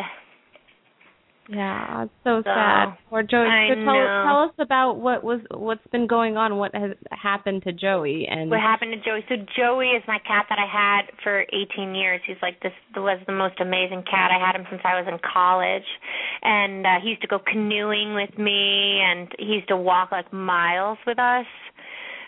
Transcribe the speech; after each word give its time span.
Yeah, 1.49 2.03
it's 2.03 2.11
so, 2.25 2.41
so 2.41 2.43
sad. 2.43 2.97
Or 3.09 3.23
Joey, 3.23 3.47
I 3.47 3.69
so 3.69 3.75
tell, 3.75 3.85
know. 3.85 4.23
tell 4.27 4.43
us 4.43 4.55
about 4.59 4.99
what 4.99 5.23
was 5.23 5.39
what's 5.51 5.85
been 5.93 6.05
going 6.05 6.35
on, 6.35 6.57
what 6.57 6.75
has 6.75 6.91
happened 7.11 7.63
to 7.63 7.71
Joey, 7.71 8.27
and 8.29 8.51
what 8.51 8.59
happened 8.59 8.91
to 8.91 8.99
Joey. 8.99 9.23
So 9.29 9.35
Joey 9.55 9.91
is 9.91 10.03
my 10.07 10.19
cat 10.27 10.45
that 10.49 10.59
I 10.59 10.67
had 10.67 11.09
for 11.23 11.45
18 11.53 11.95
years. 11.95 12.19
He's 12.27 12.35
like 12.41 12.59
this 12.61 12.73
was 12.95 13.19
the 13.27 13.33
most 13.33 13.61
amazing 13.61 14.03
cat. 14.03 14.29
I 14.29 14.45
had 14.45 14.59
him 14.59 14.67
since 14.69 14.81
I 14.83 14.99
was 14.99 15.07
in 15.07 15.19
college, 15.23 15.87
and 16.43 16.85
uh, 16.85 16.99
he 17.01 17.09
used 17.09 17.21
to 17.21 17.27
go 17.27 17.39
canoeing 17.39 18.13
with 18.13 18.37
me, 18.37 18.99
and 18.99 19.31
he 19.39 19.55
used 19.55 19.69
to 19.69 19.77
walk 19.77 20.11
like 20.11 20.31
miles 20.33 20.97
with 21.07 21.17
us 21.17 21.47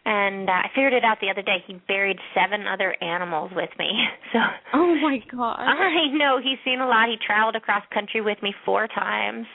and 0.09 0.49
uh, 0.49 0.65
I 0.65 0.67
figured 0.73 0.93
it 0.93 1.05
out 1.05 1.19
the 1.21 1.29
other 1.29 1.43
day. 1.43 1.63
He 1.67 1.79
buried 1.87 2.17
seven 2.33 2.65
other 2.65 2.97
animals 3.01 3.51
with 3.55 3.69
me. 3.77 3.91
So 4.33 4.37
Oh 4.73 4.95
my 5.01 5.17
god. 5.31 5.57
I 5.57 6.05
know 6.13 6.37
he's 6.37 6.59
seen 6.63 6.81
a 6.81 6.87
lot. 6.87 7.09
He 7.09 7.17
traveled 7.17 7.55
across 7.55 7.81
country 7.91 8.21
with 8.21 8.37
me 8.43 8.53
four 8.63 8.87
times. 8.87 9.47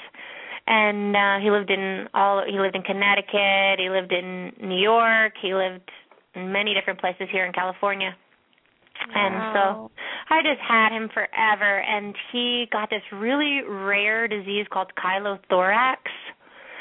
And 0.67 1.15
uh 1.15 1.39
he 1.39 1.51
lived 1.51 1.71
in 1.71 2.09
all 2.13 2.43
he 2.45 2.59
lived 2.59 2.75
in 2.75 2.83
Connecticut, 2.83 3.79
he 3.79 3.89
lived 3.89 4.13
in 4.13 4.53
New 4.61 4.81
York, 4.81 5.35
he 5.41 5.55
lived 5.55 5.91
in 6.35 6.51
many 6.51 6.75
different 6.75 6.99
places 6.99 7.29
here 7.31 7.47
in 7.47 7.53
California. 7.53 8.17
Wow. 9.09 9.15
And 9.15 9.35
so 9.55 9.91
I 10.35 10.43
just 10.43 10.61
had 10.61 10.91
him 10.91 11.09
forever 11.15 11.83
and 11.83 12.15
he 12.33 12.67
got 12.73 12.91
this 12.91 13.03
really 13.13 13.61
rare 13.63 14.27
disease 14.27 14.67
called 14.73 14.91
chylothorax. 14.99 16.03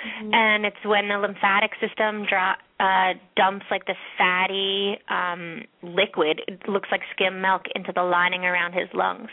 Mm-hmm. 0.03 0.33
And 0.33 0.65
it's 0.65 0.83
when 0.83 1.09
the 1.09 1.17
lymphatic 1.17 1.71
system 1.79 2.25
dro- 2.25 2.59
uh 2.83 3.13
dumps 3.37 3.65
like 3.71 3.85
the 3.85 3.95
fatty 4.17 4.99
um 5.09 5.61
liquid 5.81 6.41
it 6.47 6.59
looks 6.67 6.89
like 6.91 6.99
skim 7.15 7.39
milk 7.41 7.61
into 7.75 7.93
the 7.95 8.03
lining 8.03 8.43
around 8.43 8.73
his 8.73 8.89
lungs 8.93 9.29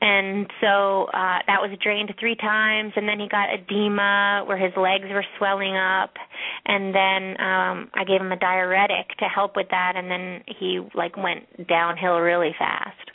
and 0.00 0.46
so 0.60 1.06
uh 1.12 1.42
that 1.48 1.58
was 1.60 1.76
drained 1.82 2.14
three 2.20 2.36
times 2.36 2.92
and 2.94 3.08
then 3.08 3.18
he 3.18 3.26
got 3.28 3.48
edema 3.52 4.44
where 4.46 4.56
his 4.56 4.72
legs 4.76 5.06
were 5.10 5.24
swelling 5.38 5.76
up 5.76 6.14
and 6.66 6.94
then 6.94 7.22
um 7.44 7.90
I 7.94 8.04
gave 8.06 8.20
him 8.20 8.30
a 8.30 8.38
diuretic 8.38 9.08
to 9.18 9.24
help 9.24 9.56
with 9.56 9.66
that 9.70 9.94
and 9.96 10.08
then 10.08 10.44
he 10.46 10.80
like 10.94 11.16
went 11.16 11.66
downhill 11.66 12.18
really 12.20 12.54
fast 12.56 13.10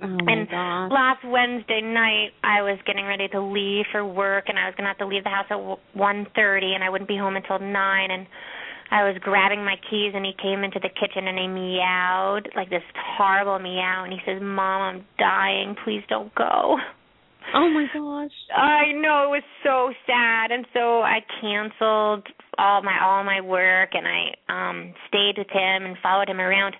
Oh 0.00 0.06
and 0.06 0.48
gosh. 0.48 0.92
last 0.92 1.24
Wednesday 1.26 1.80
night, 1.82 2.30
I 2.44 2.62
was 2.62 2.78
getting 2.86 3.04
ready 3.04 3.26
to 3.34 3.40
leave 3.42 3.84
for 3.90 4.06
work, 4.06 4.44
and 4.46 4.56
I 4.56 4.66
was 4.66 4.74
gonna 4.76 4.88
have 4.88 4.98
to 4.98 5.06
leave 5.06 5.24
the 5.24 5.30
house 5.30 5.46
at 5.50 5.58
one 5.98 6.24
thirty, 6.36 6.74
and 6.74 6.84
I 6.84 6.88
wouldn't 6.88 7.08
be 7.08 7.16
home 7.16 7.34
until 7.34 7.58
nine. 7.58 8.12
And 8.12 8.26
I 8.90 9.04
was 9.04 9.16
grabbing 9.20 9.64
my 9.64 9.76
keys, 9.90 10.12
and 10.14 10.24
he 10.24 10.32
came 10.40 10.64
into 10.64 10.80
the 10.80 10.88
kitchen 10.88 11.28
and 11.28 11.38
he 11.38 11.46
meowed 11.46 12.48
like 12.56 12.70
this 12.70 12.82
horrible 12.96 13.58
meow, 13.58 14.04
and 14.04 14.12
he 14.12 14.20
says, 14.24 14.40
"Mom, 14.40 14.82
I'm 14.82 15.04
dying. 15.18 15.76
Please 15.84 16.02
don't 16.08 16.34
go." 16.34 16.78
Oh 17.54 17.68
my 17.70 17.86
gosh. 17.92 18.30
I 18.54 18.92
know 18.92 19.24
it 19.24 19.40
was 19.40 19.42
so 19.64 19.92
sad, 20.06 20.50
and 20.50 20.66
so 20.74 21.00
I 21.00 21.20
canceled 21.40 22.26
all 22.58 22.82
my 22.82 23.00
all 23.02 23.24
my 23.24 23.40
work, 23.40 23.90
and 23.94 24.06
I 24.06 24.34
um 24.48 24.94
stayed 25.08 25.38
with 25.38 25.48
him 25.50 25.84
and 25.84 25.96
followed 26.02 26.28
him 26.28 26.40
around. 26.40 26.76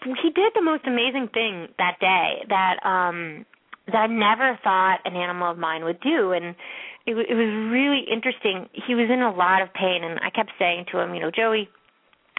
But 0.00 0.18
he 0.22 0.30
did 0.30 0.52
the 0.54 0.62
most 0.62 0.86
amazing 0.86 1.28
thing 1.34 1.68
that 1.78 1.98
day 2.00 2.44
that 2.48 2.76
um 2.86 3.44
that 3.86 3.96
I 3.96 4.06
never 4.06 4.58
thought 4.62 5.00
an 5.04 5.16
animal 5.16 5.50
of 5.50 5.58
mine 5.58 5.84
would 5.84 6.00
do, 6.00 6.32
and 6.32 6.54
it, 7.06 7.14
it 7.14 7.34
was 7.34 7.70
really 7.70 8.04
interesting. 8.10 8.68
He 8.72 8.94
was 8.94 9.10
in 9.10 9.20
a 9.22 9.32
lot 9.32 9.62
of 9.62 9.72
pain, 9.74 10.04
and 10.04 10.18
I 10.20 10.30
kept 10.30 10.52
saying 10.58 10.86
to 10.92 11.00
him, 11.00 11.14
you 11.14 11.20
know, 11.20 11.30
Joey, 11.30 11.68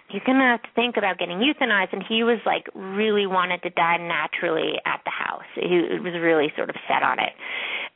you're 0.09 0.21
gonna 0.25 0.45
have 0.45 0.61
to 0.61 0.69
think 0.75 0.97
about 0.97 1.17
getting 1.17 1.39
euthanized 1.39 1.91
and 1.91 2.03
he 2.07 2.23
was 2.23 2.39
like 2.45 2.67
really 2.75 3.25
wanted 3.25 3.63
to 3.63 3.69
die 3.71 3.97
naturally 3.97 4.73
at 4.85 5.01
the 5.03 5.11
house. 5.11 5.49
He 5.55 5.97
was 5.97 6.13
really 6.21 6.53
sort 6.55 6.69
of 6.69 6.75
set 6.87 7.01
on 7.01 7.17
it. 7.19 7.33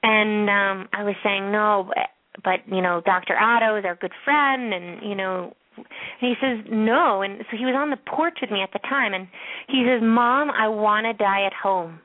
And 0.02 0.50
um 0.50 0.90
i 0.94 1.04
was 1.04 1.16
saying 1.24 1.52
no 1.52 1.86
but 1.88 2.10
but 2.44 2.60
you 2.74 2.82
know 2.82 3.02
dr 3.06 3.38
otto 3.38 3.76
is 3.76 3.86
our 3.86 3.96
good 3.96 4.14
friend 4.24 4.74
and 4.74 5.08
you 5.08 5.16
know 5.16 5.54
and 5.78 5.86
he 6.20 6.34
says 6.42 6.66
no 6.72 7.22
and 7.22 7.44
so 7.52 7.58
he 7.58 7.66
was 7.66 7.76
on 7.76 7.90
the 7.90 7.98
porch 7.98 8.40
with 8.42 8.50
me 8.50 8.62
at 8.62 8.72
the 8.74 8.80
time 8.80 9.14
and 9.14 9.28
he 9.68 9.86
says 9.86 10.02
mom 10.02 10.50
i 10.52 10.68
want 10.68 11.06
to 11.06 11.14
die 11.14 11.46
at 11.46 11.54
home. 11.54 12.00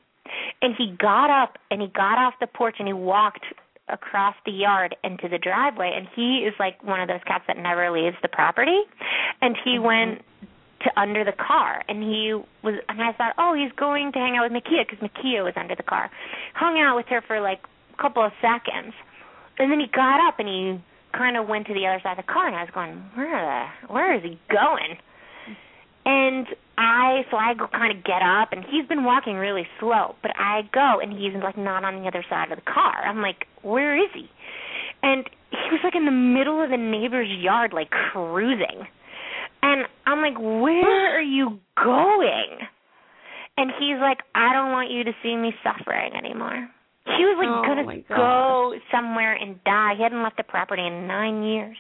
And 0.61 0.75
he 0.77 0.97
got 0.99 1.31
up 1.31 1.57
and 1.71 1.81
he 1.81 1.89
got 1.89 2.19
off 2.19 2.35
the 2.41 2.47
porch 2.47 2.77
and 2.79 2.89
he 2.89 2.95
walked 2.95 3.45
across 3.89 4.35
the 4.47 4.53
yard 4.53 4.97
into 5.05 5.29
the 5.29 5.39
driveway 5.39 5.93
and 5.95 6.09
he 6.15 6.39
is 6.39 6.55
like 6.59 6.83
one 6.83 7.01
of 7.01 7.09
those 7.09 7.21
cats 7.27 7.45
that 7.47 7.59
never 7.59 7.91
leaves 7.91 8.17
the 8.23 8.29
property. 8.29 8.81
And 9.41 9.57
he 9.63 9.77
mm-hmm. 9.77 9.85
went 9.85 10.23
to 10.83 11.01
under 11.01 11.25
the 11.25 11.33
car 11.33 11.83
and 11.89 12.03
he 12.03 12.35
was 12.63 12.75
and 12.89 13.03
I 13.03 13.13
thought 13.13 13.35
oh 13.39 13.55
he's 13.55 13.73
going 13.73 14.13
to 14.13 14.19
hang 14.19 14.37
out 14.37 14.51
with 14.51 14.63
Makia 14.63 14.85
because 14.89 15.01
Makia 15.01 15.45
was 15.45 15.55
under 15.57 15.75
the 15.75 15.83
car. 15.83 16.11
Hung 16.55 16.79
out 16.79 16.97
with 16.97 17.07
her 17.09 17.23
for 17.27 17.41
like 17.41 17.61
a 17.97 18.03
couple 18.03 18.25
of 18.25 18.33
seconds. 18.41 18.95
And 19.59 19.71
then 19.71 19.81
he 19.81 19.87
got 19.87 20.27
up 20.27 20.39
and 20.39 20.49
he 20.49 20.83
kind 21.17 21.37
of 21.37 21.47
went 21.47 21.67
to 21.69 21.75
the 21.75 21.87
other 21.87 22.01
side 22.03 22.19
of 22.19 22.27
the 22.27 22.33
car 22.33 22.47
and 22.47 22.57
I 22.57 22.63
was 22.63 22.71
going 22.75 23.03
where 23.15 23.69
the 23.89 23.93
where 23.93 24.15
is 24.17 24.23
he 24.23 24.39
going? 24.51 24.99
And 26.07 26.47
I 26.77 27.23
so 27.31 27.37
I 27.37 27.55
go 27.55 27.67
kind 27.69 27.97
of 27.97 28.05
get 28.05 28.23
up 28.23 28.53
and 28.53 28.65
he's 28.65 28.87
been 28.89 29.05
walking 29.05 29.35
really 29.37 29.67
slow, 29.79 30.17
but 30.23 30.33
I 30.37 30.63
go 30.73 31.01
and 31.01 31.13
he's 31.13 31.33
like 31.43 31.57
not 31.57 31.85
on 31.85 32.03
the 32.03 32.09
other 32.09 32.25
side 32.29 32.51
of 32.51 32.59
the 32.59 32.71
car. 32.71 33.05
I'm 33.07 33.23
like, 33.23 33.47
where 33.63 33.97
is 33.97 34.11
he? 34.15 34.27
And 35.03 35.29
he 35.51 35.71
was 35.71 35.81
like 35.85 35.95
in 35.95 36.05
the 36.05 36.11
middle 36.11 36.63
of 36.63 36.71
the 36.71 36.77
neighbor's 36.77 37.29
yard, 37.31 37.73
like 37.73 37.91
cruising. 37.91 38.87
And 39.63 39.87
I'm 40.07 40.21
like, 40.21 40.39
where 40.39 41.17
are 41.17 41.23
you 41.23 41.59
going? 41.77 42.59
And 43.57 43.71
he's 43.79 43.99
like, 44.01 44.19
I 44.35 44.53
don't 44.53 44.73
want 44.73 44.91
you 44.91 45.05
to 45.05 45.13
see 45.23 45.37
me 45.37 45.53
suffering 45.63 46.13
anymore. 46.17 46.69
He 47.07 47.25
was 47.25 47.37
like 47.39 47.49
Oh, 47.49 47.63
gonna 47.63 47.85
go 48.09 48.75
somewhere 48.91 49.35
and 49.35 49.63
die. 49.65 49.95
He 49.97 50.03
hadn't 50.03 50.23
left 50.23 50.37
the 50.39 50.43
property 50.43 50.87
in 50.87 51.07
nine 51.07 51.43
years. 51.45 51.77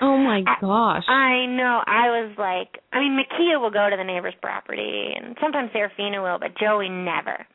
Oh 0.00 0.16
my 0.16 0.42
I- 0.46 0.60
gosh. 0.60 1.04
I 1.08 1.46
know. 1.46 1.82
I 1.86 2.08
was 2.24 2.32
like, 2.38 2.82
I 2.92 3.00
mean, 3.00 3.18
Makia 3.18 3.60
will 3.60 3.70
go 3.70 3.88
to 3.90 3.96
the 3.96 4.04
neighbor's 4.04 4.34
property, 4.40 5.12
and 5.16 5.36
sometimes 5.40 5.70
Serafina 5.72 6.22
will, 6.22 6.38
but 6.38 6.56
Joey 6.58 6.88
never. 6.88 7.46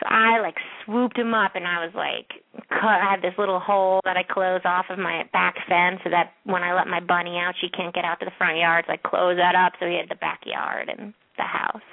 So 0.00 0.06
I 0.08 0.40
like 0.40 0.56
swooped 0.84 1.18
him 1.18 1.34
up, 1.34 1.52
and 1.56 1.66
I 1.66 1.84
was 1.84 1.92
like, 1.94 2.28
cut. 2.68 3.00
I 3.04 3.10
have 3.12 3.20
this 3.20 3.36
little 3.36 3.60
hole 3.60 4.00
that 4.04 4.16
I 4.16 4.22
close 4.24 4.60
off 4.64 4.86
of 4.88 4.98
my 4.98 5.24
back 5.32 5.56
fence, 5.68 6.00
so 6.04 6.10
that 6.10 6.32
when 6.44 6.62
I 6.62 6.72
let 6.74 6.86
my 6.88 7.00
bunny 7.00 7.36
out, 7.36 7.54
she 7.60 7.68
can't 7.68 7.94
get 7.94 8.04
out 8.04 8.18
to 8.20 8.24
the 8.24 8.32
front 8.38 8.56
yard. 8.58 8.84
So 8.86 8.94
I 8.94 8.96
close 8.96 9.36
that 9.36 9.54
up, 9.54 9.72
so 9.78 9.84
he 9.86 9.96
had 10.00 10.08
the 10.08 10.16
backyard 10.20 10.88
and 10.88 11.12
the 11.36 11.44
house. 11.44 11.84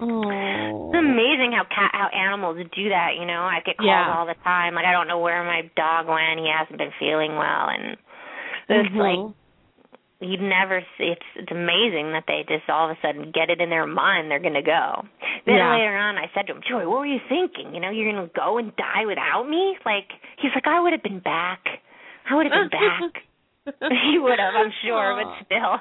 oh. 0.00 0.90
It's 0.90 0.98
amazing 0.98 1.52
how 1.54 1.64
cat 1.70 1.90
how 1.94 2.08
animals 2.14 2.58
do 2.74 2.88
that. 2.90 3.14
You 3.18 3.26
know, 3.26 3.42
I 3.42 3.60
get 3.64 3.76
calls 3.78 3.88
Yeah. 3.90 4.14
all 4.14 4.26
the 4.26 4.34
time. 4.42 4.74
Like 4.74 4.84
I 4.84 4.92
don't 4.92 5.08
know 5.08 5.18
where 5.18 5.42
my 5.44 5.70
dog 5.76 6.06
went. 6.08 6.40
He 6.40 6.50
hasn't 6.50 6.78
been 6.78 6.92
feeling 6.98 7.36
well, 7.36 7.70
and 7.70 7.96
it's 8.68 8.88
Mhm. 8.90 8.96
like 9.26 9.34
you'd 10.20 10.40
never 10.40 10.80
see 10.96 11.04
it's 11.12 11.26
it's 11.36 11.50
amazing 11.52 12.12
that 12.12 12.24
they 12.26 12.42
just 12.48 12.68
all 12.70 12.88
of 12.90 12.96
a 12.96 13.00
sudden 13.02 13.30
get 13.32 13.50
it 13.50 13.60
in 13.60 13.68
their 13.68 13.86
mind 13.86 14.30
they're 14.30 14.38
gonna 14.38 14.62
go. 14.62 15.04
Then 15.44 15.56
Yeah. 15.56 15.72
later 15.74 15.96
on 15.96 16.16
I 16.18 16.28
said 16.34 16.46
to 16.46 16.54
him, 16.54 16.62
Joey, 16.62 16.86
what 16.86 17.00
were 17.00 17.06
you 17.06 17.20
thinking? 17.28 17.74
You 17.74 17.80
know, 17.80 17.90
you're 17.90 18.10
gonna 18.12 18.28
go 18.28 18.58
and 18.58 18.74
die 18.76 19.04
without 19.04 19.48
me? 19.48 19.76
Like 19.84 20.10
he's 20.38 20.54
like, 20.54 20.66
I 20.66 20.80
would 20.80 20.92
have 20.92 21.02
been 21.02 21.20
back. 21.20 21.80
I 22.28 22.34
would 22.34 22.46
have 22.46 22.70
been 22.70 22.80
back. 22.80 23.22
he 24.12 24.18
would 24.18 24.38
have, 24.38 24.54
I'm 24.54 24.72
sure, 24.84 25.12
Aw. 25.12 25.24
but 25.24 25.44
still. 25.44 25.80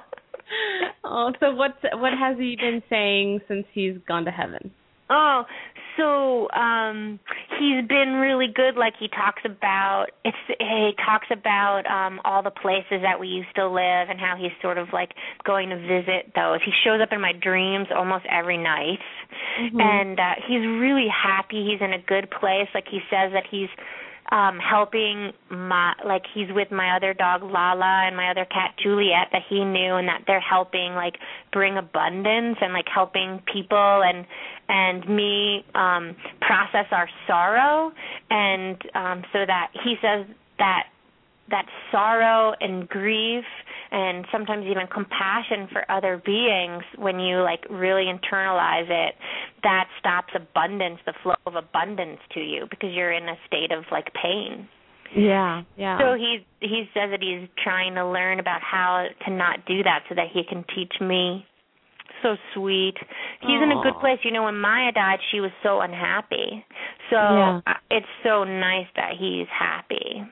oh, 1.03 1.31
so 1.39 1.53
what's 1.55 1.77
what 1.93 2.13
has 2.13 2.37
he 2.37 2.55
been 2.55 2.81
saying 2.89 3.41
since 3.47 3.65
he's 3.73 3.97
gone 4.07 4.25
to 4.25 4.31
heaven? 4.31 4.71
Oh, 5.09 5.43
so 5.97 6.49
um 6.51 7.19
he's 7.59 7.87
been 7.87 8.13
really 8.19 8.47
good. 8.53 8.75
Like 8.75 8.93
he 8.99 9.07
talks 9.07 9.41
about 9.45 10.07
it's 10.23 10.37
he 10.59 10.91
talks 11.05 11.27
about 11.31 11.85
um 11.87 12.19
all 12.25 12.43
the 12.43 12.51
places 12.51 13.01
that 13.01 13.19
we 13.19 13.27
used 13.27 13.53
to 13.55 13.67
live 13.67 14.09
and 14.09 14.19
how 14.19 14.35
he's 14.37 14.51
sort 14.61 14.77
of 14.77 14.87
like 14.93 15.11
going 15.45 15.69
to 15.69 15.77
visit 15.77 16.33
those. 16.35 16.59
He 16.65 16.71
shows 16.83 17.01
up 17.01 17.09
in 17.11 17.21
my 17.21 17.33
dreams 17.33 17.87
almost 17.95 18.25
every 18.29 18.57
night. 18.57 18.99
Mhm. 19.59 19.81
and 19.81 20.19
uh 20.19 20.35
he's 20.47 20.61
really 20.61 21.07
happy. 21.07 21.65
He's 21.65 21.81
in 21.81 21.93
a 21.93 21.99
good 21.99 22.29
place. 22.31 22.67
Like 22.73 22.87
he 22.89 22.99
says 23.09 23.31
that 23.33 23.45
he's 23.49 23.69
um 24.31 24.59
helping 24.59 25.31
my 25.49 25.93
like 26.05 26.23
he's 26.33 26.47
with 26.51 26.71
my 26.71 26.95
other 26.95 27.13
dog 27.13 27.43
Lala 27.43 28.05
and 28.07 28.15
my 28.15 28.31
other 28.31 28.45
cat 28.45 28.75
Juliet 28.81 29.27
that 29.31 29.43
he 29.47 29.63
knew 29.63 29.95
and 29.95 30.07
that 30.07 30.23
they're 30.25 30.39
helping 30.39 30.95
like 30.95 31.15
bring 31.51 31.77
abundance 31.77 32.57
and 32.61 32.73
like 32.73 32.87
helping 32.93 33.41
people 33.51 34.03
and 34.03 34.25
and 34.67 35.07
me 35.07 35.63
um 35.75 36.15
process 36.41 36.87
our 36.91 37.09
sorrow. 37.27 37.91
And 38.29 38.81
um 38.95 39.23
so 39.31 39.45
that 39.45 39.71
he 39.83 39.95
says 40.01 40.25
that 40.57 40.87
that 41.49 41.65
sorrow 41.91 42.53
and 42.59 42.89
grief 42.89 43.45
and 43.95 44.25
sometimes 44.29 44.65
even 44.69 44.87
compassion 44.87 45.69
for 45.71 45.89
other 45.89 46.21
beings 46.23 46.83
when 46.97 47.17
you 47.17 47.41
like 47.41 47.63
really 47.69 48.11
internalize 48.11 48.89
it 48.89 49.15
that 49.63 49.87
stops 49.97 50.33
abundance 50.35 50.99
the 51.05 51.13
flow 51.23 51.35
of 51.47 51.55
abundance 51.55 52.19
to 52.33 52.41
you 52.41 52.65
because 52.69 52.89
you're 52.91 53.13
in 53.13 53.23
a 53.29 53.37
state 53.47 53.71
of 53.71 53.85
like 53.91 54.07
pain. 54.21 54.67
Yeah, 55.15 55.63
yeah. 55.77 55.97
so 55.97 56.15
he 56.15 56.45
he 56.59 56.89
says 56.93 57.11
that 57.11 57.21
he's 57.21 57.47
trying 57.63 57.95
to 57.95 58.05
learn 58.05 58.41
about 58.41 58.59
how 58.61 59.07
to 59.25 59.31
not 59.31 59.65
do 59.65 59.81
that 59.83 60.03
so 60.09 60.15
that 60.15 60.27
he 60.33 60.43
can 60.43 60.65
teach 60.75 60.93
me. 60.99 61.45
So 62.21 62.35
sweet. 62.53 62.95
He's 63.41 63.61
in 63.61 63.71
a 63.71 63.81
good 63.81 63.97
place. 64.01 64.19
You 64.23 64.31
know 64.31 64.43
when 64.43 64.59
maya 64.59 64.91
died 64.91 65.19
she 65.31 65.39
was 65.39 65.51
so 65.63 65.79
unhappy. 65.79 66.65
So 67.09 67.15
Yeah. 67.15 67.61
uh, 67.65 67.73
it's 67.89 68.11
so 68.25 68.43
nice 68.43 68.87
that 68.97 69.11
he's 69.17 69.47
happy 69.47 70.25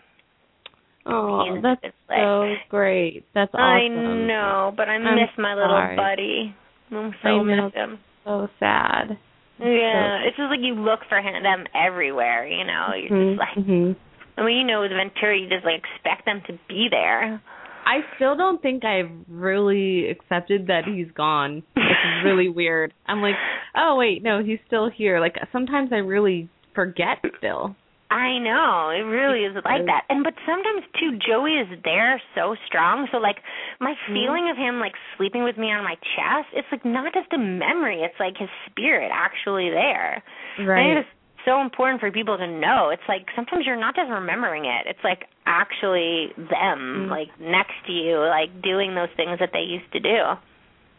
oh, 1.06 1.60
that's 1.62 1.82
so 2.10 2.54
great. 2.70 3.26
That's 3.34 3.52
awesome. 3.54 3.64
I 3.64 3.88
know, 3.88 4.74
but 4.76 4.90
I 4.90 4.94
I'm 4.94 5.16
miss 5.16 5.30
my 5.38 5.54
little 5.56 5.70
sorry. 5.70 5.96
buddy. 5.96 6.56
I'm 6.92 7.12
I 7.12 7.24
so 7.24 7.44
know. 7.44 7.66
miss 7.66 7.74
him. 7.74 8.00
So 8.26 8.48
sad. 8.60 9.18
Yeah, 9.60 10.20
it's 10.26 10.36
just 10.38 10.50
like 10.50 10.60
you 10.62 10.74
look 10.76 11.02
for 11.10 11.20
him, 11.20 11.42
them 11.44 11.66
everywhere. 11.76 12.46
You 12.48 12.66
know, 12.66 12.88
you're 12.96 13.10
Mhm, 13.12 13.36
just 13.36 13.40
like, 13.40 13.66
mhm. 13.66 13.96
I 14.38 14.44
mean, 14.44 14.58
you 14.58 14.64
know, 14.66 14.82
with 14.82 14.92
Ventura, 14.92 15.38
you 15.38 15.48
just 15.48 15.64
like 15.66 15.84
expect 15.84 16.26
them 16.26 16.42
to 16.48 16.58
be 16.68 16.88
there. 16.90 17.42
I 17.86 18.00
still 18.16 18.36
don't 18.36 18.62
think 18.62 18.84
I've 18.86 19.12
really 19.28 20.10
accepted 20.10 20.68
that 20.68 20.86
he's 20.86 21.12
gone. 21.12 21.64
It's 21.76 22.24
really 22.26 22.50
weird. 22.50 22.94
I'm 23.08 23.22
like, 23.22 23.36
oh 23.76 23.96
wait, 23.98 24.24
no, 24.24 24.44
he's 24.44 24.60
still 24.68 24.90
here. 24.90 25.20
Like 25.20 25.36
sometimes 25.52 25.90
I 25.92 25.98
really 25.98 26.50
forget 26.74 27.18
still. 27.38 27.76
I 28.14 28.38
know 28.38 28.94
it 28.94 29.02
really 29.10 29.42
is 29.42 29.56
like 29.66 29.86
that, 29.90 30.06
and 30.10 30.24
but 30.24 30.36
sometimes 30.46 30.86
too, 31.00 31.18
Joey 31.18 31.58
is 31.58 31.68
there 31.84 32.22
so 32.38 32.54
strong. 32.70 33.08
So 33.12 33.18
like 33.18 33.38
my 33.82 33.94
Mm-hmm. 33.94 34.14
feeling 34.14 34.46
of 34.54 34.58
him 34.58 34.80
like 34.80 34.94
sleeping 35.18 35.44
with 35.44 35.58
me 35.58 35.72
on 35.74 35.84
my 35.84 35.96
chest, 36.14 36.54
it's 36.54 36.68
like 36.72 36.86
not 36.86 37.12
just 37.14 37.34
a 37.34 37.40
memory; 37.42 38.02
it's 38.06 38.20
like 38.20 38.38
his 38.38 38.50
spirit 38.70 39.10
actually 39.12 39.70
there. 39.74 40.22
Right. 40.62 40.98
it's 40.98 41.10
so 41.46 41.60
important 41.62 42.00
for 42.00 42.10
people 42.12 42.38
to 42.38 42.48
know. 42.48 42.90
It's 42.94 43.04
like 43.10 43.26
sometimes 43.36 43.66
you're 43.66 43.76
not 43.80 43.96
just 43.96 44.10
remembering 44.10 44.66
it. 44.66 44.86
It's 44.88 45.04
like 45.04 45.26
actually 45.46 46.32
them, 46.38 47.08
Mm. 47.08 47.10
like 47.10 47.28
next 47.42 47.74
to 47.88 47.92
you, 47.92 48.20
like 48.20 48.62
doing 48.62 48.96
those 48.96 49.10
things 49.18 49.40
that 49.40 49.50
they 49.52 49.60
used 49.66 49.92
to 49.92 50.00
do. 50.00 50.20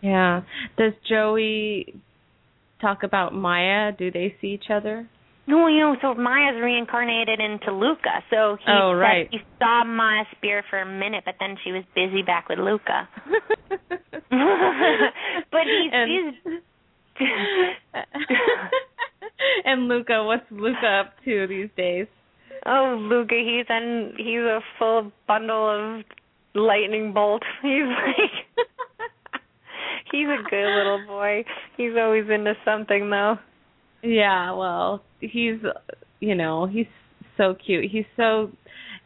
Yeah. 0.03 0.43
Does 0.77 0.93
Joey 1.09 1.95
talk 2.81 3.05
about 3.05 3.33
Maya? 3.35 3.93
Do 3.93 4.11
they 4.11 4.35
see 4.41 4.49
each 4.49 4.69
other? 4.71 5.09
No, 5.47 5.67
you 5.69 5.81
know, 5.81 5.97
so 6.01 6.15
Maya's 6.15 6.57
reincarnated 6.63 7.39
into 7.39 7.71
Luca. 7.71 8.23
So 8.31 8.57
he 8.65 8.65
Oh, 8.73 8.93
said 8.93 8.99
right. 8.99 9.29
he 9.31 9.39
saw 9.59 9.85
Maya's 9.85 10.27
spirit 10.37 10.65
for 10.71 10.81
a 10.81 10.87
minute, 10.87 11.25
but 11.27 11.35
then 11.39 11.57
she 11.63 11.73
was 11.73 11.85
busy 11.95 12.23
back 12.23 12.49
with 12.49 12.59
Luca. 12.59 13.09
but 13.91 15.65
he's, 15.67 15.93
and, 15.93 16.11
he's 16.11 16.61
and 19.65 19.89
Luca, 19.89 20.25
what's 20.25 20.45
Luca 20.51 20.87
up 21.05 21.15
to 21.25 21.47
these 21.47 21.69
days? 21.77 22.07
oh 22.67 22.97
Luca, 22.99 23.35
he's 23.35 23.67
in 23.69 24.15
he's 24.17 24.39
a 24.41 24.61
full 24.79 25.13
bundle 25.29 25.69
of 25.99 26.05
lightning 26.55 27.13
bolt. 27.13 27.43
He's 27.63 27.83
like 27.85 28.31
he's 30.13 30.27
a 30.29 30.43
good 30.49 30.77
little 30.77 31.05
boy. 31.07 31.45
He's 31.77 31.93
always 31.99 32.25
into 32.31 32.55
something 32.65 33.11
though. 33.11 33.37
Yeah, 34.03 34.53
well, 34.53 35.03
he's 35.33 35.61
you 36.21 36.35
know, 36.35 36.67
he's 36.67 36.87
so 37.37 37.55
cute. 37.67 37.91
He's 37.91 38.07
so 38.17 38.51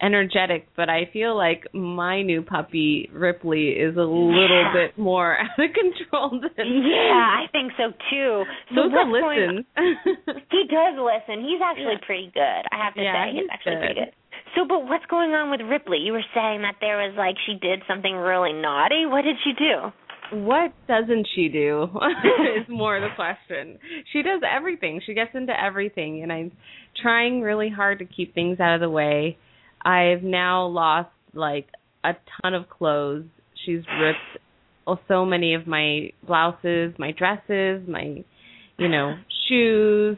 energetic, 0.01 0.69
but 0.77 0.89
I 0.89 1.09
feel 1.13 1.37
like 1.37 1.67
my 1.75 2.23
new 2.23 2.43
puppy 2.43 3.11
Ripley 3.13 3.71
is 3.71 3.97
a 3.97 4.01
little 4.07 4.63
Yeah. 4.63 4.73
bit 4.73 4.99
more 4.99 5.37
out 5.41 5.59
of 5.59 5.71
control 5.75 6.41
than 6.41 6.67
Yeah, 6.87 7.43
I 7.43 7.47
think 7.51 7.73
so 7.77 7.91
too. 8.11 8.45
So 8.75 8.81
Luca 8.83 9.03
listens. 9.11 9.67
He 10.51 10.65
does 10.71 10.95
listen. 10.99 11.43
He's 11.43 11.61
actually 11.61 11.99
Yeah. 11.99 12.07
pretty 12.07 12.31
good. 12.33 12.63
I 12.71 12.77
have 12.85 12.95
to 12.95 13.03
Yeah, 13.03 13.25
say, 13.25 13.33
he's, 13.33 13.41
he's 13.43 13.51
actually 13.51 13.77
pretty 13.77 13.95
good. 13.95 14.05
good. 14.07 14.15
So, 14.55 14.65
but 14.65 14.87
what's 14.87 15.05
going 15.07 15.33
on 15.35 15.51
with 15.51 15.61
Ripley? 15.63 15.99
You 15.99 16.13
were 16.13 16.25
saying 16.35 16.63
that 16.63 16.77
there 16.81 16.97
was 16.99 17.15
like 17.17 17.37
she 17.47 17.55
did 17.61 17.83
something 17.89 18.15
really 18.15 18.53
naughty. 18.53 19.05
What 19.05 19.23
did 19.23 19.37
she 19.45 19.53
do? 19.53 19.91
What 20.33 20.73
doesn't 20.87 21.27
she 21.35 21.49
do 21.49 21.85
is 22.59 22.69
more 22.69 23.01
the 23.01 23.09
question. 23.17 23.79
She 24.13 24.23
does 24.23 24.43
everything. 24.49 25.01
She 25.05 25.15
gets 25.15 25.31
into 25.35 25.53
everything 25.59 26.23
and 26.23 26.33
I'm 26.33 26.53
trying 27.01 27.41
really 27.41 27.71
hard 27.71 27.99
to 28.01 28.05
keep 28.05 28.35
things 28.35 28.61
out 28.61 28.75
of 28.75 28.81
the 28.81 28.91
way. 28.91 29.39
I've 29.83 30.23
now 30.23 30.67
lost 30.67 31.11
like 31.35 31.69
a 32.05 32.13
ton 32.43 32.55
of 32.55 32.69
clothes. 32.69 33.27
She's 33.65 33.83
ripped 34.01 34.43
oh, 34.87 34.99
so 35.07 35.25
many 35.25 35.55
of 35.55 35.67
my 35.67 36.11
blouses, 36.27 36.95
my 36.99 37.13
dresses, 37.13 37.87
my 37.87 38.25
you 38.79 38.89
know, 38.89 39.17
shoes. 39.49 40.17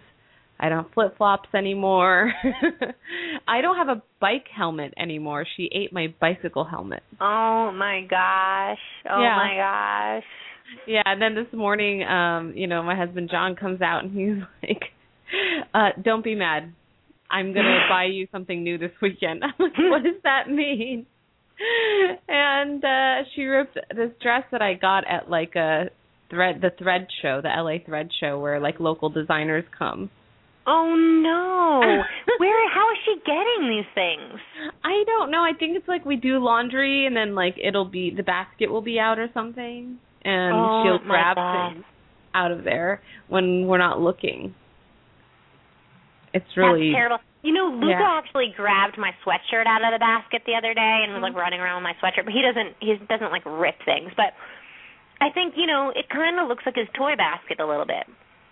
I 0.60 0.68
don't 0.68 0.84
have 0.84 0.92
flip 0.92 1.16
flops 1.16 1.48
anymore. 1.54 2.32
I 3.48 3.60
don't 3.62 3.76
have 3.76 3.88
a 3.88 4.02
bike 4.20 4.46
helmet 4.54 4.92
anymore. 4.98 5.46
She 5.56 5.70
ate 5.72 5.92
my 5.92 6.14
bicycle 6.20 6.64
helmet. 6.64 7.02
Oh 7.20 7.72
my 7.72 8.02
gosh! 8.08 8.78
Oh 9.10 9.22
Yeah. 9.22 9.36
my 9.36 9.54
gosh! 10.20 10.24
Yeah, 10.86 11.02
and 11.06 11.20
then 11.20 11.34
this 11.34 11.52
morning, 11.52 12.04
um, 12.04 12.52
you 12.54 12.66
know, 12.66 12.82
my 12.82 12.94
husband 12.94 13.28
John 13.30 13.56
comes 13.56 13.80
out 13.80 14.04
and 14.04 14.12
he's 14.12 14.42
like, 14.62 14.82
uh, 15.74 15.88
don't 16.02 16.22
be 16.22 16.34
mad. 16.34 16.72
I'm 17.30 17.54
gonna 17.54 17.86
buy 17.88 18.04
you 18.04 18.28
something 18.30 18.62
new 18.62 18.76
this 18.78 18.92
weekend. 19.00 19.42
I'm 19.42 19.52
like, 19.58 19.72
what 19.78 20.02
does 20.02 20.20
that 20.24 20.48
mean? 20.50 21.06
And 22.28 22.82
uh 22.84 23.28
she 23.34 23.42
ripped 23.44 23.74
this 23.94 24.10
dress 24.22 24.44
that 24.52 24.62
I 24.62 24.74
got 24.74 25.04
at 25.06 25.28
like 25.30 25.54
a 25.56 25.90
thread 26.30 26.60
the 26.62 26.70
thread 26.78 27.06
show, 27.20 27.40
the 27.42 27.48
LA 27.48 27.84
thread 27.84 28.08
show 28.20 28.38
where 28.40 28.60
like 28.60 28.80
local 28.80 29.10
designers 29.10 29.64
come. 29.78 30.10
Oh 30.72 30.94
no! 30.94 31.80
Where? 32.38 32.70
How 32.70 32.86
is 32.92 32.98
she 33.04 33.16
getting 33.26 33.68
these 33.68 33.90
things? 33.92 34.38
I 34.84 35.02
don't 35.04 35.32
know. 35.32 35.42
I 35.42 35.50
think 35.58 35.76
it's 35.76 35.88
like 35.88 36.04
we 36.06 36.14
do 36.14 36.38
laundry 36.38 37.06
and 37.06 37.16
then 37.16 37.34
like 37.34 37.56
it'll 37.62 37.84
be 37.90 38.14
the 38.16 38.22
basket 38.22 38.70
will 38.70 38.80
be 38.82 38.98
out 39.00 39.18
or 39.18 39.26
something 39.34 39.98
and 40.22 40.54
Oh, 40.54 40.82
she'll 40.84 41.08
grab 41.08 41.36
God. 41.36 41.72
things 41.72 41.84
out 42.34 42.52
of 42.52 42.62
there 42.62 43.02
when 43.28 43.66
we're 43.66 43.78
not 43.82 44.00
looking. 44.00 44.54
It's 46.32 46.46
really 46.56 46.90
That's 46.92 46.96
terrible. 46.96 47.18
You 47.42 47.52
know, 47.54 47.66
Luca 47.74 47.98
Yeah. 47.98 48.18
actually 48.22 48.52
grabbed 48.54 48.98
my 48.98 49.10
sweatshirt 49.24 49.66
out 49.66 49.82
of 49.82 49.90
the 49.92 49.98
basket 49.98 50.42
the 50.46 50.54
other 50.54 50.74
day 50.74 51.00
and 51.02 51.12
was 51.14 51.22
like 51.22 51.32
Mhm. 51.32 51.40
running 51.40 51.60
around 51.60 51.82
with 51.82 51.90
my 51.90 51.94
sweatshirt. 51.98 52.24
But 52.26 52.34
he 52.34 52.42
doesn't. 52.42 52.76
He 52.78 52.94
doesn't 53.08 53.32
like 53.32 53.42
rip 53.46 53.82
things. 53.82 54.12
But 54.14 54.34
I 55.20 55.30
think 55.30 55.56
you 55.56 55.66
know 55.66 55.90
it 55.90 56.08
kind 56.10 56.38
of 56.38 56.46
looks 56.48 56.64
like 56.66 56.76
his 56.76 56.88
toy 56.94 57.16
basket 57.16 57.58
a 57.58 57.66
little 57.66 57.86
bit. 57.86 58.06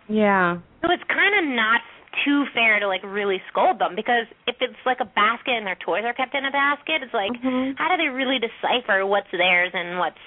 yeah. 0.08 0.56
So 0.82 0.90
it's 0.90 1.04
kind 1.04 1.34
of 1.36 1.44
not 1.54 1.82
too 2.24 2.44
fair 2.54 2.80
to 2.80 2.88
like 2.88 3.02
really 3.04 3.40
scold 3.50 3.78
them 3.78 3.94
because 3.94 4.26
if 4.46 4.56
it's 4.60 4.78
like 4.86 4.98
a 5.00 5.04
basket 5.04 5.54
and 5.54 5.66
their 5.66 5.78
toys 5.84 6.02
are 6.04 6.14
kept 6.14 6.34
in 6.34 6.44
a 6.44 6.50
basket, 6.50 7.02
it's 7.02 7.14
like 7.14 7.32
Mhm. 7.32 7.76
how 7.76 7.88
do 7.88 7.96
they 8.02 8.08
really 8.08 8.38
decipher 8.38 9.04
what's 9.06 9.30
theirs 9.30 9.70
and 9.74 9.98
what's 9.98 10.18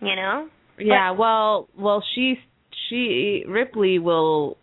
you 0.00 0.14
know? 0.14 0.48
Yeah, 0.78 1.10
well, 1.10 1.68
well 1.76 2.02
she 2.14 2.40
she 2.88 3.44
Ripley 3.48 3.98
will 3.98 4.56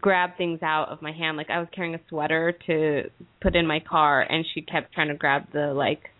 grab 0.00 0.36
things 0.36 0.62
out 0.62 0.88
of 0.90 1.00
my 1.00 1.12
hand 1.12 1.36
like 1.36 1.48
I 1.50 1.58
was 1.58 1.68
carrying 1.74 1.94
a 1.94 2.00
sweater 2.08 2.52
to 2.66 3.10
put 3.40 3.56
in 3.56 3.66
my 3.66 3.80
car 3.80 4.20
and 4.20 4.44
she 4.52 4.60
kept 4.60 4.92
trying 4.92 5.08
to 5.08 5.14
grab 5.14 5.44
the 5.52 5.72
like 5.72 6.10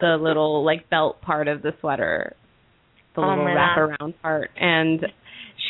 the 0.00 0.18
little 0.20 0.64
like 0.64 0.90
belt 0.90 1.22
part 1.22 1.48
of 1.48 1.62
the 1.62 1.72
sweater 1.80 2.36
the 3.14 3.22
Oh 3.22 3.28
little 3.28 3.46
wrap 3.46 3.78
around 3.78 4.20
part 4.20 4.50
and 4.56 5.00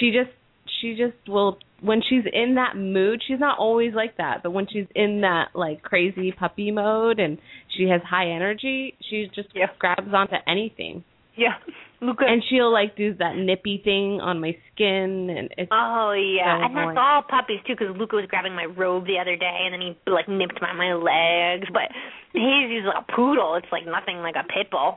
she 0.00 0.10
just 0.10 0.34
she 0.80 0.96
just 0.96 1.28
will 1.28 1.58
when 1.82 2.00
she's 2.08 2.24
in 2.32 2.54
that 2.54 2.76
mood 2.76 3.22
she's 3.26 3.38
not 3.40 3.58
always 3.58 3.92
like 3.94 4.16
that 4.16 4.42
but 4.42 4.50
when 4.50 4.66
she's 4.72 4.86
in 4.94 5.20
that 5.20 5.48
like 5.54 5.82
crazy 5.82 6.32
puppy 6.32 6.70
mode 6.70 7.18
and 7.20 7.38
she 7.76 7.84
has 7.88 8.00
high 8.08 8.28
energy 8.30 8.94
she 9.10 9.26
just 9.34 9.48
Yeah. 9.54 9.66
grabs 9.78 10.08
onto 10.12 10.36
anything 10.48 11.04
Yeah, 11.36 11.52
Luca. 12.00 12.24
And 12.26 12.42
she'll 12.48 12.72
like 12.72 12.96
do 12.96 13.12
that 13.20 13.36
nippy 13.36 13.80
thing 13.84 14.20
on 14.24 14.40
my 14.40 14.56
skin, 14.72 15.28
and 15.28 15.52
it's 15.58 15.68
Oh 15.70 16.12
yeah, 16.16 16.56
so 16.60 16.64
and 16.64 16.72
that's 16.76 16.96
all 16.96 17.20
puppies 17.28 17.60
too. 17.66 17.74
Because 17.76 17.92
Luca 17.96 18.16
was 18.16 18.24
grabbing 18.28 18.54
my 18.56 18.64
robe 18.64 19.04
the 19.04 19.18
other 19.20 19.36
day, 19.36 19.58
and 19.64 19.72
then 19.76 19.80
he 19.84 19.92
like 20.10 20.28
nipped 20.28 20.60
my 20.64 20.72
my 20.72 20.92
legs. 20.96 21.68
But 21.72 21.92
he's 22.32 22.72
he's 22.72 22.84
like 22.88 23.04
a 23.04 23.12
poodle. 23.12 23.56
It's 23.60 23.68
like 23.70 23.84
nothing 23.84 24.24
like 24.24 24.36
a 24.36 24.44
pit 24.48 24.70
bull. 24.72 24.96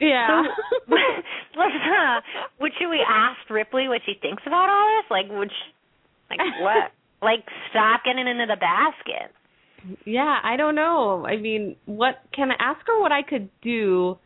yeah. 0.00 0.44
So, 1.56 1.60
uh, 1.60 2.20
what 2.58 2.72
should 2.78 2.88
we 2.90 3.00
ask 3.06 3.38
Ripley 3.48 3.88
what 3.88 4.00
she 4.04 4.14
thinks 4.20 4.42
about 4.46 4.68
all 4.68 4.86
this? 5.00 5.08
Like, 5.10 5.28
which, 5.32 5.52
like 6.30 6.38
what? 6.60 6.92
Like, 7.22 7.44
stop 7.68 8.00
getting 8.02 8.26
into 8.26 8.46
the 8.48 8.56
basket. 8.56 9.30
yeah, 10.06 10.38
I 10.42 10.56
don't 10.56 10.74
know. 10.74 11.26
I 11.26 11.36
mean, 11.36 11.76
what 11.84 12.14
can 12.34 12.50
I 12.50 12.54
ask 12.58 12.80
her 12.86 12.98
what 12.98 13.12
I 13.12 13.20
could 13.20 13.50
do 13.60 14.16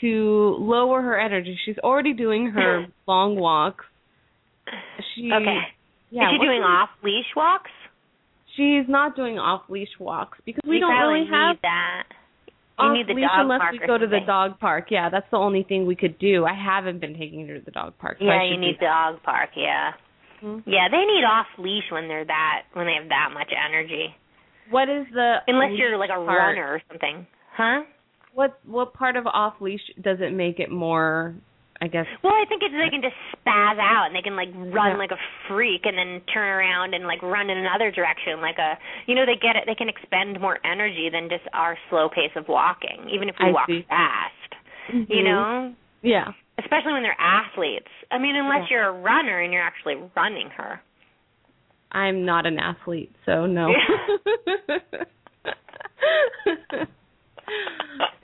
to 0.00 0.56
lower 0.60 1.02
her 1.02 1.18
energy? 1.18 1.58
She's 1.66 1.76
already 1.78 2.12
doing 2.12 2.52
her 2.54 2.86
long 3.08 3.34
walks. 3.34 3.84
She 5.16 5.32
Okay. 5.32 5.58
Yeah, 6.10 6.28
Is 6.28 6.38
she 6.40 6.46
doing 6.46 6.62
off 6.62 6.90
leash 7.02 7.26
walks? 7.34 7.72
She's 8.56 8.88
not 8.88 9.16
doing 9.16 9.40
off 9.40 9.62
leash 9.68 9.88
walks 9.98 10.38
because 10.46 10.62
we 10.64 10.76
you 10.76 10.80
don't 10.80 10.90
really 10.90 11.26
have 11.30 11.56
that. 11.62 12.04
You 12.78 12.84
off 12.84 12.96
need 12.96 13.08
the 13.08 13.14
leash 13.14 13.24
dog 13.24 13.40
unless 13.40 13.58
park 13.60 13.72
we 13.72 13.86
go 13.86 13.98
to 13.98 14.06
the 14.06 14.20
dog 14.24 14.60
park. 14.60 14.86
Yeah, 14.90 15.08
that's 15.10 15.26
the 15.32 15.36
only 15.36 15.64
thing 15.64 15.86
we 15.86 15.96
could 15.96 16.18
do. 16.20 16.44
I 16.44 16.54
haven't 16.54 17.00
been 17.00 17.18
taking 17.18 17.46
her 17.48 17.58
to 17.58 17.64
the 17.64 17.72
dog 17.72 17.94
park. 17.98 18.18
So 18.20 18.24
Yeah, 18.26 18.44
you 18.44 18.56
need 18.56 18.78
do 18.78 18.86
dog 18.86 19.22
park. 19.24 19.50
Yeah. 19.56 19.92
Mhm. 20.42 20.62
Yeah, 20.66 20.88
they 20.88 21.04
need 21.04 21.24
off 21.24 21.46
leash 21.58 21.90
when 21.90 22.08
they're 22.08 22.24
that 22.24 22.62
when 22.72 22.86
they 22.86 22.94
have 22.94 23.08
that 23.08 23.30
much 23.32 23.52
energy. 23.52 24.14
What 24.70 24.88
is 24.88 25.06
the 25.12 25.42
Unless 25.48 25.72
you're 25.78 25.96
like 25.98 26.10
a 26.10 26.14
part? 26.14 26.28
runner 26.28 26.72
or 26.74 26.82
something. 26.88 27.26
Huh? 27.56 27.82
What 28.32 28.58
what 28.64 28.94
part 28.94 29.16
of 29.16 29.26
off 29.26 29.60
leash 29.60 29.82
does 30.00 30.20
it 30.20 30.32
make 30.32 30.60
it 30.60 30.70
more? 30.70 31.34
I 31.82 31.88
guess. 31.88 32.04
Well, 32.22 32.34
I 32.34 32.44
think 32.46 32.62
it's 32.62 32.74
they 32.74 32.90
can 32.90 33.00
just 33.00 33.16
spaz 33.32 33.78
out 33.80 34.04
and 34.06 34.14
they 34.14 34.20
can 34.20 34.36
like 34.36 34.50
run 34.54 34.92
Yeah. 34.92 34.96
like 34.98 35.12
a 35.12 35.18
freak 35.48 35.86
and 35.86 35.96
then 35.96 36.20
turn 36.32 36.46
around 36.46 36.92
and 36.94 37.06
like 37.06 37.22
run 37.22 37.48
in 37.48 37.56
another 37.56 37.90
direction 37.90 38.40
like 38.42 38.58
a 38.58 38.76
you 39.06 39.14
know 39.14 39.24
they 39.24 39.36
get 39.36 39.56
it 39.56 39.64
they 39.66 39.74
can 39.74 39.88
expend 39.88 40.38
more 40.40 40.58
energy 40.62 41.08
than 41.10 41.30
just 41.30 41.44
our 41.54 41.78
slow 41.88 42.08
pace 42.10 42.32
of 42.36 42.48
walking 42.48 43.08
even 43.10 43.28
if 43.30 43.36
we 43.40 43.46
I 43.46 43.50
walk 43.52 43.66
see. 43.66 43.82
fast. 43.88 44.54
You 44.92 45.22
Mhm. 45.22 45.24
know? 45.24 45.74
Yeah. 46.02 46.32
Especially 46.62 46.92
when 46.92 47.02
they're 47.02 47.16
athletes. 47.20 47.88
I 48.10 48.18
mean, 48.18 48.36
unless 48.36 48.68
Yeah. 48.70 48.76
you're 48.76 48.88
a 48.88 48.92
runner 49.00 49.40
and 49.40 49.52
you're 49.52 49.62
actually 49.62 49.96
running 50.16 50.50
her. 50.50 50.80
I'm 51.92 52.24
not 52.24 52.46
an 52.46 52.58
athlete, 52.58 53.12
so 53.26 53.46
no. 53.46 53.72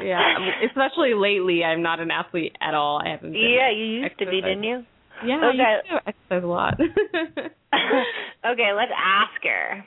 yeah, 0.01 0.37
um, 0.37 0.49
especially 0.69 1.15
lately, 1.15 1.65
I'm 1.65 1.83
not 1.83 1.99
an 2.01 2.11
athlete 2.11 2.55
at 2.61 2.75
all. 2.75 3.03
I 3.05 3.09
haven't. 3.11 3.33
Been 3.33 3.41
Yeah, 3.41 3.71
you 3.71 3.85
used 3.85 4.19
to 4.19 4.27
be, 4.27 4.41
didn't 4.41 4.63
you? 4.63 4.85
Yeah, 5.25 5.37
Okay. 5.49 5.63
I 5.63 5.77
used 5.77 5.89
to 5.89 6.09
exercise 6.09 6.45
a 6.45 6.47
lot. 6.47 6.75
okay, 8.53 8.73
let's 8.77 8.93
ask 8.95 9.43
her. 9.43 9.85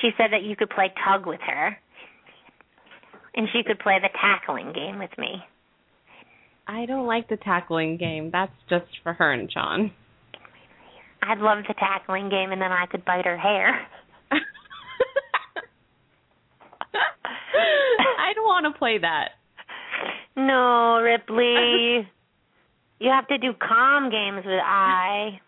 She 0.00 0.10
said 0.16 0.32
that 0.32 0.42
you 0.42 0.56
could 0.56 0.70
play 0.70 0.92
tug 1.04 1.26
with 1.26 1.40
her. 1.46 1.76
And 3.34 3.48
she 3.52 3.62
could 3.62 3.78
play 3.78 3.98
the 4.00 4.08
tackling 4.20 4.72
game 4.72 4.98
with 4.98 5.16
me. 5.16 5.36
I 6.66 6.86
don't 6.86 7.06
like 7.06 7.28
the 7.28 7.36
tackling 7.36 7.96
game. 7.96 8.30
That's 8.32 8.52
just 8.68 8.86
for 9.02 9.12
her 9.12 9.32
and 9.32 9.50
Sean. 9.52 9.92
I'd 11.22 11.38
love 11.38 11.58
the 11.68 11.74
tackling 11.74 12.28
game 12.28 12.52
and 12.52 12.60
then 12.60 12.72
I 12.72 12.86
could 12.86 13.04
bite 13.04 13.26
her 13.26 13.36
hair. 13.36 13.86
I 14.32 14.38
don't 18.34 18.44
want 18.44 18.72
to 18.72 18.78
play 18.78 18.98
that. 18.98 19.30
No, 20.36 21.00
Ripley. 21.02 22.08
you 22.98 23.10
have 23.10 23.26
to 23.28 23.38
do 23.38 23.52
calm 23.60 24.10
games 24.10 24.44
with 24.46 24.60
I. 24.64 25.40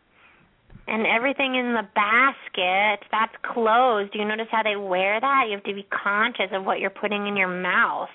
And 0.88 1.06
everything 1.06 1.54
in 1.54 1.74
the 1.74 1.86
basket, 1.94 3.06
that's 3.10 3.34
closed. 3.54 4.12
Do 4.12 4.18
you 4.18 4.24
notice 4.24 4.48
how 4.50 4.62
they 4.62 4.76
wear 4.76 5.20
that? 5.20 5.44
You 5.48 5.54
have 5.54 5.64
to 5.64 5.74
be 5.74 5.86
conscious 5.90 6.50
of 6.52 6.64
what 6.64 6.80
you're 6.80 6.90
putting 6.90 7.26
in 7.26 7.36
your 7.36 7.48
mouth. 7.48 8.08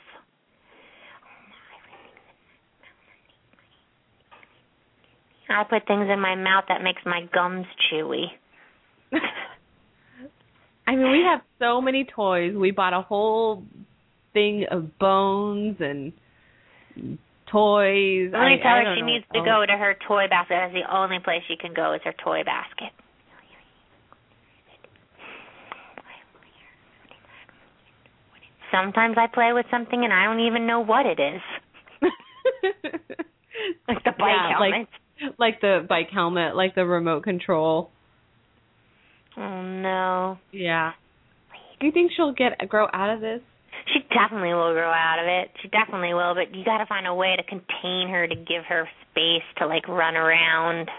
I 5.49 5.63
put 5.63 5.87
things 5.87 6.07
in 6.11 6.19
my 6.19 6.35
mouth 6.35 6.65
that 6.67 6.83
makes 6.83 7.01
my 7.05 7.21
gums 7.33 7.65
chewy. 7.89 8.25
I 10.87 10.95
mean, 10.95 11.11
we 11.11 11.23
have 11.23 11.41
so 11.59 11.81
many 11.81 12.05
toys. 12.05 12.53
We 12.55 12.71
bought 12.71 12.93
a 12.93 13.01
whole 13.01 13.63
thing 14.33 14.65
of 14.69 14.97
bones 14.99 15.77
and 15.79 16.11
toys. 17.51 18.29
Let 18.33 18.45
me 18.45 18.55
I- 18.55 18.63
tell 18.63 18.75
I 18.75 18.83
her 18.83 18.95
she 18.95 19.01
know. 19.01 19.07
needs 19.07 19.25
to 19.33 19.41
go 19.43 19.65
to 19.65 19.73
her 19.77 19.95
toy 20.07 20.27
basket. 20.29 20.55
That's 20.59 20.73
the 20.73 20.87
only 20.93 21.19
place 21.19 21.43
she 21.47 21.55
can 21.57 21.73
go 21.73 21.93
is 21.93 22.01
her 22.03 22.13
toy 22.23 22.43
basket. 22.43 22.91
Sometimes 28.71 29.15
I 29.17 29.27
play 29.27 29.53
with 29.53 29.65
something 29.71 30.03
and 30.03 30.11
I 30.13 30.25
don't 30.25 30.45
even 30.45 30.67
know 30.67 30.81
what 30.81 31.05
it 31.05 31.19
is. 31.19 31.41
Like 33.87 34.03
the 34.03 34.11
bike 34.11 34.29
Yeah, 34.29 34.51
helmet. 34.59 34.87
like 35.19 35.39
like 35.39 35.61
the 35.61 35.85
bike 35.89 36.09
helmet, 36.13 36.55
like 36.55 36.75
the 36.75 36.85
remote 36.85 37.23
control. 37.23 37.89
oh 39.35 39.61
no. 39.63 40.37
Yeah. 40.51 40.91
Do 41.79 41.87
you 41.87 41.91
think 41.91 42.11
she'll 42.15 42.33
get 42.33 42.51
grow 42.69 42.87
out 42.93 43.09
of 43.09 43.19
this? 43.21 43.41
Definitely 44.09 44.53
will 44.53 44.73
grow 44.73 44.89
out 44.89 45.19
of 45.19 45.27
it. 45.27 45.51
She 45.61 45.67
definitely 45.67 46.13
will, 46.13 46.33
but 46.33 46.55
you 46.55 46.63
got 46.63 46.79
to 46.79 46.85
find 46.85 47.07
a 47.07 47.13
way 47.13 47.35
to 47.35 47.43
contain 47.43 48.09
her 48.09 48.27
to 48.27 48.35
give 48.35 48.63
her 48.67 48.87
space 49.11 49.45
to 49.57 49.67
like 49.67 49.87
run 49.87 50.15
around. 50.15 50.89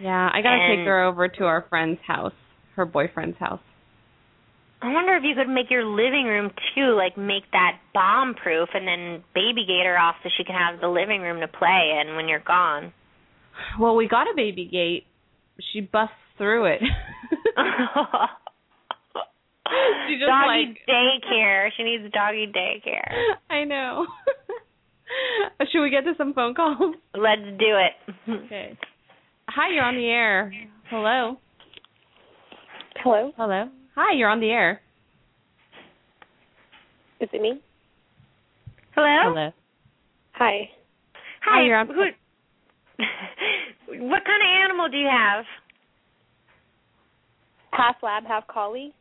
Yeah, 0.00 0.30
I 0.32 0.42
gotta 0.42 0.76
take 0.76 0.86
her 0.86 1.04
over 1.04 1.28
to 1.28 1.44
our 1.44 1.64
friend's 1.68 2.00
house, 2.06 2.34
her 2.74 2.84
boyfriend's 2.84 3.38
house. 3.38 3.60
I 4.82 4.92
wonder 4.92 5.16
if 5.16 5.22
you 5.24 5.34
could 5.34 5.48
make 5.48 5.70
your 5.70 5.84
living 5.84 6.24
room 6.24 6.50
too, 6.74 6.94
like 6.96 7.16
make 7.16 7.50
that 7.52 7.78
bomb 7.94 8.34
proof 8.34 8.68
and 8.74 8.86
then 8.86 9.24
baby 9.34 9.64
gate 9.66 9.86
her 9.86 9.98
off 9.98 10.16
so 10.22 10.28
she 10.36 10.44
can 10.44 10.54
have 10.54 10.80
the 10.80 10.88
living 10.88 11.22
room 11.22 11.40
to 11.40 11.48
play 11.48 11.98
in 12.00 12.14
when 12.14 12.28
you're 12.28 12.44
gone. 12.46 12.92
Well, 13.80 13.96
we 13.96 14.06
got 14.06 14.24
a 14.24 14.34
baby 14.36 14.66
gate. 14.66 15.06
She 15.72 15.80
busts 15.80 16.12
through 16.36 16.66
it. 16.66 16.80
She 20.08 20.14
just, 20.14 20.26
doggy 20.28 20.66
like- 20.66 20.78
daycare. 20.88 21.68
She 21.76 21.82
needs 21.82 22.04
doggy 22.12 22.46
daycare. 22.54 23.12
I 23.50 23.64
know. 23.64 24.06
Should 25.72 25.82
we 25.82 25.90
get 25.90 26.04
to 26.04 26.12
some 26.18 26.34
phone 26.34 26.54
calls? 26.54 26.94
Let's 27.14 27.40
do 27.58 27.76
it. 27.78 27.92
Okay. 28.28 28.76
Hi, 29.48 29.72
you're 29.72 29.84
on 29.84 29.94
the 29.96 30.06
air. 30.06 30.52
Hello. 30.90 31.36
Hello, 33.02 33.32
Hello. 33.36 33.68
Hi, 33.94 34.14
you're 34.16 34.28
on 34.28 34.40
the 34.40 34.50
air. 34.50 34.80
is 37.20 37.28
it 37.32 37.40
me? 37.40 37.60
Hello? 38.94 39.32
Hello. 39.32 39.50
Hi. 40.32 40.68
Hi. 41.42 41.60
Hi, 41.60 41.64
you're 41.64 41.76
on- 41.76 41.86
Who, 41.86 41.94
what 44.08 44.24
kind 44.24 44.42
of 44.42 44.48
animal 44.64 44.88
do 44.88 44.96
you 44.96 45.08
have? 45.10 45.44
Half 47.72 47.96
lab, 48.02 48.24
half 48.26 48.46
collie. 48.48 48.92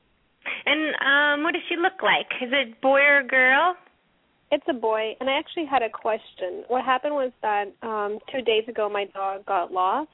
And 0.65 0.95
um 1.39 1.43
what 1.43 1.53
does 1.53 1.63
she 1.69 1.75
look 1.75 2.01
like? 2.03 2.27
Is 2.41 2.49
it 2.51 2.81
boy 2.81 3.01
or 3.01 3.23
girl? 3.23 3.75
It's 4.51 4.65
a 4.69 4.73
boy, 4.73 5.15
and 5.19 5.29
I 5.29 5.33
actually 5.39 5.65
had 5.65 5.81
a 5.81 5.89
question. 5.89 6.63
What 6.67 6.85
happened 6.85 7.15
was 7.15 7.31
that 7.41 7.65
um 7.81 8.19
two 8.31 8.41
days 8.41 8.63
ago 8.67 8.89
my 8.89 9.05
dog 9.13 9.45
got 9.45 9.71
lost. 9.71 10.09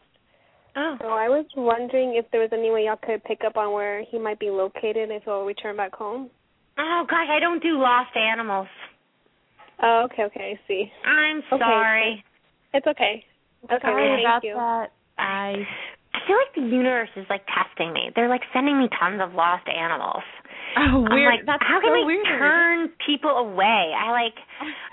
Oh. 0.75 0.95
So 1.01 1.07
I 1.07 1.27
was 1.27 1.45
wondering 1.57 2.15
if 2.15 2.25
there 2.31 2.39
was 2.39 2.49
any 2.53 2.71
way 2.71 2.85
y'all 2.85 2.95
could 2.95 3.23
pick 3.25 3.41
up 3.45 3.57
on 3.57 3.73
where 3.73 4.03
he 4.09 4.17
might 4.17 4.39
be 4.39 4.49
located 4.49 5.11
if 5.11 5.23
he'll 5.23 5.43
return 5.43 5.75
back 5.75 5.93
home. 5.93 6.29
Oh 6.77 7.03
gosh, 7.09 7.27
I 7.29 7.39
don't 7.39 7.61
do 7.61 7.77
lost 7.77 8.15
animals. 8.15 8.67
Oh, 9.83 10.07
okay, 10.11 10.23
okay, 10.23 10.55
I 10.55 10.67
see. 10.67 10.91
I'm 11.05 11.37
Okay, 11.51 11.59
sorry. 11.59 12.23
It's 12.73 12.87
okay. 12.87 13.25
Okay, 13.65 13.77
Sorry 13.81 14.07
thank 14.07 14.25
about 14.25 14.43
you. 14.43 14.53
that. 14.55 14.87
I 15.17 15.55
I 16.13 16.19
feel 16.27 16.37
like 16.37 16.53
the 16.55 16.67
universe 16.75 17.09
is 17.15 17.25
like 17.29 17.43
testing 17.47 17.93
me. 17.93 18.11
They're 18.15 18.29
like 18.29 18.43
sending 18.53 18.77
me 18.77 18.89
tons 18.99 19.21
of 19.23 19.33
lost 19.33 19.67
animals. 19.67 20.23
oh 20.77 21.07
weird. 21.09 21.39
like, 21.39 21.45
That's 21.45 21.63
how 21.63 21.79
so 21.79 21.87
can 21.87 21.93
I 21.95 22.05
weird. 22.05 22.25
turn 22.27 22.89
people 23.05 23.31
away? 23.31 23.91
I 23.95 24.11
like, 24.11 24.35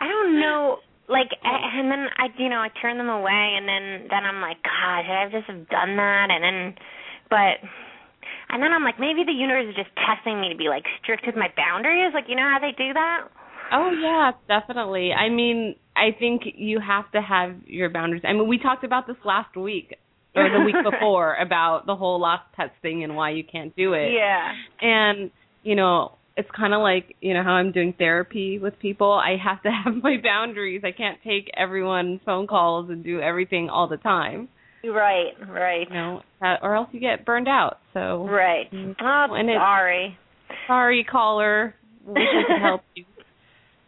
I 0.01 0.07
don't 0.09 0.41
know. 0.41 0.79
Like, 1.09 1.29
and 1.43 1.91
then 1.91 2.07
I, 2.21 2.29
you 2.37 2.49
know, 2.51 2.61
I 2.61 2.69
turn 2.83 2.99
them 2.99 3.09
away, 3.09 3.57
and 3.57 3.65
then 3.67 4.09
then 4.11 4.25
I'm 4.29 4.43
like, 4.45 4.61
God, 4.63 5.05
should 5.09 5.17
I 5.17 5.23
have 5.25 5.33
just 5.33 5.47
have 5.49 5.69
done 5.73 5.97
that? 5.97 6.29
And 6.31 6.45
then, 6.45 6.75
but, 7.33 7.65
and 8.53 8.63
then 8.63 8.73
I'm 8.77 8.85
like, 8.85 9.01
maybe 9.01 9.25
the 9.25 9.33
universe 9.33 9.67
is 9.71 9.75
just 9.75 9.89
testing 9.97 10.39
me 10.39 10.51
to 10.53 10.57
be 10.57 10.69
like 10.69 10.85
strict 11.03 11.25
with 11.27 11.35
my 11.35 11.49
boundaries. 11.57 12.13
Like, 12.13 12.25
you 12.29 12.37
know 12.37 12.45
how 12.45 12.59
they 12.61 12.77
do 12.77 12.93
that? 12.93 13.25
Oh 13.73 13.91
yeah, 13.91 14.33
definitely. 14.49 15.13
I 15.13 15.31
mean, 15.31 15.77
I 15.97 16.13
think 16.19 16.43
you 16.55 16.79
have 16.81 17.11
to 17.13 17.23
have 17.23 17.57
your 17.67 17.89
boundaries. 17.89 18.23
I 18.29 18.33
mean, 18.35 18.47
we 18.47 18.59
talked 18.59 18.85
about 18.85 19.07
this 19.07 19.17
last 19.25 19.57
week 19.57 19.95
or 20.35 20.49
the 20.51 20.65
week 20.65 20.77
before 20.91 21.35
about 21.37 21.87
the 21.87 21.97
whole 21.97 22.21
lost 22.21 22.45
pets 22.57 22.73
thing 22.83 23.05
and 23.05 23.17
why 23.17 23.31
you 23.31 23.43
can't 23.45 23.75
do 23.77 23.93
it. 23.95 24.13
Yeah. 24.13 24.53
And, 24.81 25.31
you 25.63 25.75
know, 25.75 26.13
it's 26.37 26.49
kind 26.57 26.73
of 26.73 26.81
like 26.81 27.17
you 27.21 27.35
know 27.35 27.43
how 27.43 27.51
I'm 27.53 27.73
doing 27.73 27.93
therapy 27.99 28.61
with 28.61 28.79
people. 28.79 29.13
I 29.13 29.37
have 29.43 29.61
to 29.65 29.71
have 29.85 29.95
my 30.03 30.17
boundaries. 30.23 30.83
I 30.85 30.93
can't 30.93 31.19
take 31.25 31.51
everyone's 31.57 32.21
phone 32.25 32.47
calls 32.47 32.91
and 32.91 33.03
do 33.03 33.21
everything 33.21 33.69
all 33.69 33.89
the 33.89 33.97
time. 33.97 34.49
Right, 34.85 35.33
right. 35.49 35.89
You 35.89 35.95
know, 35.95 36.23
or 36.63 36.77
else 36.77 36.89
you 36.93 37.01
get 37.01 37.27
burned 37.27 37.49
out. 37.49 37.79
So 37.93 38.25
right. 38.29 38.71
Mm. 38.73 38.95
Oh, 39.01 39.35
And 39.35 39.49
sorry. 39.59 40.17
sorry, 40.69 41.05
caller. 41.05 41.75
Wish 42.07 42.23
I 42.23 42.43
could 42.53 42.63
help 42.63 42.83
you. 42.95 43.05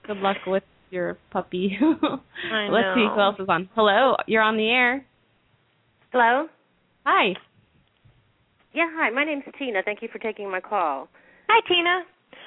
Good 0.06 0.16
luck 0.16 0.38
with 0.47 0.64
your 0.90 1.16
puppy. 1.30 1.78
Let's 1.80 2.88
see 2.97 3.06
who 3.14 3.20
else 3.20 3.37
is 3.38 3.49
on. 3.49 3.68
Hello, 3.76 4.16
you're 4.26 4.42
on 4.42 4.56
the 4.56 4.68
air. 4.68 5.06
Hello? 6.12 6.49
Hi. 7.07 7.35
Yeah, 8.73 8.88
hi. 8.95 9.11
My 9.11 9.25
name's 9.25 9.45
Tina. 9.57 9.81
Thank 9.85 10.02
you 10.02 10.09
for 10.11 10.19
taking 10.19 10.50
my 10.50 10.61
call. 10.61 11.09
Hi, 11.49 11.61
Tina. 11.69 12.02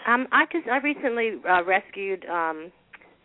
Um, 0.05 0.27
I 0.33 0.45
just 0.51 0.67
I 0.67 0.79
recently 0.79 1.39
uh, 1.49 1.63
rescued 1.63 2.25
um, 2.25 2.73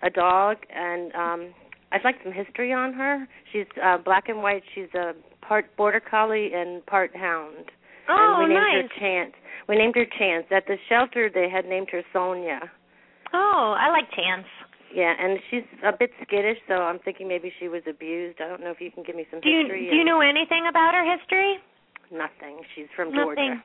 a 0.02 0.10
dog, 0.10 0.58
and 0.72 1.12
um, 1.14 1.54
I'd 1.90 2.04
like 2.04 2.16
some 2.22 2.32
history 2.32 2.72
on 2.72 2.92
her. 2.92 3.26
She's 3.52 3.66
uh, 3.82 3.98
black 3.98 4.28
and 4.28 4.40
white. 4.40 4.62
She's 4.76 4.94
a 4.94 5.12
part 5.44 5.76
border 5.76 6.00
collie 6.00 6.50
and 6.54 6.86
part 6.86 7.16
hound. 7.16 7.72
Oh, 8.08 8.36
and 8.38 8.48
we 8.48 8.54
named 8.54 8.90
her 8.92 9.00
Chance. 9.00 9.34
We 9.68 9.76
named 9.76 9.96
her 9.96 10.06
Chance. 10.18 10.46
At 10.54 10.66
the 10.68 10.76
shelter, 10.88 11.28
they 11.34 11.48
had 11.50 11.64
named 11.64 11.88
her 11.90 12.02
Sonia. 12.12 12.60
Oh, 13.32 13.74
I 13.76 13.90
like 13.90 14.08
Chance. 14.12 14.46
Yeah, 14.94 15.12
and 15.18 15.38
she's 15.50 15.64
a 15.84 15.92
bit 15.92 16.10
skittish, 16.22 16.56
so 16.66 16.74
I'm 16.74 16.98
thinking 17.00 17.28
maybe 17.28 17.52
she 17.60 17.68
was 17.68 17.82
abused. 17.88 18.40
I 18.40 18.48
don't 18.48 18.60
know 18.62 18.70
if 18.70 18.80
you 18.80 18.90
can 18.90 19.02
give 19.02 19.16
me 19.16 19.26
some 19.30 19.40
Do 19.40 19.48
you 19.50 19.60
history. 19.62 19.88
do 19.90 19.96
you 19.96 20.04
know 20.04 20.20
anything 20.20 20.64
about 20.68 20.94
her 20.94 21.04
history? 21.04 21.58
Nothing. 22.10 22.60
She's 22.74 22.86
from 22.96 23.12
Nothing. 23.12 23.60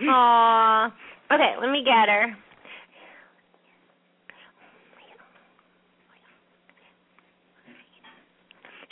Georgia. 0.00 0.10
Aw. 0.10 0.92
Okay, 1.32 1.54
let 1.60 1.70
me 1.70 1.84
get 1.84 2.08
her. 2.08 2.34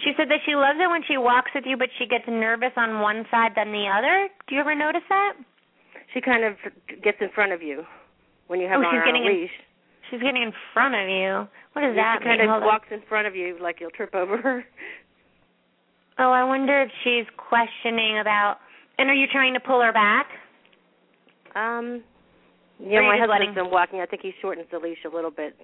She 0.02 0.12
said 0.16 0.28
that 0.30 0.40
she 0.44 0.54
loves 0.56 0.78
it 0.82 0.90
when 0.90 1.02
she 1.06 1.16
walks 1.16 1.50
with 1.54 1.64
you, 1.66 1.76
but 1.76 1.88
she 1.98 2.06
gets 2.06 2.24
nervous 2.26 2.72
on 2.76 3.00
one 3.00 3.24
side 3.30 3.52
than 3.54 3.70
the 3.70 3.86
other. 3.86 4.28
Do 4.48 4.54
you 4.54 4.60
ever 4.60 4.74
notice 4.74 5.06
that? 5.08 5.34
She 6.12 6.20
kind 6.20 6.44
of 6.44 6.56
gets 7.02 7.18
in 7.20 7.28
front 7.34 7.52
of 7.52 7.62
you 7.62 7.84
when 8.48 8.60
you 8.60 8.66
have 8.68 8.80
Oh, 8.80 8.82
her 8.82 8.90
she's 8.90 8.98
on 9.00 9.06
getting 9.06 9.22
a 9.22 9.30
in- 9.30 9.40
leash. 9.42 9.56
She's 10.12 10.20
getting 10.20 10.42
in 10.42 10.52
front 10.74 10.94
of 10.94 11.08
you. 11.08 11.48
What 11.72 11.80
does 11.88 11.96
that 11.96 12.18
she 12.20 12.28
kind 12.28 12.40
of 12.42 12.48
Hold 12.50 12.62
on. 12.62 12.68
walks 12.68 12.88
in 12.90 13.00
front 13.08 13.26
of 13.26 13.34
you 13.34 13.56
like 13.62 13.80
you'll 13.80 13.90
trip 13.96 14.14
over 14.14 14.36
her. 14.36 14.62
Oh, 16.18 16.30
I 16.30 16.44
wonder 16.44 16.82
if 16.82 16.90
she's 17.02 17.24
questioning 17.38 18.18
about. 18.20 18.58
And 18.98 19.08
are 19.08 19.14
you 19.14 19.26
trying 19.32 19.54
to 19.54 19.60
pull 19.60 19.80
her 19.80 19.92
back? 19.92 20.26
Um, 21.56 22.02
yeah, 22.78 23.00
my 23.00 23.16
husband's 23.18 23.54
been 23.54 23.70
walking. 23.70 24.00
I 24.00 24.06
think 24.06 24.20
he 24.20 24.32
shortens 24.42 24.66
the 24.70 24.78
leash 24.78 24.98
a 25.10 25.14
little 25.14 25.30
bit. 25.30 25.56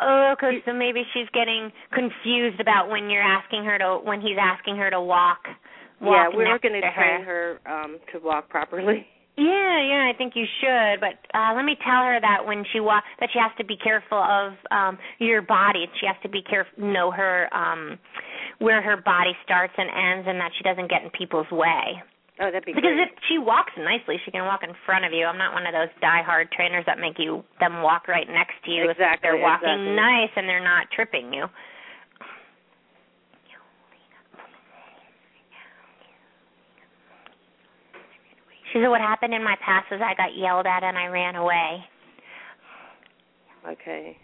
Oh, 0.00 0.32
okay. 0.32 0.62
So 0.64 0.72
maybe 0.72 1.02
she's 1.12 1.28
getting 1.34 1.70
confused 1.92 2.60
about 2.60 2.88
when 2.88 3.10
you're 3.10 3.22
asking 3.22 3.64
her 3.64 3.76
to 3.78 4.00
when 4.02 4.22
he's 4.22 4.36
asking 4.40 4.76
her 4.76 4.88
to 4.90 5.00
walk. 5.00 5.44
yeah, 6.00 6.28
walk 6.28 6.34
we're 6.34 6.58
going 6.58 6.74
to 6.74 6.80
to 6.80 6.92
train 6.94 7.22
her 7.22 7.60
um 7.66 7.98
to 8.12 8.18
walk 8.18 8.48
properly. 8.48 9.06
Yeah, 9.36 9.82
yeah, 9.82 10.10
I 10.12 10.16
think 10.16 10.34
you 10.36 10.44
should. 10.60 11.00
But 11.00 11.18
uh 11.36 11.54
let 11.54 11.64
me 11.64 11.76
tell 11.84 12.02
her 12.06 12.18
that 12.20 12.46
when 12.46 12.64
she 12.72 12.80
walk 12.80 13.02
that 13.20 13.30
she 13.32 13.38
has 13.38 13.50
to 13.58 13.64
be 13.64 13.76
careful 13.76 14.18
of 14.18 14.52
um 14.70 14.98
your 15.18 15.42
body. 15.42 15.86
She 16.00 16.06
has 16.06 16.16
to 16.22 16.28
be 16.28 16.42
careful 16.42 16.72
know 16.84 17.10
her 17.10 17.48
um 17.54 17.98
where 18.58 18.80
her 18.82 18.96
body 18.96 19.32
starts 19.44 19.74
and 19.76 19.90
ends 19.90 20.28
and 20.28 20.38
that 20.40 20.52
she 20.56 20.62
doesn't 20.62 20.88
get 20.88 21.02
in 21.02 21.10
people's 21.10 21.50
way. 21.50 21.98
Oh, 22.40 22.46
that'd 22.50 22.64
be 22.64 22.72
Because 22.74 22.94
great. 22.98 23.10
if 23.10 23.14
she 23.30 23.38
walks 23.38 23.72
nicely, 23.78 24.18
she 24.24 24.30
can 24.30 24.44
walk 24.46 24.62
in 24.62 24.74
front 24.86 25.04
of 25.04 25.12
you. 25.12 25.24
I'm 25.26 25.38
not 25.38 25.54
one 25.54 25.66
of 25.66 25.72
those 25.74 25.90
die-hard 26.00 26.50
trainers 26.50 26.82
that 26.86 26.98
make 26.98 27.14
you 27.18 27.44
them 27.60 27.82
walk 27.82 28.08
right 28.08 28.26
next 28.26 28.54
to 28.66 28.70
you 28.70 28.84
if 28.90 28.98
Exactly, 28.98 29.22
they're 29.22 29.38
walking 29.38 29.70
exactly. 29.70 29.94
nice 29.94 30.30
and 30.34 30.48
they're 30.48 30.62
not 30.62 30.90
tripping 30.90 31.32
you. 31.32 31.46
She 38.74 38.80
said 38.82 38.88
what 38.88 39.00
happened 39.00 39.32
in 39.32 39.44
my 39.44 39.54
past 39.64 39.86
was 39.88 40.00
I 40.02 40.18
got 40.18 40.36
yelled 40.36 40.66
at 40.66 40.82
and 40.82 40.98
I 40.98 41.06
ran 41.06 41.36
away. 41.36 41.86
Okay. 43.70 44.18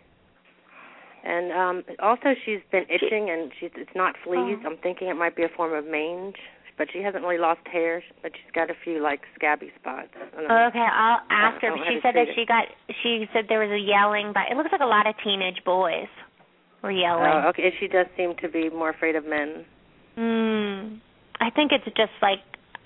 And 1.23 1.53
um 1.53 1.85
also 2.03 2.35
she's 2.45 2.59
been 2.73 2.83
itching 2.91 3.31
and 3.31 3.53
she's 3.61 3.71
it's 3.77 3.95
not 3.95 4.17
fleas. 4.25 4.59
Oh. 4.67 4.67
I'm 4.67 4.77
thinking 4.83 5.07
it 5.07 5.15
might 5.15 5.37
be 5.37 5.45
a 5.45 5.49
form 5.57 5.73
of 5.73 5.89
mange, 5.89 6.35
but 6.77 6.89
she 6.93 6.99
hasn't 6.99 7.23
really 7.23 7.39
lost 7.39 7.61
hair, 7.71 8.03
but 8.23 8.33
she's 8.35 8.51
got 8.53 8.71
a 8.71 8.75
few 8.83 9.01
like 9.01 9.21
scabby 9.37 9.71
spots. 9.79 10.11
I 10.17 10.35
don't 10.35 10.49
know. 10.49 10.67
Okay, 10.67 10.83
I'll 10.83 11.23
ask 11.31 11.63
her. 11.63 11.71
But 11.71 11.87
she 11.87 12.01
said 12.03 12.17
that 12.17 12.35
treat 12.35 12.43
she 12.43 12.45
got. 12.45 12.65
She 13.05 13.27
said 13.33 13.45
there 13.49 13.61
was 13.61 13.71
a 13.71 13.79
yelling, 13.79 14.33
but 14.35 14.51
it 14.51 14.57
looks 14.57 14.73
like 14.73 14.83
a 14.83 14.91
lot 14.91 15.07
of 15.07 15.15
teenage 15.23 15.63
boys 15.65 16.11
were 16.83 16.91
yelling. 16.91 17.31
Oh, 17.31 17.51
okay. 17.51 17.73
She 17.79 17.87
does 17.87 18.07
seem 18.17 18.35
to 18.43 18.49
be 18.49 18.69
more 18.69 18.91
afraid 18.91 19.15
of 19.15 19.25
men. 19.25 19.65
Mm. 20.19 20.99
I 21.39 21.51
think 21.51 21.71
it's 21.71 21.85
just 21.97 22.19
like 22.21 22.41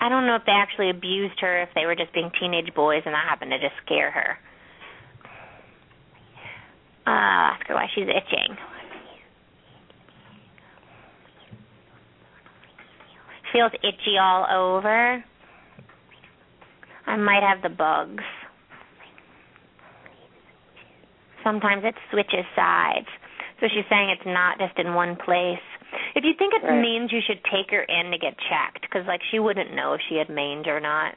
I 0.05 0.11
don't 0.11 0.27
know 0.27 0.37
if 0.37 0.43
they 0.45 0.53
actually 0.53 0.91
abused 0.91 1.41
her, 1.41 1.63
if 1.63 1.71
they 1.75 1.87
were 1.87 1.97
just 1.97 2.13
being 2.13 2.31
teenage 2.39 2.75
boys 2.75 3.01
and 3.07 3.15
that 3.15 3.25
happened 3.27 3.53
to 3.53 3.59
just 3.59 3.73
scare 3.87 4.11
her. 4.11 4.37
Uh, 7.07 7.57
ask 7.57 7.67
her 7.69 7.75
why 7.75 7.87
she's 7.95 8.05
itching. 8.05 8.55
Feels 13.51 13.73
itchy 13.83 14.19
all 14.21 14.45
over. 14.53 15.25
I 17.07 17.17
might 17.17 17.43
have 17.43 17.63
the 17.63 17.75
bugs. 17.75 18.25
Sometimes 21.43 21.83
it 21.83 21.95
switches 22.11 22.45
sides. 22.55 23.07
So 23.59 23.69
she's 23.69 23.85
saying 23.89 24.11
it's 24.11 24.27
not 24.27 24.59
just 24.59 24.79
in 24.79 24.93
one 24.93 25.17
place. 25.17 25.65
If 26.15 26.25
you 26.25 26.35
think 26.35 26.55
it's 26.55 26.65
Right. 26.65 26.81
mange, 26.81 27.13
you 27.13 27.21
should 27.21 27.43
take 27.45 27.71
her 27.71 27.83
in 27.83 28.11
to 28.11 28.19
get 28.19 28.37
checked 28.39 28.83
because, 28.83 29.07
like, 29.07 29.23
she 29.31 29.39
wouldn't 29.39 29.73
know 29.75 29.95
if 29.95 30.01
she 30.09 30.17
had 30.17 30.29
mange 30.29 30.67
or 30.69 30.81
not. 30.81 31.15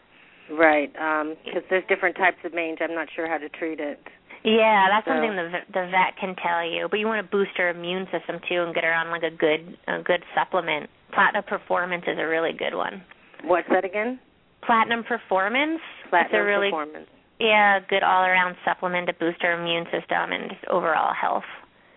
Right. 0.50 0.92
Um, 0.98 1.36
because 1.44 1.64
there's 1.70 1.84
different 1.88 2.16
types 2.16 2.38
of 2.46 2.54
mange. 2.54 2.82
I'm 2.82 2.96
not 2.96 3.10
sure 3.12 3.28
how 3.28 3.38
to 3.38 3.50
treat 3.50 3.80
it. 3.80 4.00
Yeah, 4.44 4.88
that's 4.90 5.06
So- 5.06 5.12
something 5.12 5.36
the 5.36 5.62
the 5.74 5.88
vet 5.88 6.16
can 6.18 6.36
tell 6.36 6.64
you. 6.64 6.88
But 6.88 7.00
you 7.00 7.08
want 7.08 7.20
to 7.26 7.30
boost 7.30 7.58
her 7.58 7.70
immune 7.70 8.08
system 8.12 8.40
too 8.48 8.64
and 8.64 8.74
get 8.74 8.84
her 8.86 8.94
on 8.94 9.10
like 9.12 9.24
a 9.24 9.32
good 9.32 9.78
a 9.88 10.00
good 10.00 10.24
supplement. 10.36 10.90
Platinum 11.12 11.44
Performance 11.44 12.06
is 12.08 12.18
a 12.18 12.26
really 12.26 12.54
good 12.54 12.74
one. 12.76 13.04
What's 13.44 13.68
that 13.70 13.84
again? 13.84 14.20
Platinum 14.62 15.04
Performance. 15.04 15.82
Platinum 16.10 16.32
it's 16.32 16.40
a 16.40 16.44
really 16.44 16.70
performance. 16.70 17.10
yeah 17.40 17.80
good 17.90 18.04
all 18.04 18.24
around 18.24 18.56
supplement 18.64 19.08
to 19.08 19.14
boost 19.14 19.42
her 19.42 19.52
immune 19.60 19.86
system 19.92 20.32
and 20.32 20.50
just 20.52 20.64
overall 20.70 21.14
health. 21.14 21.46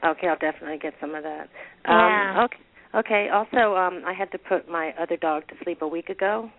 Okay, 0.02 0.26
I'll 0.26 0.36
definitely 0.38 0.78
get 0.78 0.94
some 0.98 1.14
of 1.14 1.22
that. 1.22 1.48
Yeah. 1.84 2.30
Um, 2.38 2.44
okay. 2.46 2.58
Okay. 2.94 3.28
Also, 3.32 3.76
um, 3.76 4.02
I 4.06 4.12
had 4.12 4.30
to 4.32 4.38
put 4.38 4.68
my 4.68 4.92
other 5.00 5.16
dog 5.16 5.46
to 5.48 5.54
sleep 5.64 5.82
a 5.82 5.88
week 5.88 6.08
ago. 6.08 6.50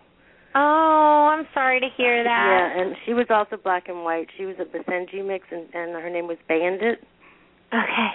Oh, 0.54 1.30
I'm 1.32 1.46
sorry 1.54 1.80
to 1.80 1.88
hear 1.96 2.22
that. 2.24 2.74
Yeah, 2.76 2.82
and 2.82 2.94
she 3.06 3.14
was 3.14 3.26
also 3.30 3.56
black 3.56 3.88
and 3.88 4.04
white. 4.04 4.28
She 4.36 4.44
was 4.44 4.56
a 4.60 4.64
Basenji 4.64 5.26
mix, 5.26 5.46
and, 5.50 5.62
and 5.72 5.92
her 5.92 6.10
name 6.10 6.26
was 6.26 6.36
Bandit. 6.46 6.98
Okay. 7.72 8.08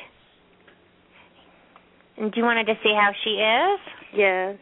And 2.17 2.31
do 2.31 2.39
you 2.39 2.45
want 2.45 2.65
to 2.67 2.73
see 2.83 2.93
how 2.95 3.11
she 3.23 3.31
is? 3.31 3.79
Yeah. 4.13 4.53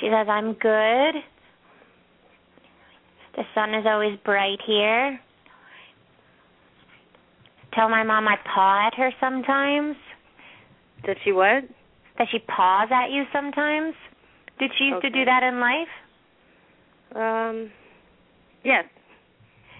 She 0.00 0.06
says, 0.06 0.28
I'm 0.30 0.54
good. 0.54 1.14
The 3.54 3.60
sun 3.60 3.74
is 3.74 3.86
always 3.86 4.18
bright 4.24 4.58
here. 4.66 5.18
Tell 7.74 7.88
my 7.88 8.02
mom 8.02 8.28
I 8.28 8.36
paw 8.52 8.86
at 8.86 8.94
her 8.94 9.10
sometimes. 9.20 9.96
Did 11.04 11.16
she 11.24 11.32
what? 11.32 11.64
That 12.18 12.28
she 12.30 12.38
paws 12.40 12.88
at 12.92 13.10
you 13.10 13.24
sometimes. 13.32 13.94
Did 14.58 14.70
she 14.78 14.84
used 14.84 15.02
to 15.02 15.10
do 15.10 15.24
that 15.24 15.42
in 15.42 15.60
life? 15.60 15.88
Um. 17.14 17.70
Yes. 18.64 18.84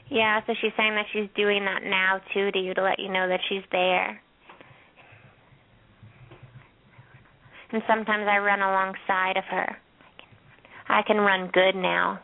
Yeah, 0.09 0.41
so 0.47 0.55
she's 0.61 0.73
saying 0.77 0.95
that 0.95 1.07
she's 1.13 1.29
doing 1.37 1.65
that 1.65 1.83
now 1.85 2.21
too 2.35 2.51
to 2.51 2.59
you 2.59 2.75
to 2.75 2.83
let 2.83 2.99
you 2.99 3.09
know 3.09 3.29
that 3.29 3.41
she's 3.49 3.63
there. 3.71 4.21
And 7.73 7.83
sometimes 7.87 8.27
I 8.29 8.39
run 8.39 8.61
alongside 8.61 9.37
of 9.37 9.45
her. 9.45 9.77
I 10.89 11.03
can 11.03 11.19
run 11.19 11.51
good 11.53 11.77
now. 11.77 12.21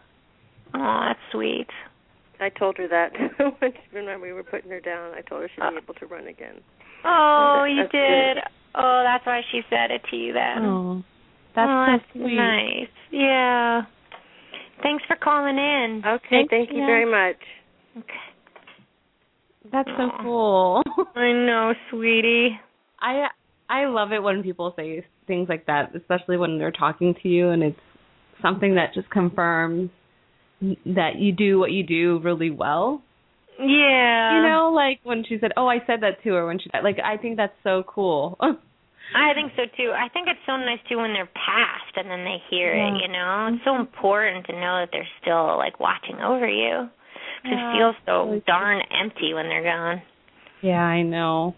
Oh, 0.77 1.01
that's 1.09 1.19
sweet. 1.33 1.67
I 2.39 2.51
told 2.51 2.77
her 2.77 2.87
that 2.89 3.13
when 3.61 3.73
she, 3.73 3.97
when 3.97 4.21
we 4.21 4.33
were 4.33 4.43
putting 4.45 4.71
her 4.71 4.81
down. 4.81 5.15
I 5.15 5.23
told 5.23 5.41
her 5.43 5.49
she'd 5.49 5.61
be 5.61 5.67
Uh. 5.67 5.81
able 5.83 5.95
to 5.95 6.07
run 6.07 6.27
again. 6.27 6.61
Oh, 7.05 7.63
That's- 7.65 7.77
you 7.77 7.83
did. 7.85 8.37
good. 8.37 8.43
Oh, 8.79 9.03
that's 9.05 9.25
why 9.25 9.41
she 9.51 9.63
said 9.71 9.91
it 9.91 10.03
to 10.11 10.17
you 10.17 10.35
then. 10.35 10.59
Oh, 10.67 11.03
that's 11.55 11.71
oh, 11.71 11.97
so 12.13 12.21
sweet. 12.21 12.35
nice. 12.37 12.89
Yeah. 13.11 13.83
Thanks 14.83 15.03
for 15.07 15.17
calling 15.17 15.57
in. 15.57 16.03
Okay. 16.07 16.27
Thank 16.31 16.51
thank 16.51 16.71
you 16.71 16.81
you. 16.81 16.87
very 16.87 17.07
much. 17.11 17.41
Okay. 17.97 18.25
That's 19.73 19.89
so 19.97 20.11
cool. 20.21 20.83
I 21.17 21.33
know, 21.33 21.73
sweetie. 21.91 22.51
I 23.01 23.29
I 23.71 23.87
love 23.87 24.13
it 24.13 24.23
when 24.23 24.43
people 24.43 24.73
say 24.77 25.05
things 25.27 25.49
like 25.49 25.67
that, 25.67 25.95
especially 25.97 26.37
when 26.37 26.59
they're 26.59 26.71
talking 26.71 27.15
to 27.23 27.29
you 27.29 27.49
and 27.49 27.63
it's 27.63 27.81
something 28.43 28.75
that 28.77 28.93
just 28.95 29.09
confirms 29.11 29.91
that 30.61 31.17
you 31.19 31.33
do 31.33 31.59
what 31.59 31.71
you 31.71 31.83
do 31.83 32.19
really 32.23 32.51
well. 32.51 33.03
Yeah. 33.59 34.37
You 34.43 34.49
know, 34.49 34.71
like 34.75 35.01
when 35.05 35.25
she 35.29 35.39
said, 35.41 35.53
"Oh, 35.57 35.67
I 35.67 35.79
said 35.87 36.01
that 36.03 36.23
to 36.25 36.31
her 36.35 36.47
when 36.47 36.59
she 36.59 36.69
like 36.83 36.99
I 37.03 37.17
think 37.17 37.37
that's 37.37 37.57
so 37.63 37.83
cool." 37.87 38.37
I 39.15 39.33
think 39.35 39.53
so 39.57 39.63
too. 39.77 39.93
I 39.95 40.09
think 40.09 40.27
it's 40.29 40.41
so 40.47 40.57
nice 40.57 40.81
too 40.89 40.97
when 40.99 41.13
they're 41.13 41.31
past 41.33 41.95
and 41.97 42.11
then 42.11 42.25
they 42.25 42.39
hear 42.51 42.75
Yeah. 42.75 42.89
it. 42.97 43.03
You 43.03 43.09
know, 43.13 43.51
it's 43.55 43.65
so 43.65 43.77
important 43.77 44.47
to 44.47 44.53
know 44.53 44.81
that 44.83 44.89
they're 44.93 45.09
still 45.23 45.57
like 45.57 45.79
watching 45.79 46.17
over 46.21 46.49
you. 46.49 46.89
'Cause 47.43 47.53
Yeah, 47.53 47.71
it 47.71 47.79
feels 47.79 47.97
so 48.05 48.25
really 48.27 48.41
darn 48.47 48.83
empty 48.91 49.33
when 49.33 49.49
they're 49.49 49.63
gone. 49.63 50.03
yeah, 50.63 50.83
I 50.83 51.03
know. 51.03 51.55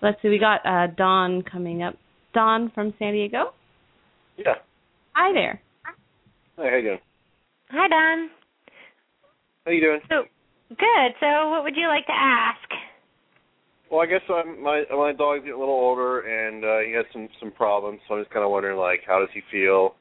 Let's 0.00 0.20
see. 0.22 0.28
We 0.30 0.38
got 0.38 0.64
uh 0.64 0.86
Don 0.88 1.42
coming 1.42 1.82
up. 1.82 1.96
Don 2.32 2.70
from 2.70 2.94
San 2.98 3.12
Diego. 3.12 3.52
Yeah. 4.36 4.54
Hi 5.14 5.32
there. 5.32 5.60
Hi, 5.84 5.92
how 6.70 6.76
you 6.76 6.82
doing? 6.82 7.00
Hi, 7.70 7.88
Don. 7.88 8.30
How 9.66 9.72
you 9.72 9.80
doing? 9.80 10.00
So 10.08 10.22
good. 10.70 11.10
So, 11.18 11.50
what 11.50 11.64
would 11.64 11.76
you 11.76 11.88
like 11.88 12.06
to 12.06 12.14
ask? 12.14 12.70
Well, 13.90 14.00
I 14.00 14.06
guess 14.06 14.22
I'm, 14.30 14.62
my 14.62 14.84
my 14.90 15.12
dog's 15.12 15.40
getting 15.42 15.54
a 15.54 15.58
little 15.58 15.74
older, 15.74 16.20
and 16.22 16.64
uh, 16.64 16.78
he 16.86 16.92
has 16.94 17.04
some 17.12 17.28
some 17.40 17.50
problems. 17.50 17.98
So 18.06 18.14
I'm 18.14 18.22
just 18.22 18.32
kind 18.32 18.44
of 18.44 18.50
wondering, 18.52 18.78
like, 18.78 19.00
how 19.06 19.18
does 19.18 19.28
he 19.34 19.42
feel? 19.50 19.96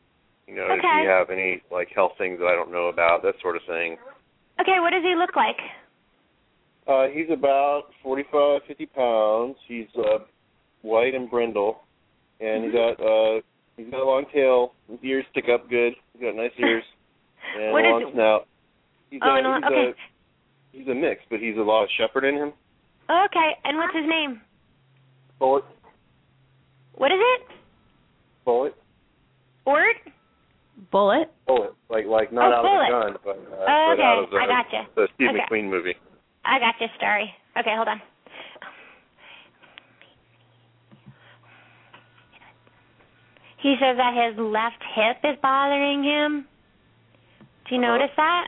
You 0.48 0.56
know, 0.56 0.68
does 0.68 0.82
he 1.02 1.08
have 1.08 1.32
any 1.32 1.64
like 1.72 1.90
health 1.94 2.14
things 2.20 2.38
that 2.40 2.46
I 2.46 2.54
don't 2.54 2.72
know 2.72 2.88
about? 2.88 3.24
That 3.24 3.34
sort 3.42 3.56
of 3.56 3.64
thing. 3.68 3.98
Okay, 4.62 4.78
what 4.80 4.92
does 4.92 5.04
he 5.04 5.16
look 5.18 5.36
like? 5.36 5.58
Uh, 6.88 7.08
he's 7.12 7.26
about 7.34 7.90
45, 8.04 8.62
50 8.68 8.86
pounds. 8.86 9.56
He's 9.68 9.88
uh, 9.98 10.20
white 10.84 11.16
and 11.16 11.28
brindle, 11.30 11.80
and 12.40 12.64
he's 12.66 12.74
got 12.74 13.02
uh, 13.02 13.42
he's 13.78 13.90
got 13.90 14.02
a 14.02 14.06
long 14.06 14.26
tail. 14.32 14.74
His 14.90 15.00
ears 15.04 15.26
stick 15.32 15.46
up 15.52 15.68
good. 15.70 15.94
He's 16.14 16.22
got 16.22 16.36
nice 16.36 16.52
ears 16.60 16.84
and 17.60 17.74
What 17.74 17.84
a 17.84 17.88
is 17.88 17.92
long 17.92 18.02
it? 18.10 18.14
snout. 18.14 18.48
He's 19.16 19.22
Oh, 19.24 19.36
a, 19.38 19.42
no, 19.42 19.56
he's 19.56 19.64
okay. 19.64 19.94
a 20.76 20.78
he's 20.78 20.88
a 20.90 20.94
mix, 20.94 21.22
but 21.30 21.40
he's 21.40 21.56
a 21.56 21.62
lot 21.62 21.84
of 21.84 21.90
shepherd 21.98 22.26
in 22.26 22.36
him. 22.36 22.52
Okay, 23.10 23.52
and 23.64 23.78
what's 23.78 23.96
his 23.96 24.04
name? 24.06 24.42
Bullet, 25.40 25.64
What 26.96 27.14
is 27.14 27.20
it? 27.22 27.42
bullet, 28.44 28.76
Ort? 29.64 29.96
Bullet. 30.92 31.32
bullet. 31.48 31.74
Like 31.90 32.06
like 32.08 32.34
not 32.34 32.52
Oh, 32.52 32.56
out 32.58 32.64
Bullet. 32.64 32.82
of 32.82 32.88
a 32.88 32.92
gun, 32.92 33.18
but 33.24 33.56
uh, 33.56 33.66
Oh, 33.70 33.94
but 33.96 34.04
out 34.04 34.24
of 34.26 34.30
the, 34.32 34.36
I 34.38 34.48
gotcha. 34.48 34.88
the 34.96 35.08
Steve 35.16 35.30
Okay. 35.30 35.40
McQueen 35.50 35.70
movie. 35.70 35.96
I 36.44 36.60
got 36.60 36.76
your 36.82 36.90
story. 36.98 37.34
Okay, 37.58 37.72
hold 37.74 37.88
on. 37.88 38.02
He 43.62 43.76
says 43.80 43.98
that 43.98 44.14
his 44.14 44.38
left 44.38 44.82
hip 44.94 45.18
is 45.24 45.38
bothering 45.42 46.04
him. 46.04 46.48
Do 47.68 47.76
you 47.76 47.82
Uh-huh. 47.82 47.98
notice 47.98 48.16
that? 48.18 48.48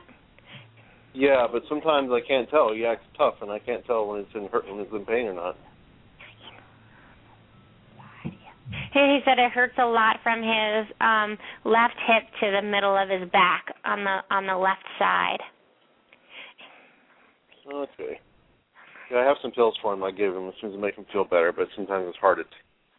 Yeah, 1.17 1.47
but 1.51 1.63
sometimes 1.67 2.11
I 2.13 2.21
can't 2.21 2.47
tell. 2.47 2.73
He 2.73 2.85
acts 2.85 3.01
tough, 3.17 3.41
and 3.41 3.49
I 3.49 3.57
can't 3.57 3.83
tell 3.87 4.05
when 4.05 4.19
it's 4.19 4.29
in 4.35 4.47
hurt 4.49 4.69
when 4.69 4.79
it's 4.79 4.93
in 4.93 5.03
pain 5.03 5.25
or 5.25 5.33
not. 5.33 5.57
He, 8.93 8.99
he 8.99 9.19
said 9.25 9.39
it 9.39 9.51
hurts 9.51 9.73
a 9.79 9.85
lot 9.85 10.17
from 10.21 10.43
his 10.43 10.85
um 11.01 11.37
left 11.65 11.97
hip 12.05 12.29
to 12.39 12.51
the 12.51 12.61
middle 12.61 12.95
of 12.95 13.09
his 13.09 13.27
back 13.31 13.65
on 13.83 14.03
the 14.03 14.19
on 14.29 14.45
the 14.45 14.55
left 14.55 14.85
side. 14.99 15.41
Okay. 17.65 18.19
Yeah, 19.09 19.17
I 19.17 19.23
have 19.23 19.37
some 19.41 19.51
pills 19.51 19.75
for 19.81 19.93
him. 19.93 20.03
I 20.03 20.11
give 20.11 20.35
him 20.35 20.47
as 20.47 20.53
soon 20.61 20.69
as 20.69 20.75
to 20.75 20.81
make 20.81 20.95
him 20.95 21.05
feel 21.11 21.23
better, 21.23 21.51
but 21.51 21.67
sometimes 21.75 22.05
it's 22.09 22.17
hard 22.19 22.37
to 22.37 22.43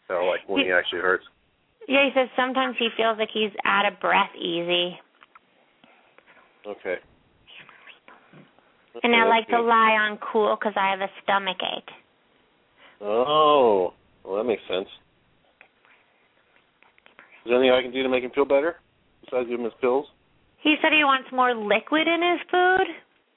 tell, 0.08 0.26
like 0.26 0.40
when 0.48 0.64
he 0.64 0.72
actually 0.72 1.02
hurts. 1.02 1.24
Yeah, 1.86 2.04
he 2.04 2.10
says 2.18 2.28
sometimes 2.34 2.74
he 2.80 2.88
feels 2.96 3.16
like 3.16 3.30
he's 3.32 3.52
out 3.64 3.86
of 3.86 4.00
breath 4.00 4.34
easy. 4.36 4.98
Okay. 6.66 6.96
And 9.02 9.14
I 9.14 9.28
like 9.28 9.48
to 9.48 9.60
lie 9.60 9.96
on 10.00 10.18
cool 10.32 10.56
because 10.58 10.74
I 10.76 10.90
have 10.90 11.00
a 11.00 11.10
stomach 11.22 11.58
ache. 11.62 11.90
Oh, 13.00 13.94
well, 14.24 14.36
that 14.36 14.44
makes 14.44 14.62
sense. 14.68 14.88
Is 17.44 17.50
there 17.50 17.56
anything 17.56 17.72
I 17.72 17.82
can 17.82 17.92
do 17.92 18.02
to 18.02 18.08
make 18.08 18.24
him 18.24 18.30
feel 18.34 18.44
better 18.44 18.76
besides 19.24 19.48
give 19.48 19.58
him 19.58 19.64
his 19.64 19.78
pills? 19.80 20.06
He 20.60 20.76
said 20.82 20.90
he 20.92 21.04
wants 21.04 21.30
more 21.32 21.54
liquid 21.54 22.08
in 22.08 22.20
his 22.20 22.40
food 22.50 22.86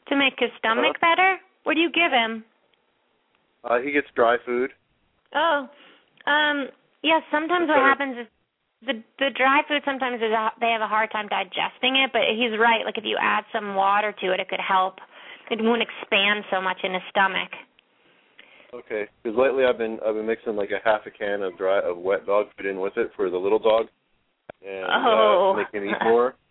to 0.10 0.18
make 0.18 0.34
his 0.40 0.50
stomach 0.58 1.00
better. 1.00 1.38
What 1.64 1.76
do 1.76 1.80
you 1.80 1.92
give 1.92 2.12
him? 2.12 2.44
Uh, 3.64 3.80
he 3.80 3.92
gets 3.92 4.08
dry 4.16 4.38
food. 4.46 4.72
Oh, 5.36 5.70
um, 6.26 6.68
yeah. 7.04 7.22
Sometimes 7.32 7.70
what 7.70 7.78
happens 7.78 8.18
is 8.18 8.28
the 8.82 9.04
the 9.20 9.30
dry 9.38 9.62
food 9.68 9.84
sometimes 9.86 10.18
is 10.18 10.34
a, 10.34 10.50
they 10.60 10.74
have 10.74 10.82
a 10.82 10.90
hard 10.90 11.12
time 11.12 11.30
digesting 11.30 11.96
it. 11.96 12.10
But 12.12 12.34
he's 12.34 12.58
right. 12.60 12.84
Like 12.84 12.98
if 12.98 13.06
you 13.06 13.18
add 13.22 13.46
some 13.54 13.76
water 13.76 14.12
to 14.12 14.34
it, 14.34 14.40
it 14.40 14.50
could 14.50 14.60
help. 14.60 14.98
It 15.52 15.60
won't 15.62 15.82
expand 15.84 16.44
so 16.50 16.62
much 16.62 16.78
in 16.84 16.94
his 16.94 17.04
stomach. 17.12 17.52
Okay. 18.74 19.06
Because 19.22 19.38
lately 19.38 19.66
I've 19.66 19.78
been 19.78 20.00
I've 20.06 20.16
been 20.16 20.26
mixing 20.26 20.56
like 20.56 20.72
a 20.72 20.80
half 20.84 21.02
a 21.06 21.12
can 21.12 21.44
of 21.44 21.58
dry 21.58 21.80
of 21.82 21.98
wet 21.98 22.26
dog 22.26 22.48
food 22.58 22.66
in 22.68 22.80
with 22.80 22.94
it 22.96 23.12
for 23.18 23.30
the 23.30 23.38
little 23.38 23.60
dog, 23.60 23.88
and 24.66 24.86
Oh. 24.90 25.52
uh, 25.54 25.58
make 25.58 25.72
him 25.74 25.88
eat 25.90 26.02
more. 26.04 26.36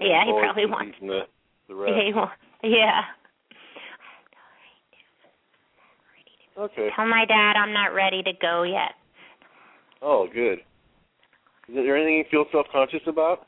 Yeah, 0.00 0.24
he 0.26 0.32
probably 0.38 0.66
wants- 0.66 0.98
the 1.00 1.22
the 1.68 1.74
rest. 1.78 1.92
Yeah. 1.96 2.04
he 2.04 2.12
won't- 2.12 2.30
Yeah. 2.62 3.00
Okay. 6.58 6.90
Tell 6.96 7.06
my 7.06 7.24
dad 7.24 7.54
I'm 7.56 7.72
not 7.72 7.94
ready 7.94 8.22
to 8.22 8.32
go 8.40 8.64
yet. 8.64 8.92
Oh, 10.02 10.26
good. 10.32 10.58
Is 11.68 11.74
there 11.74 11.96
anything 11.96 12.14
you 12.16 12.24
feel 12.30 12.44
self 12.52 12.66
conscious 12.72 13.00
about? 13.06 13.46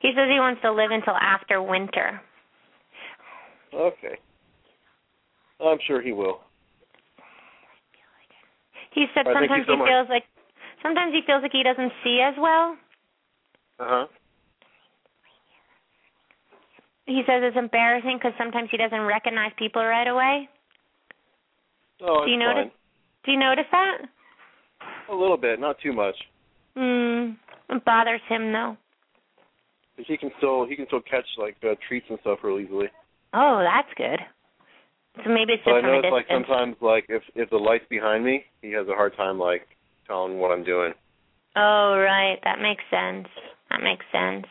He 0.00 0.10
says 0.14 0.28
he 0.30 0.38
wants 0.40 0.60
to 0.62 0.72
live 0.72 0.90
until 0.90 1.14
after 1.14 1.62
winter. 1.62 2.20
Okay. 3.74 4.16
I'm 5.60 5.78
sure 5.86 6.00
he 6.02 6.12
will. 6.12 6.40
He 8.92 9.06
said 9.14 9.26
right, 9.26 9.34
sometimes 9.40 9.66
so 9.66 9.72
he 9.72 9.78
much. 9.78 9.88
feels 9.88 10.08
like 10.08 10.24
sometimes 10.82 11.12
he 11.12 11.20
feels 11.26 11.42
like 11.42 11.52
he 11.52 11.62
doesn't 11.62 11.92
see 12.04 12.20
as 12.20 12.34
well. 12.38 12.76
Uh 13.80 13.86
huh. 13.88 14.06
He 17.06 17.22
says 17.26 17.42
it's 17.42 17.56
embarrassing 17.56 18.18
because 18.18 18.32
sometimes 18.38 18.68
he 18.70 18.76
doesn't 18.76 19.00
recognize 19.00 19.50
people 19.58 19.84
right 19.84 20.06
away. 20.06 20.48
Oh, 22.02 22.24
Do 22.24 22.30
you 22.30 22.38
notice? 22.38 22.64
fine. 22.64 22.70
Do 23.24 23.32
you 23.32 23.38
notice 23.38 23.66
that? 23.72 23.98
A 25.10 25.14
little 25.14 25.36
bit, 25.36 25.60
not 25.60 25.76
too 25.82 25.92
much. 25.92 26.16
Hmm. 26.76 27.32
It 27.70 27.84
bothers 27.84 28.20
him 28.28 28.52
though. 28.52 28.76
But 29.96 30.06
he 30.06 30.16
can 30.16 30.30
still 30.38 30.66
he 30.66 30.76
can 30.76 30.86
still 30.86 31.00
catch 31.02 31.26
like 31.36 31.56
uh, 31.64 31.74
treats 31.88 32.06
and 32.08 32.18
stuff 32.20 32.38
real 32.42 32.58
easily. 32.60 32.86
Oh, 33.34 33.62
that's 33.62 33.88
good. 33.96 34.20
So 35.24 35.30
maybe 35.30 35.54
it's 35.54 35.62
But 35.64 35.72
just 35.72 35.78
I 35.78 35.80
from 35.80 35.90
a 35.90 35.92
notice 35.96 36.10
like 36.12 36.26
sometimes 36.28 36.76
like 36.80 37.06
if 37.08 37.22
if 37.34 37.50
the 37.50 37.56
light's 37.56 37.84
behind 37.88 38.24
me, 38.24 38.44
he 38.62 38.72
has 38.72 38.86
a 38.88 38.94
hard 38.94 39.16
time 39.16 39.38
like 39.38 39.66
telling 40.06 40.38
what 40.38 40.50
I'm 40.50 40.64
doing. 40.64 40.92
Oh, 41.56 41.96
right. 41.98 42.38
That 42.44 42.60
makes 42.60 42.82
sense. 42.90 43.28
That 43.70 43.80
makes 43.82 44.04
sense. 44.12 44.46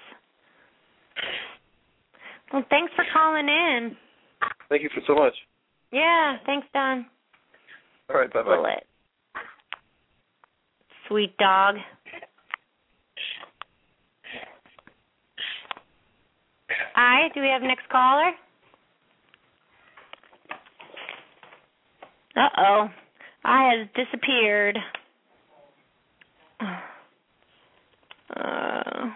Well, 2.51 2.63
thanks 2.69 2.93
for 2.95 3.03
calling 3.11 3.47
in. 3.47 3.95
Thank 4.69 4.83
you 4.83 4.89
for 4.93 5.01
so 5.07 5.15
much. 5.15 5.33
Yeah, 5.91 6.37
thanks, 6.45 6.67
Don. 6.73 7.05
All 8.09 8.19
right, 8.19 8.31
bye 8.31 8.43
bye. 8.43 8.81
Sweet 11.07 11.35
dog. 11.37 11.75
Hi, 16.95 17.29
do 17.33 17.41
we 17.41 17.47
have 17.47 17.61
next 17.61 17.87
caller? 17.89 18.31
Uh 22.35 22.49
oh. 22.57 22.87
I 23.45 23.73
has 23.73 23.87
disappeared. 23.95 24.77
Uh, 28.35 29.11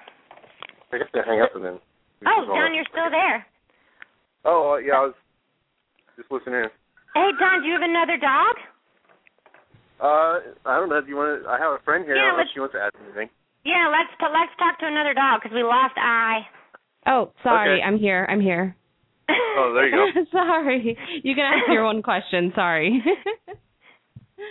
I 0.92 0.98
guess 0.98 1.08
to 1.16 1.22
hang 1.26 1.42
up 1.42 1.56
and 1.56 1.66
then. 1.66 1.80
oh, 2.28 2.46
Don, 2.46 2.76
you're 2.76 2.86
still 2.92 3.10
there. 3.10 3.46
Oh 4.46 4.74
uh, 4.74 4.78
yeah, 4.78 4.94
I 4.94 5.02
was 5.10 5.16
just 6.16 6.32
listening. 6.32 6.70
Hey, 7.16 7.30
Don, 7.40 7.62
do 7.62 7.68
you 7.68 7.74
have 7.74 7.82
another 7.82 8.18
dog? 8.18 8.56
Uh, 10.00 10.54
I 10.70 10.78
don't 10.78 10.90
know. 10.90 11.02
Do 11.02 11.10
you 11.10 11.16
want 11.18 11.44
to? 11.44 11.50
I 11.50 11.58
have 11.58 11.74
a 11.74 11.84
friend 11.84 12.06
here. 12.06 12.16
Yeah, 12.16 12.22
I 12.22 12.26
don't 12.26 12.34
know 12.34 12.38
let's- 12.38 12.50
if 12.52 12.54
she 12.54 12.60
wants 12.60 12.74
to 12.76 12.82
add 12.82 12.92
anything. 13.04 13.30
Yeah, 13.66 13.92
let's 13.92 14.14
t- 14.16 14.32
let's 14.32 14.56
talk 14.60 14.80
to 14.80 14.88
another 14.88 15.14
dog 15.14 15.42
because 15.42 15.54
we 15.54 15.64
lost 15.64 15.96
I. 15.98 16.48
Oh, 17.06 17.34
sorry. 17.44 17.80
Okay. 17.80 17.84
I'm 17.84 17.98
here. 17.98 18.26
I'm 18.30 18.40
here. 18.40 18.77
Oh, 19.30 19.74
there 19.74 19.88
you 19.90 19.96
go. 20.14 20.26
sorry. 20.32 20.98
You 21.24 21.36
can 21.36 21.44
ask 21.46 21.72
your 21.72 21.84
one 21.86 22.02
question. 22.02 22.52
Sorry. 22.56 23.04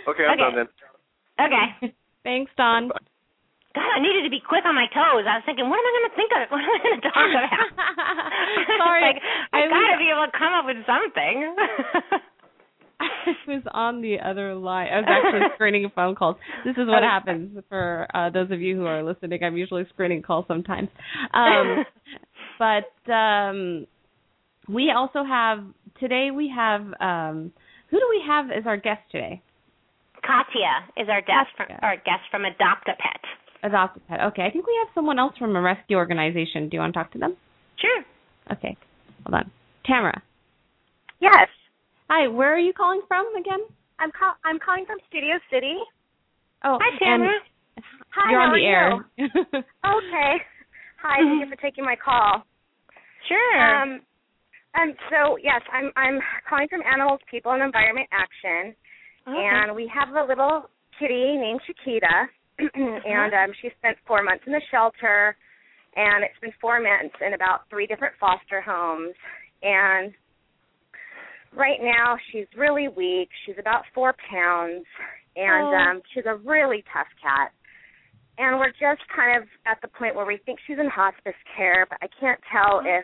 Okay, 0.07 0.23
I'm 0.23 0.35
Okay. 0.35 0.43
done 0.43 0.55
then. 0.55 0.67
Okay. 1.39 1.93
Thanks, 2.23 2.51
Don. 2.57 2.89
Bye. 2.89 2.95
God, 3.75 3.87
I 3.95 3.99
needed 4.01 4.23
to 4.23 4.29
be 4.29 4.39
quick 4.39 4.63
on 4.65 4.75
my 4.75 4.87
toes. 4.87 5.23
I 5.27 5.39
was 5.39 5.43
thinking, 5.45 5.69
what 5.69 5.79
am 5.79 5.85
I 5.87 5.91
going 5.95 6.09
to 6.11 6.15
think 6.15 6.31
of? 6.35 6.43
What 6.51 6.59
am 6.63 6.71
I 6.71 6.79
going 6.83 6.99
to 6.99 7.07
talk 7.07 7.27
about? 7.27 8.77
Sorry, 8.83 9.01
like, 9.03 9.21
I 9.53 9.63
I 9.63 9.67
got 9.67 9.91
to 9.91 9.99
be 9.99 10.09
able 10.11 10.27
to 10.27 10.35
come 10.37 10.53
up 10.53 10.65
with 10.65 10.79
something. 10.87 11.55
I 12.99 13.07
was 13.47 13.63
on 13.71 14.01
the 14.01 14.17
other 14.19 14.55
line. 14.55 14.87
I 14.91 14.97
was 14.99 15.05
actually 15.07 15.47
screening 15.55 15.89
phone 15.93 16.15
calls. 16.15 16.35
This 16.65 16.75
is 16.75 16.87
what 16.87 17.03
happens 17.03 17.57
for 17.69 18.07
uh, 18.13 18.29
those 18.29 18.49
of 18.51 18.59
you 18.61 18.75
who 18.75 18.85
are 18.85 19.03
listening. 19.03 19.43
I'm 19.43 19.55
usually 19.57 19.85
screening 19.93 20.21
calls 20.21 20.45
sometimes. 20.47 20.89
Um, 21.33 21.85
but 22.57 23.11
um, 23.11 23.85
we 24.69 24.91
also 24.95 25.23
have 25.23 25.63
today. 25.99 26.29
We 26.35 26.51
have 26.55 26.81
um, 26.99 27.51
who 27.89 27.99
do 27.99 28.07
we 28.09 28.21
have 28.27 28.51
as 28.51 28.65
our 28.65 28.77
guest 28.77 29.01
today? 29.11 29.41
Katya 30.25 30.91
is 31.01 31.07
our 31.09 31.21
guest 31.21 31.49
from 31.55 31.67
our 31.81 31.95
guest 31.97 32.23
from 32.31 32.43
Adopt 32.45 32.87
a 32.87 32.95
Pet. 32.99 33.21
Adopt 33.63 33.97
a 33.97 33.99
Pet. 34.01 34.19
Okay, 34.31 34.43
I 34.43 34.51
think 34.51 34.67
we 34.67 34.75
have 34.83 34.93
someone 34.93 35.19
else 35.19 35.33
from 35.37 35.55
a 35.55 35.61
rescue 35.61 35.97
organization. 35.97 36.69
Do 36.69 36.75
you 36.77 36.81
want 36.81 36.93
to 36.93 36.99
talk 36.99 37.11
to 37.13 37.19
them? 37.19 37.37
Sure. 37.79 38.03
Okay, 38.51 38.75
hold 39.25 39.35
on. 39.35 39.51
Tamara. 39.85 40.21
Yes. 41.19 41.47
Hi, 42.09 42.27
where 42.27 42.53
are 42.53 42.59
you 42.59 42.73
calling 42.73 43.01
from 43.07 43.25
again? 43.39 43.59
I'm 43.99 44.11
call- 44.11 44.37
I'm 44.45 44.59
calling 44.59 44.85
from 44.85 44.97
Studio 45.09 45.35
City. 45.51 45.75
Oh, 46.63 46.77
Hi, 46.81 46.97
Tamara. 46.99 47.29
Hi, 48.09 48.31
you're 48.31 48.39
how 48.41 48.47
on 48.47 48.53
the 48.53 48.65
are 48.65 48.69
air. 48.69 49.05
you? 49.17 49.25
okay. 49.85 50.33
Hi, 51.03 51.17
thank 51.21 51.39
you 51.41 51.49
for 51.49 51.61
taking 51.61 51.85
my 51.85 51.95
call. 51.95 52.43
Sure. 53.27 53.81
Um, 53.81 54.01
and 54.77 54.95
so 55.09 55.37
yes, 55.41 55.61
I'm 55.73 55.91
I'm 55.95 56.19
calling 56.47 56.67
from 56.69 56.81
Animals, 56.85 57.19
People, 57.29 57.51
and 57.51 57.63
Environment 57.63 58.07
Action, 58.13 58.75
okay. 59.27 59.35
and 59.35 59.75
we 59.75 59.91
have 59.93 60.13
a 60.15 60.27
little 60.27 60.69
kitty 60.99 61.35
named 61.37 61.61
Chiquita, 61.65 62.29
and 62.59 63.33
um, 63.33 63.51
she 63.61 63.69
spent 63.77 63.97
four 64.07 64.23
months 64.23 64.43
in 64.47 64.53
the 64.53 64.61
shelter, 64.71 65.35
and 65.95 66.23
it's 66.23 66.39
been 66.41 66.53
four 66.61 66.79
months 66.79 67.15
in 67.25 67.33
about 67.33 67.69
three 67.69 67.87
different 67.87 68.13
foster 68.19 68.61
homes, 68.61 69.13
and 69.63 70.13
right 71.55 71.79
now 71.81 72.15
she's 72.31 72.47
really 72.57 72.87
weak. 72.87 73.29
She's 73.45 73.57
about 73.59 73.83
four 73.93 74.13
pounds, 74.29 74.85
and 75.35 75.67
Oh. 75.67 75.73
um, 75.97 76.01
she's 76.13 76.25
a 76.25 76.35
really 76.35 76.83
tough 76.93 77.07
cat. 77.21 77.51
And 78.39 78.59
we're 78.59 78.69
just 78.69 79.01
kind 79.15 79.41
of 79.41 79.49
at 79.65 79.81
the 79.81 79.87
point 79.87 80.13
where 80.13 80.25
we 80.25 80.37
think 80.45 80.59
she's 80.67 80.77
in 80.77 80.87
hospice 80.89 81.33
care, 81.55 81.87
but 81.89 81.97
I 82.03 82.07
can't 82.19 82.39
tell 82.51 82.81
if 82.85 83.03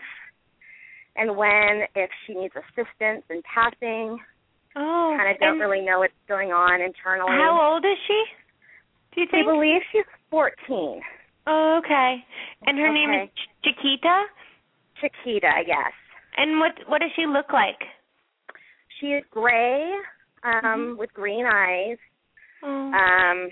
and 1.15 1.35
when 1.37 1.83
if 1.95 2.09
she 2.25 2.33
needs 2.33 2.53
assistance 2.55 3.23
in 3.29 3.41
passing. 3.43 4.17
oh, 4.75 5.15
Kind 5.17 5.29
of 5.33 5.39
don't 5.39 5.59
really 5.59 5.85
know 5.85 5.99
what's 5.99 6.13
going 6.27 6.51
on 6.51 6.81
internally. 6.81 7.31
How 7.31 7.73
old 7.73 7.85
is 7.85 7.97
she? 8.07 8.23
Do 9.15 9.21
you 9.21 9.27
think? 9.29 9.45
believe 9.45 9.81
she's 9.91 10.05
14. 10.31 11.01
Oh, 11.45 11.79
okay. 11.83 12.15
And 12.65 12.79
her 12.79 12.91
name 12.91 13.09
is 13.11 13.29
Okay. 13.29 13.31
Ch- 13.35 13.75
Chiquita. 13.75 14.23
Chiquita, 15.01 15.51
yes. 15.67 15.91
And 16.37 16.59
what 16.59 16.71
what 16.87 17.01
does 17.01 17.11
she 17.15 17.25
look 17.27 17.51
like? 17.53 17.77
She 18.99 19.07
is 19.07 19.23
gray 19.29 19.91
um, 20.43 20.63
Mhm. 20.63 20.97
with 20.97 21.13
green 21.13 21.45
eyes. 21.45 21.97
Oh. 22.63 22.67
Um, 22.93 23.49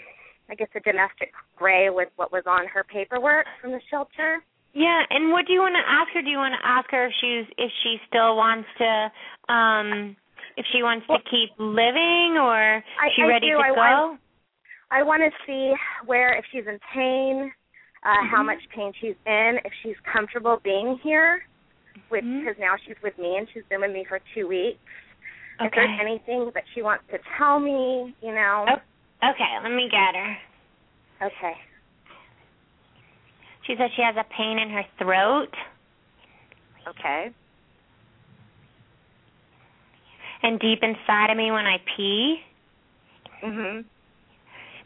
I 0.49 0.55
guess 0.57 0.69
a 0.75 0.79
domestic 0.79 1.31
gray 1.55 1.89
with 1.89 2.09
what 2.15 2.31
was 2.31 2.43
on 2.47 2.65
her 2.67 2.83
paperwork 2.83 3.45
from 3.61 3.71
the 3.71 3.81
shelter. 3.89 4.43
Yeah, 4.73 5.03
and 5.09 5.31
what 5.31 5.47
do 5.47 5.53
you 5.53 5.59
want 5.59 5.75
to 5.75 5.83
ask 5.85 6.11
her? 6.13 6.21
Do 6.21 6.29
you 6.29 6.37
want 6.37 6.55
to 6.59 6.65
ask 6.65 6.89
her 6.91 7.05
if 7.07 7.13
she's 7.19 7.45
if 7.57 7.71
she 7.83 7.97
still 8.07 8.35
wants 8.37 8.67
to 8.79 9.11
um 9.53 10.15
if 10.57 10.65
she 10.71 10.83
wants 10.83 11.05
Well- 11.07 11.19
to 11.19 11.23
keep 11.29 11.49
living 11.57 12.37
or 12.39 12.77
is 12.77 12.83
I- 12.99 13.09
she 13.15 13.23
I 13.23 13.27
ready 13.27 13.49
do. 13.51 13.57
to 13.57 13.63
I 13.63 13.69
go? 13.69 13.75
want- 13.75 14.19
I 14.91 15.03
want 15.03 15.21
to 15.23 15.31
see 15.45 15.73
where 16.05 16.33
if 16.33 16.43
she's 16.51 16.67
in 16.67 16.77
pain, 16.93 17.53
uh, 18.03 18.23
how 18.25 18.41
Mhm. 18.43 18.45
much 18.47 18.67
pain 18.75 18.91
she's 18.99 19.15
in, 19.25 19.59
if 19.63 19.71
she's 19.81 19.97
comfortable 20.01 20.57
being 20.63 20.97
here, 20.97 21.45
Mhm. 22.09 22.39
because 22.43 22.57
now 22.59 22.75
she's 22.75 23.01
with 23.01 23.17
me 23.17 23.37
and 23.37 23.49
she's 23.49 23.63
been 23.67 23.79
with 23.79 23.91
me 23.91 24.03
for 24.03 24.19
two 24.33 24.47
weeks. 24.49 24.79
If 25.61 25.67
okay. 25.67 25.87
there's 25.87 25.99
anything 26.01 26.51
that 26.51 26.67
she 26.73 26.81
wants 26.81 27.07
to 27.07 27.19
tell 27.37 27.59
me, 27.59 28.13
you 28.21 28.33
know. 28.33 28.65
Oh. 28.67 29.29
Okay, 29.29 29.59
let 29.59 29.71
me 29.71 29.87
get 29.87 30.13
her. 30.15 30.37
Okay. 31.21 31.57
She 33.67 33.75
says 33.77 33.91
she 33.95 34.01
has 34.01 34.15
a 34.17 34.25
pain 34.35 34.57
in 34.59 34.69
her 34.69 34.83
throat 34.97 35.53
Okay. 36.87 37.29
and 40.43 40.59
deep 40.59 40.79
inside 40.81 41.29
of 41.29 41.37
me 41.37 41.51
when 41.51 41.65
I 41.67 41.77
pee. 41.95 42.43
Mhm. 43.43 43.85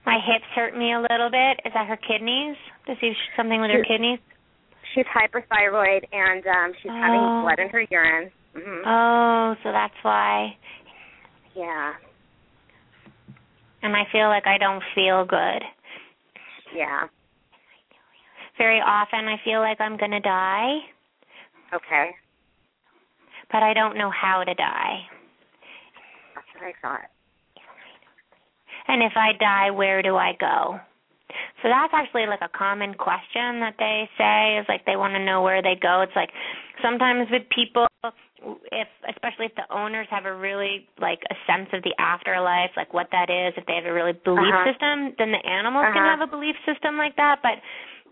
My 0.06 0.20
hips 0.20 0.46
hurt 0.54 0.76
me 0.76 0.92
a 0.94 1.00
little 1.00 1.30
bit. 1.30 1.60
Is 1.66 1.74
that 1.74 1.88
her 1.88 1.96
kidneys? 1.98 2.58
Does 2.86 2.98
she 3.00 3.16
something 3.36 3.62
with 3.62 3.72
her 3.72 3.84
kidneys? 3.86 4.20
She's 4.94 5.06
hyperthyroid 5.08 6.04
and 6.14 6.46
um 6.46 6.74
she's 6.82 6.92
having 6.92 7.20
Oh. 7.22 7.42
blood 7.44 7.60
in 7.60 7.70
her 7.70 7.82
urine. 7.90 8.32
Mhm. 8.54 8.82
Oh, 8.86 9.56
so 9.64 9.72
that's 9.72 9.96
why. 10.04 10.58
yeah. 11.56 11.94
And 13.82 13.96
I 13.96 14.04
feel 14.12 14.28
like 14.28 14.46
I 14.48 14.58
don't 14.58 14.84
feel 14.94 15.24
good. 15.26 15.64
Yeah. 16.74 17.08
Very 18.58 18.80
often 18.80 19.26
I 19.28 19.36
feel 19.44 19.60
like 19.60 19.80
I'm 19.82 19.98
going 19.98 20.12
to 20.12 20.20
die, 20.20 20.80
Okay. 21.74 22.12
but 23.52 23.64
I 23.64 23.74
don't 23.74 23.98
know 23.98 24.10
how 24.10 24.44
to 24.44 24.54
die. 24.54 25.00
That's 26.36 26.48
what 26.56 26.64
I 26.64 26.74
thought. 26.82 27.10
And 28.88 29.02
if 29.04 29.14
I 29.16 29.34
die, 29.40 29.72
where 29.72 30.02
do 30.02 30.16
I 30.16 30.34
go? 30.40 30.80
So 31.64 31.70
that's 31.70 31.94
actually 31.94 32.28
like 32.28 32.42
a 32.42 32.58
common 32.58 32.94
question 32.94 33.60
that 33.60 33.76
they 33.80 34.08
say 34.18 34.58
is 34.60 34.66
like 34.70 34.86
they 34.86 34.96
want 34.96 35.16
to 35.16 35.24
know 35.26 35.42
where 35.42 35.62
they 35.62 35.76
go. 35.76 36.02
It's 36.02 36.16
like 36.16 36.30
sometimes 36.82 37.28
with 37.32 37.44
people 37.50 37.88
if 38.72 38.88
especially 39.10 39.48
if 39.48 39.56
the 39.56 39.66
owners 39.74 40.08
have 40.12 40.26
a 40.26 40.36
really 40.36 40.88
like 41.02 41.20
a 41.32 41.36
sense 41.48 41.68
of 41.74 41.82
the 41.84 41.96
afterlife, 41.98 42.70
like 42.78 42.94
what 42.94 43.08
that 43.12 43.30
is, 43.30 43.54
if 43.58 43.66
they 43.66 43.74
have 43.76 43.86
a 43.86 43.94
really 43.94 44.14
belief 44.14 44.54
Uh-huh. 44.54 44.72
system, 44.72 45.16
then 45.18 45.32
the 45.32 45.42
animals 45.50 45.86
can 45.94 46.04
Uh-huh. 46.06 46.18
have 46.18 46.22
a 46.22 46.28
belief 46.30 46.56
system 46.66 46.98
like 46.98 47.16
that, 47.16 47.42
but 47.42 47.58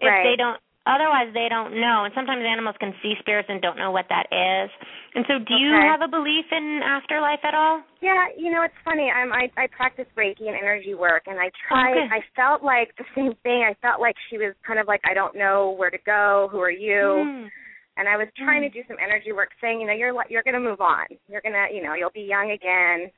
if 0.01 0.07
Right. 0.09 0.23
they 0.23 0.35
don't 0.35 0.59
otherwise 0.85 1.31
they 1.33 1.47
don't 1.47 1.79
know 1.79 2.03
and 2.03 2.13
sometimes 2.13 2.43
animals 2.43 2.75
can 2.77 2.93
see 3.01 3.15
spirits 3.19 3.47
and 3.49 3.61
don't 3.61 3.77
know 3.77 3.91
what 3.91 4.05
that 4.09 4.27
is. 4.31 4.69
And 5.15 5.23
so 5.27 5.39
do 5.39 5.53
you 5.55 5.71
Okay. 5.73 5.87
have 5.87 6.01
a 6.01 6.09
belief 6.09 6.51
in 6.51 6.81
afterlife 6.83 7.39
at 7.45 7.53
all? 7.55 7.81
Yeah, 8.01 8.27
you 8.35 8.51
know 8.51 8.63
it's 8.63 8.75
funny. 8.83 9.09
I'm 9.09 9.31
I 9.31 9.49
I 9.55 9.67
practice 9.67 10.07
Reiki 10.17 10.47
and 10.47 10.57
energy 10.57 10.93
work, 10.93 11.23
and 11.27 11.39
I 11.39 11.51
tried. 11.67 11.95
Okay. 11.97 12.07
I 12.11 12.21
felt 12.35 12.63
like 12.63 12.93
the 12.97 13.05
same 13.15 13.33
thing. 13.43 13.63
I 13.63 13.75
felt 13.75 14.01
like 14.01 14.15
she 14.29 14.37
was 14.37 14.53
kind 14.67 14.79
of 14.79 14.87
like 14.87 14.99
I 15.05 15.13
don't 15.13 15.35
know 15.35 15.71
where 15.71 15.89
to 15.89 15.99
go. 15.99 16.49
Who 16.51 16.59
are 16.59 16.71
you? 16.71 17.23
Hmm. 17.25 17.47
And 17.95 18.09
I 18.09 18.17
was 18.17 18.27
trying 18.35 18.63
Mm. 18.63 18.73
to 18.73 18.81
do 18.81 18.83
some 18.87 18.97
energy 18.99 19.31
work, 19.31 19.51
saying 19.61 19.79
you 19.79 19.85
know 19.87 19.93
you're 19.93 20.11
li- 20.11 20.25
you're 20.27 20.41
going 20.43 20.55
to 20.55 20.59
move 20.59 20.81
on. 20.81 21.05
You're 21.29 21.41
gonna 21.41 21.67
you 21.71 21.81
know 21.83 21.93
you'll 21.93 22.09
be 22.09 22.21
young 22.27 22.51
again. 22.51 23.11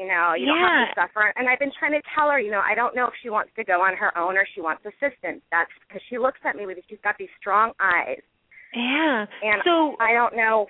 You 0.00 0.08
know 0.08 0.32
you 0.32 0.46
don't 0.48 0.56
have 0.64 0.96
to 0.96 1.00
suffer. 1.04 1.28
And 1.36 1.44
I've 1.44 1.58
been 1.60 1.72
trying 1.78 1.92
to 1.92 2.00
tell 2.16 2.30
her, 2.32 2.40
you 2.40 2.50
know, 2.50 2.64
I 2.64 2.74
don't 2.74 2.96
know 2.96 3.04
if 3.04 3.12
she 3.22 3.28
wants 3.28 3.52
to 3.56 3.64
go 3.64 3.84
on 3.84 3.92
her 4.00 4.16
own 4.16 4.38
or 4.40 4.46
she 4.54 4.62
wants 4.64 4.80
assistance. 4.88 5.44
That's 5.52 5.68
because 5.84 6.00
she 6.08 6.16
looks 6.16 6.40
at 6.48 6.56
me 6.56 6.64
with 6.64 6.78
she's 6.88 7.04
got 7.04 7.16
these 7.20 7.28
strong 7.38 7.72
eyes, 7.76 8.24
Yeah. 8.72 9.26
and 9.44 9.60
so 9.68 9.96
I 10.00 10.14
don't 10.16 10.34
know, 10.34 10.66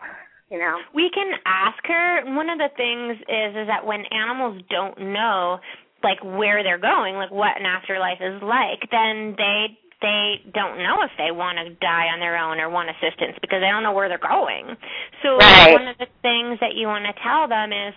you 0.51 0.59
know. 0.59 0.79
we 0.93 1.11
can 1.15 1.31
ask 1.47 1.79
her. 1.87 2.27
One 2.35 2.51
of 2.51 2.59
the 2.59 2.75
things 2.77 3.23
is 3.31 3.55
is 3.55 3.67
that 3.71 3.87
when 3.87 4.03
animals 4.11 4.63
don't 4.69 4.99
know 5.15 5.61
like 6.03 6.19
where 6.25 6.65
they're 6.65 6.83
going, 6.83 7.15
like 7.15 7.31
what 7.31 7.55
an 7.61 7.67
afterlife 7.67 8.19
is 8.21 8.43
like, 8.43 8.83
then 8.91 9.37
they 9.39 9.79
they 10.03 10.41
don't 10.57 10.79
know 10.81 11.05
if 11.05 11.13
they 11.21 11.31
want 11.31 11.61
to 11.61 11.77
die 11.77 12.09
on 12.09 12.21
their 12.25 12.41
own 12.41 12.57
or 12.59 12.71
want 12.73 12.89
assistance 12.89 13.37
because 13.45 13.61
they 13.61 13.69
don't 13.69 13.85
know 13.85 13.93
where 13.93 14.09
they're 14.09 14.17
going. 14.17 14.75
So 15.23 15.37
Right. 15.37 15.73
one 15.77 15.87
of 15.87 15.99
the 15.99 16.09
things 16.25 16.57
that 16.65 16.73
you 16.75 16.87
want 16.89 17.05
to 17.05 17.13
tell 17.23 17.47
them 17.47 17.69
is 17.71 17.93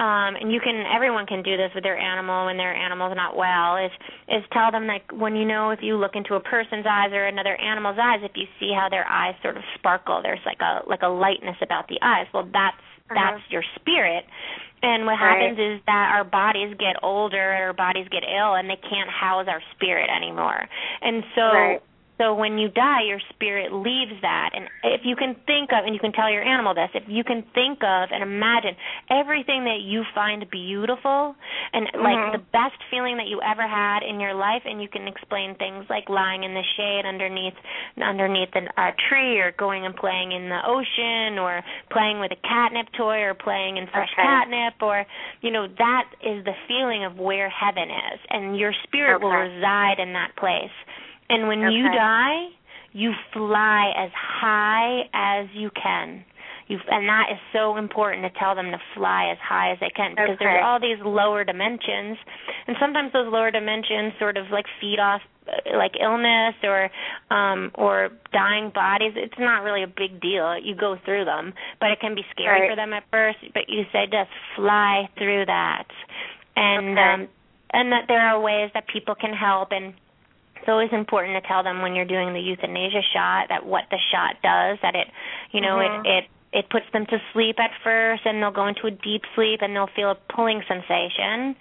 um 0.00 0.36
and 0.36 0.52
you 0.52 0.60
can 0.60 0.84
everyone 0.94 1.26
can 1.26 1.42
do 1.42 1.56
this 1.56 1.70
with 1.74 1.84
their 1.84 1.98
animal 1.98 2.46
when 2.46 2.56
their 2.56 2.74
animal's 2.74 3.14
not 3.16 3.36
well 3.36 3.76
is 3.76 3.90
is 4.28 4.42
tell 4.52 4.70
them 4.70 4.86
like 4.86 5.02
when 5.12 5.34
you 5.36 5.44
know 5.44 5.70
if 5.70 5.80
you 5.82 5.96
look 5.96 6.14
into 6.14 6.34
a 6.34 6.40
person's 6.40 6.86
eyes 6.88 7.10
or 7.12 7.26
another 7.26 7.56
animal's 7.60 7.98
eyes 8.00 8.20
if 8.22 8.32
you 8.36 8.46
see 8.60 8.72
how 8.74 8.88
their 8.88 9.06
eyes 9.08 9.34
sort 9.42 9.56
of 9.56 9.62
sparkle 9.78 10.20
there's 10.22 10.40
like 10.46 10.60
a 10.60 10.80
like 10.88 11.02
a 11.02 11.08
lightness 11.08 11.56
about 11.62 11.86
the 11.88 11.98
eyes 12.02 12.26
well 12.32 12.48
that's 12.52 12.76
Uh-huh. 13.10 13.38
that's 13.38 13.42
your 13.50 13.64
spirit 13.76 14.24
and 14.82 15.04
what 15.06 15.18
Right. 15.20 15.54
happens 15.54 15.58
is 15.58 15.80
that 15.86 16.12
our 16.14 16.24
bodies 16.24 16.74
get 16.78 16.96
older 17.02 17.40
our 17.40 17.72
bodies 17.72 18.06
get 18.10 18.22
ill 18.24 18.54
and 18.54 18.68
they 18.70 18.76
can't 18.88 19.10
house 19.10 19.46
our 19.48 19.62
spirit 19.74 20.10
anymore 20.10 20.68
and 21.02 21.24
so 21.34 21.42
Right. 21.52 21.80
So 22.18 22.34
when 22.34 22.58
you 22.58 22.68
die 22.68 23.02
your 23.06 23.20
spirit 23.30 23.72
leaves 23.72 24.12
that 24.22 24.50
and 24.54 24.66
if 24.84 25.02
you 25.04 25.16
can 25.16 25.34
think 25.46 25.70
of 25.72 25.84
and 25.86 25.94
you 25.94 26.00
can 26.00 26.12
tell 26.12 26.30
your 26.30 26.42
animal 26.42 26.74
this 26.74 26.90
if 26.94 27.04
you 27.06 27.24
can 27.24 27.42
think 27.54 27.78
of 27.82 28.10
and 28.12 28.22
imagine 28.22 28.74
everything 29.10 29.64
that 29.64 29.80
you 29.82 30.04
find 30.14 30.48
beautiful 30.50 31.34
and 31.72 31.86
like 32.02 32.18
Mhm. 32.18 32.32
the 32.32 32.38
best 32.52 32.82
feeling 32.90 33.16
that 33.16 33.28
you 33.28 33.40
ever 33.42 33.66
had 33.66 34.02
in 34.02 34.20
your 34.20 34.34
life 34.34 34.62
and 34.64 34.82
you 34.82 34.88
can 34.88 35.06
explain 35.08 35.54
things 35.54 35.88
like 35.88 36.08
lying 36.08 36.44
in 36.44 36.54
the 36.54 36.64
shade 36.76 37.06
underneath 37.06 37.54
underneath 38.02 38.54
a 38.54 38.68
uh, 38.80 38.90
tree 39.08 39.38
or 39.38 39.52
going 39.52 39.86
and 39.86 39.96
playing 39.96 40.32
in 40.32 40.48
the 40.48 40.60
ocean 40.66 41.38
or 41.38 41.62
playing 41.90 42.18
with 42.20 42.32
a 42.32 42.36
catnip 42.36 42.90
toy 42.92 43.22
or 43.22 43.34
playing 43.34 43.76
in 43.76 43.86
fresh 43.88 44.10
Okay. 44.12 44.22
catnip 44.22 44.74
or 44.82 45.06
you 45.40 45.50
know 45.50 45.66
that 45.78 46.04
is 46.22 46.44
the 46.44 46.54
feeling 46.66 47.04
of 47.04 47.18
where 47.18 47.48
heaven 47.48 47.90
is 47.90 48.20
and 48.30 48.56
your 48.56 48.72
spirit 48.84 49.20
will 49.20 49.30
reside 49.32 49.98
in 49.98 50.12
that 50.14 50.34
place 50.36 50.72
and 51.30 51.48
when 51.48 51.60
you 51.72 51.84
die, 51.84 52.48
you 52.92 53.12
fly 53.32 53.92
as 53.96 54.10
high 54.14 55.02
as 55.12 55.46
you 55.54 55.70
can. 55.70 56.24
You 56.68 56.78
and 56.90 57.08
that 57.08 57.26
is 57.32 57.38
so 57.52 57.78
important 57.78 58.24
to 58.24 58.38
tell 58.38 58.54
them 58.54 58.70
to 58.72 58.78
fly 58.94 59.30
as 59.32 59.38
high 59.40 59.72
as 59.72 59.78
they 59.80 59.88
can 59.88 60.10
because 60.12 60.30
Okay. 60.36 60.44
there's 60.44 60.64
all 60.64 60.78
these 60.78 60.98
lower 61.02 61.42
dimensions, 61.42 62.18
and 62.66 62.76
sometimes 62.78 63.12
those 63.12 63.32
lower 63.32 63.50
dimensions 63.50 64.12
sort 64.18 64.36
of 64.36 64.50
like 64.50 64.66
feed 64.78 64.98
off 65.00 65.22
uh, 65.48 65.76
like 65.78 65.92
illness 65.98 66.54
or 66.62 66.90
um 67.30 67.70
or 67.74 68.10
dying 68.32 68.68
bodies. 68.74 69.12
It's 69.16 69.38
not 69.38 69.62
really 69.64 69.82
a 69.82 69.86
big 69.88 70.20
deal. 70.20 70.58
You 70.58 70.74
go 70.74 70.96
through 71.06 71.24
them, 71.24 71.54
but 71.80 71.90
it 71.90 72.00
can 72.00 72.14
be 72.14 72.24
scary 72.32 72.60
Right. 72.60 72.70
for 72.70 72.76
them 72.76 72.92
at 72.92 73.04
first. 73.10 73.38
But 73.54 73.68
you 73.68 73.84
say 73.90 74.04
just 74.04 74.30
fly 74.54 75.08
through 75.16 75.46
that, 75.46 75.84
and 76.56 76.98
Okay. 76.98 77.00
um 77.00 77.28
and 77.72 77.92
that 77.92 78.04
there 78.08 78.20
are 78.20 78.38
ways 78.40 78.70
that 78.74 78.86
people 78.88 79.14
can 79.14 79.32
help 79.32 79.72
and 79.72 79.94
it's 80.60 80.68
always 80.68 80.90
important 80.92 81.40
to 81.42 81.48
tell 81.48 81.62
them 81.62 81.82
when 81.82 81.94
you're 81.94 82.04
doing 82.04 82.32
the 82.32 82.40
euthanasia 82.40 83.02
shot 83.12 83.46
that 83.48 83.64
what 83.64 83.84
the 83.90 83.98
shot 84.10 84.36
does 84.42 84.78
that 84.82 84.94
it 84.94 85.08
you 85.52 85.60
know 85.60 85.76
Mhm. 85.78 86.04
it 86.04 86.06
it 86.06 86.24
it 86.50 86.70
puts 86.70 86.86
them 86.92 87.04
to 87.06 87.20
sleep 87.32 87.60
at 87.60 87.70
first 87.84 88.24
and 88.24 88.42
they'll 88.42 88.50
go 88.50 88.66
into 88.66 88.86
a 88.86 88.90
deep 88.90 89.22
sleep 89.34 89.60
and 89.62 89.76
they'll 89.76 89.86
feel 89.94 90.10
a 90.10 90.14
pulling 90.34 90.62
sensation 90.66 91.54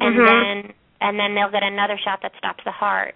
and 0.00 0.16
Mhm. 0.16 0.26
then 0.26 0.72
and 1.00 1.18
then 1.18 1.34
they'll 1.34 1.50
get 1.50 1.62
another 1.62 1.96
shot 1.98 2.20
that 2.22 2.32
stops 2.36 2.62
the 2.64 2.70
heart 2.72 3.14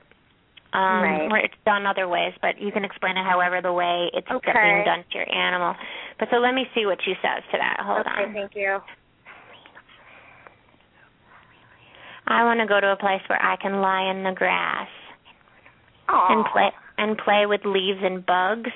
um 0.73 1.03
Right. 1.03 1.31
or 1.33 1.39
it's 1.39 1.55
done 1.67 1.87
other 1.87 2.09
ways 2.09 2.33
but 2.41 2.59
you 2.61 2.73
can 2.73 2.85
explain 2.85 3.17
it 3.17 3.25
however 3.25 3.61
the 3.61 3.73
way 3.73 4.11
it's 4.15 4.31
Okay. 4.31 4.53
being 4.53 4.85
done 4.85 5.05
to 5.11 5.19
your 5.19 5.29
animal 5.35 5.75
but 6.19 6.29
so 6.31 6.37
let 6.39 6.55
me 6.55 6.69
see 6.75 6.87
what 6.87 7.03
she 7.03 7.15
says 7.23 7.43
to 7.53 7.59
that 7.59 7.81
hold 7.81 8.07
okay, 8.07 8.25
on 8.25 8.33
thank 8.33 8.55
you. 8.55 8.81
i 12.29 12.45
want 12.45 12.61
to 12.61 12.67
go 12.67 12.81
to 12.81 12.93
a 12.93 12.97
place 12.97 13.23
where 13.29 13.43
i 13.43 13.57
can 13.57 13.81
lie 13.81 14.11
in 14.11 14.23
the 14.23 14.33
grass 14.33 14.89
And 16.13 16.45
play 16.53 16.71
and 16.99 17.17
play 17.19 17.47
with 17.47 17.63
leaves 17.65 18.01
and 18.03 18.25
bugs. 18.25 18.71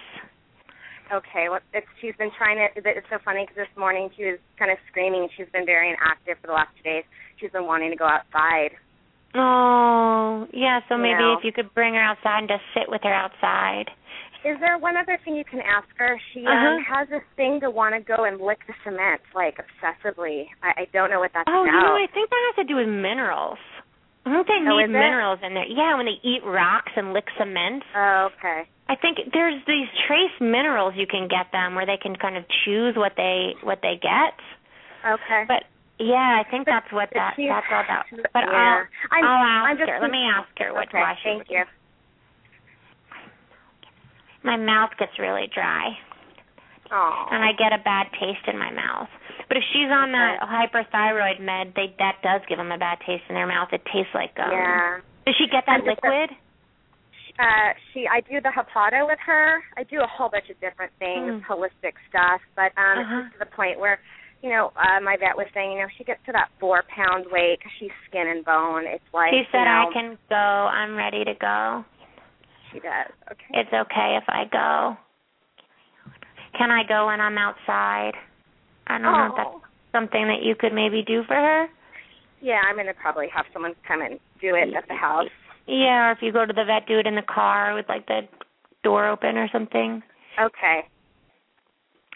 Okay, 1.12 1.49
well, 1.51 1.61
it's, 1.75 1.87
she's 2.01 2.14
been 2.16 2.31
trying 2.38 2.57
to. 2.57 2.66
It's 2.81 3.07
so 3.11 3.18
funny 3.25 3.44
because 3.44 3.57
this 3.68 3.77
morning 3.77 4.09
she 4.16 4.25
was 4.25 4.38
kind 4.59 4.70
of 4.70 4.79
screaming. 4.90 5.29
She's 5.37 5.49
been 5.53 5.66
very 5.66 5.90
inactive 5.90 6.38
for 6.40 6.47
the 6.49 6.55
last 6.55 6.70
two 6.77 6.83
days. 6.83 7.05
She's 7.38 7.51
been 7.51 7.66
wanting 7.66 7.90
to 7.90 7.97
go 7.97 8.07
outside. 8.07 8.70
Oh, 9.35 10.47
yeah. 10.53 10.81
So 10.88 10.97
maybe 10.97 11.23
Yeah. 11.23 11.37
if 11.37 11.44
you 11.44 11.53
could 11.53 11.75
bring 11.75 11.94
her 11.94 12.01
outside 12.01 12.38
and 12.38 12.49
just 12.49 12.62
sit 12.73 12.88
with 12.88 13.03
her 13.03 13.12
outside. 13.12 13.90
Is 14.44 14.61
there 14.61 14.77
one 14.79 14.97
other 14.97 15.18
thing 15.25 15.35
you 15.37 15.44
can 15.44 15.61
ask 15.61 15.88
her? 15.97 16.20
She 16.33 16.47
Uh-huh. 16.47 16.77
um, 16.77 16.83
has 16.85 17.09
this 17.09 17.25
thing 17.37 17.61
to 17.61 17.70
want 17.70 17.94
to 17.94 18.01
go 18.01 18.25
and 18.25 18.40
lick 18.40 18.61
the 18.66 18.75
cement 18.85 19.20
like 19.35 19.59
obsessively. 19.59 20.49
I, 20.62 20.83
I 20.83 20.85
don't 20.92 21.11
know 21.11 21.18
what 21.18 21.33
that's 21.33 21.49
Oh, 21.49 21.64
you 21.64 21.68
about. 21.70 21.81
know, 21.83 21.97
I 21.97 22.07
think 22.12 22.31
that 22.31 22.53
has 22.55 22.57
to 22.57 22.64
do 22.64 22.77
with 22.77 22.88
minerals. 22.88 23.59
I 24.27 24.31
think 24.33 24.47
they 24.49 24.55
Oh, 24.71 24.77
need 24.79 24.85
is 24.85 24.91
it? 24.91 24.93
minerals 24.93 25.39
in 25.43 25.53
there. 25.55 25.67
Yeah, 25.67 25.97
when 25.97 26.07
they 26.07 26.19
eat 26.23 26.43
rocks 26.45 26.93
and 26.97 27.13
lick 27.13 27.27
cement. 27.39 27.83
Oh, 27.95 28.31
okay. 28.39 28.65
I 28.89 28.97
think 28.97 29.19
there's 29.33 29.61
these 29.67 29.89
trace 30.07 30.33
minerals 30.41 30.95
you 30.97 31.07
can 31.07 31.29
get 31.29 31.53
them 31.53 31.75
where 31.75 31.87
they 31.87 31.97
can 31.97 32.17
kind 32.17 32.37
of 32.37 32.45
choose 32.65 32.97
what 32.97 33.13
they 33.17 33.55
what 33.63 33.81
they 33.83 33.97
get. 34.01 34.37
Okay. 35.05 35.45
But 35.49 35.65
yeah, 35.99 36.41
I 36.41 36.49
think 36.51 36.65
But- 36.67 36.73
that's 36.73 36.93
what 36.93 37.09
that 37.15 37.35
she- 37.37 37.49
that's 37.49 37.67
all 37.71 37.81
about. 37.81 38.05
But 38.33 38.45
yeah. 38.49 38.85
I'll 39.13 39.19
I'm, 39.19 39.25
I'll 39.25 39.45
ask 39.45 39.71
I'm 39.71 39.77
just 39.79 39.91
her. 39.91 40.01
Let 40.01 40.11
me 40.11 40.25
ask 40.25 40.49
her 40.59 40.73
what 40.73 40.89
okay, 40.89 40.99
why 41.01 41.15
she 41.23 41.29
thank 41.29 41.51
you. 41.51 41.65
My 44.43 44.57
mouth 44.57 44.91
gets 44.99 45.19
really 45.19 45.47
dry. 45.55 45.97
Oh. 46.92 47.27
and 47.33 47.42
I 47.42 47.53
get 47.57 47.73
a 47.73 47.83
bad 47.83 48.12
taste 48.20 48.44
in 48.47 48.59
my 48.59 48.70
mouth. 48.70 49.09
But 49.49 49.57
if 49.57 49.64
she's 49.73 49.88
on 49.90 50.12
that 50.12 50.40
hyperthyroid 50.44 51.40
med, 51.40 51.73
they 51.77 51.94
that 51.99 52.20
does 52.23 52.40
give 52.49 52.59
them 52.59 52.73
a 52.73 52.79
bad 52.79 52.99
taste 53.07 53.25
in 53.29 53.35
their 53.35 53.47
mouth. 53.47 53.68
It 53.73 53.83
tastes 53.92 54.12
like 54.14 54.33
um. 54.38 54.51
Yeah. 54.53 55.01
Does 55.27 55.35
she 55.37 55.47
get 55.49 55.64
that 55.66 55.85
liquid? 55.85 56.31
Uh, 57.38 57.75
she, 57.92 58.07
I 58.07 58.20
do 58.20 58.40
the 58.40 58.53
Hapata 58.55 59.07
with 59.07 59.18
her. 59.27 59.59
I 59.77 59.83
do 59.85 59.99
a 60.01 60.07
whole 60.07 60.29
bunch 60.31 60.51
of 60.51 60.61
different 60.61 60.92
things, 61.01 61.42
Mm. 61.42 61.44
holistic 61.44 61.94
stuff. 62.09 62.40
But 62.55 62.70
um, 62.79 62.99
Uh-huh. 63.03 63.18
it's 63.27 63.33
to 63.33 63.38
the 63.40 63.47
point 63.51 63.81
where, 63.81 63.99
you 64.42 64.51
know, 64.51 64.70
uh, 64.77 65.01
my 65.01 65.16
vet 65.16 65.35
was 65.37 65.49
saying, 65.53 65.73
you 65.73 65.79
know, 65.83 65.88
she 65.99 66.05
gets 66.05 66.23
to 66.27 66.33
that 66.33 66.49
four 66.61 66.85
pound 66.94 67.27
weight 67.33 67.61
'cause 67.61 67.73
she's 67.81 67.90
skin 68.07 68.29
and 68.29 68.44
bone. 68.44 68.87
It's 68.87 69.03
like 69.12 69.33
she 69.33 69.42
said 69.51 69.61
you 69.61 69.64
know, 69.64 69.88
I 69.88 69.92
can 69.92 70.18
go. 70.29 70.37
I'm 70.37 70.94
ready 70.97 71.25
to 71.25 71.35
go. 71.35 71.85
She 72.70 72.79
does. 72.79 73.11
Okay. 73.33 73.51
It's 73.61 73.73
okay 73.73 74.16
if 74.16 74.25
I 74.29 74.44
go. 74.44 74.97
Can 76.57 76.71
I 76.71 76.83
go 76.87 77.07
when 77.07 77.21
I'm 77.21 77.38
outside? 77.38 78.12
I 78.87 78.99
don't 78.99 79.03
know 79.03 79.27
if 79.27 79.37
that's 79.37 79.51
Oh. 79.55 79.62
something 79.93 80.27
that 80.29 80.43
you 80.43 80.55
could 80.55 80.73
maybe 80.73 81.03
do 81.03 81.25
for 81.25 81.35
her. 81.35 81.69
Yeah, 82.40 82.61
I'm 82.67 82.77
gonna 82.77 82.95
probably 82.95 83.29
have 83.29 83.47
someone 83.53 83.75
come 83.87 84.03
and 84.03 84.21
do 84.40 84.55
it 84.55 84.75
at 84.75 84.87
the 84.88 84.95
house. 84.95 85.31
Yeah, 85.67 86.09
or 86.09 86.12
if 86.12 86.23
you 86.23 86.31
go 86.33 86.45
to 86.45 86.53
the 86.53 86.64
vet, 86.64 86.87
do 86.87 86.99
it 86.99 87.07
in 87.07 87.14
the 87.14 87.23
car 87.23 87.75
with 87.75 87.88
like 87.88 88.07
the 88.07 88.29
door 88.83 89.09
open 89.09 89.38
or 89.38 89.49
something. 89.49 90.03
Okay. 90.38 90.87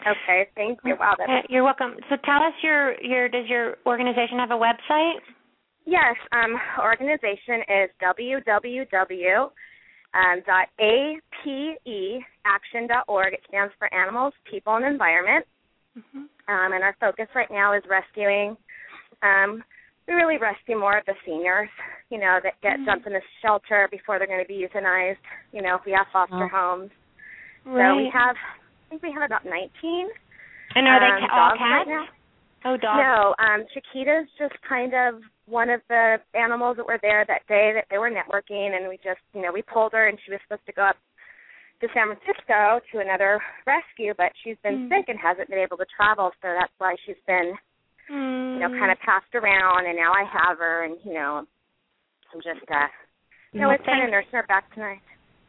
Okay. 0.05 0.47
Thank 0.55 0.79
you. 0.85 0.95
Wow. 0.99 1.15
That's 1.17 1.47
You're 1.49 1.63
welcome. 1.63 1.95
So 2.09 2.15
tell 2.17 2.43
us 2.43 2.53
your 2.61 3.01
your 3.01 3.27
does 3.27 3.47
your 3.47 3.77
organization 3.85 4.37
have 4.37 4.51
a 4.51 4.59
website? 4.59 5.19
Yes, 5.85 6.15
um, 6.31 6.55
organization 6.79 7.61
is 7.67 7.89
www. 8.01 9.49
Um, 10.13 10.41
dot 10.45 10.67
APE 10.79 12.23
action 12.45 12.87
dot 12.87 13.05
org. 13.07 13.33
It 13.33 13.41
stands 13.47 13.73
for 13.77 13.93
Animals, 13.93 14.33
People, 14.49 14.75
and 14.75 14.85
Environment. 14.85 15.45
Mm-hmm. 15.97 16.17
Um, 16.49 16.73
and 16.73 16.83
our 16.83 16.95
focus 16.99 17.27
right 17.35 17.49
now 17.51 17.73
is 17.77 17.83
rescuing. 17.89 18.57
Um, 19.21 19.63
we 20.07 20.13
really 20.15 20.37
rescue 20.37 20.79
more 20.79 20.97
of 20.97 21.05
the 21.05 21.13
seniors, 21.25 21.69
you 22.09 22.17
know, 22.17 22.39
that 22.41 22.59
get 22.63 22.79
Mm. 22.79 22.85
dumped 22.85 23.05
in 23.05 23.13
a 23.15 23.21
shelter 23.43 23.87
before 23.91 24.17
they're 24.17 24.25
going 24.27 24.41
to 24.41 24.47
be 24.47 24.65
euthanized. 24.65 25.21
You 25.51 25.61
know, 25.61 25.75
if 25.75 25.85
we 25.85 25.91
have 25.91 26.07
foster 26.11 26.45
Oh. 26.45 26.47
homes. 26.49 26.91
So 27.65 27.95
we 27.95 28.09
have, 28.09 28.35
I 28.35 28.89
think 28.89 29.03
we 29.03 29.11
have 29.11 29.21
about 29.21 29.45
19 29.45 30.09
And 30.75 30.87
are 30.87 30.95
um, 30.95 31.01
they 31.21 31.27
ca- 31.27 31.33
all 31.35 31.49
right 31.51 31.85
cats? 31.85 31.89
now. 31.89 32.05
oh, 32.65 32.77
dogs. 32.77 32.97
No, 32.97 33.35
um, 33.37 33.65
Chiquita's 33.73 34.27
just 34.39 34.59
kind 34.67 34.93
of 34.95 35.21
one 35.49 35.69
of 35.69 35.81
the 35.89 36.17
animals 36.35 36.77
that 36.77 36.85
were 36.85 36.99
there 37.01 37.25
that 37.27 37.45
day 37.47 37.71
that 37.73 37.85
they 37.89 37.97
were 37.97 38.11
networking, 38.11 38.77
and 38.77 38.87
we 38.87 38.97
just, 38.97 39.19
you 39.33 39.41
know, 39.41 39.51
we 39.51 39.61
pulled 39.61 39.93
her, 39.93 40.07
and 40.07 40.17
she 40.23 40.31
was 40.31 40.39
supposed 40.47 40.65
to 40.67 40.73
go 40.73 40.83
up 40.83 40.95
to 41.81 41.87
San 41.93 42.07
Francisco 42.07 42.79
to 42.91 42.99
another 42.99 43.41
rescue, 43.65 44.13
but 44.17 44.31
she's 44.43 44.57
been 44.63 44.77
Mm. 44.77 44.89
sick 44.89 45.09
and 45.09 45.17
hasn't 45.19 45.49
been 45.49 45.59
able 45.59 45.77
to 45.77 45.85
travel, 45.85 46.31
so 46.41 46.53
that's 46.53 46.73
why 46.77 46.95
she's 47.05 47.19
been, 47.25 47.57
Mm. 48.09 48.53
you 48.55 48.59
know, 48.59 48.69
kind 48.77 48.91
of 48.91 48.99
passed 48.99 49.33
around, 49.33 49.85
and 49.87 49.97
now 49.97 50.13
I 50.13 50.23
have 50.23 50.57
her, 50.59 50.83
and 50.83 50.97
you 51.03 51.13
know, 51.13 51.47
I'm 52.33 52.41
just, 52.41 52.69
uh, 52.69 52.87
you 53.53 53.61
know, 53.61 53.67
Well, 53.67 53.75
it's 53.75 53.85
kind 53.85 54.03
of 54.03 54.09
nursing 54.11 54.31
her 54.33 54.43
back 54.43 54.71
tonight. 54.73 55.01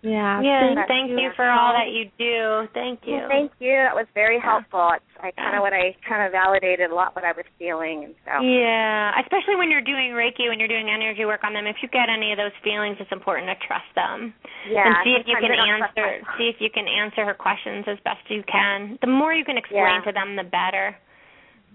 Yeah. 0.02 0.40
Yeah, 0.40 0.72
Thank 0.88 0.88
thank 0.88 1.08
you. 1.12 1.28
for 1.36 1.44
all 1.44 1.76
that 1.76 1.92
you 1.92 2.08
do. 2.16 2.64
Thank 2.72 3.04
you. 3.04 3.20
Well, 3.20 3.28
thank 3.28 3.52
you. 3.60 3.76
That 3.84 3.92
was 3.92 4.08
very 4.16 4.40
helpful. 4.40 4.96
It's 4.96 5.04
I 5.20 5.28
kind 5.36 5.52
of 5.52 5.60
what 5.60 5.76
I 5.76 5.92
kind 6.08 6.24
of 6.24 6.32
validated 6.32 6.88
a 6.88 6.94
lot 6.94 7.12
what 7.12 7.28
I 7.28 7.36
was 7.36 7.44
feeling, 7.60 8.08
and 8.08 8.14
so. 8.24 8.40
Yeah, 8.40 9.12
especially 9.20 9.60
when 9.60 9.68
you're 9.68 9.84
doing 9.84 10.16
Reiki, 10.16 10.48
when 10.48 10.56
you're 10.56 10.72
doing 10.72 10.88
energy 10.88 11.28
work 11.28 11.44
on 11.44 11.52
them. 11.52 11.68
If 11.68 11.84
you 11.84 11.88
get 11.92 12.08
any 12.08 12.32
of 12.32 12.40
those 12.40 12.56
feelings, 12.64 12.96
it's 12.96 13.12
important 13.12 13.52
to 13.52 13.56
trust 13.60 13.92
them 13.92 14.32
Yeah, 14.72 14.88
and 14.88 14.96
see 15.04 15.20
if 15.20 15.28
you 15.28 15.36
can 15.36 15.52
I 15.52 15.68
don't 15.68 15.78
trust 15.84 15.98
answer. 16.00 16.24
See 16.40 16.48
if 16.48 16.56
you 16.64 16.72
can 16.72 16.88
answer 16.88 17.28
her 17.28 17.36
questions 17.36 17.84
as 17.84 18.00
best 18.00 18.24
you 18.32 18.40
can. 18.48 18.96
The 19.04 19.10
more 19.12 19.36
you 19.36 19.44
can 19.44 19.60
explain 19.60 20.00
Yeah. 20.00 20.08
to 20.08 20.12
them, 20.16 20.36
the 20.40 20.48
better. 20.48 20.96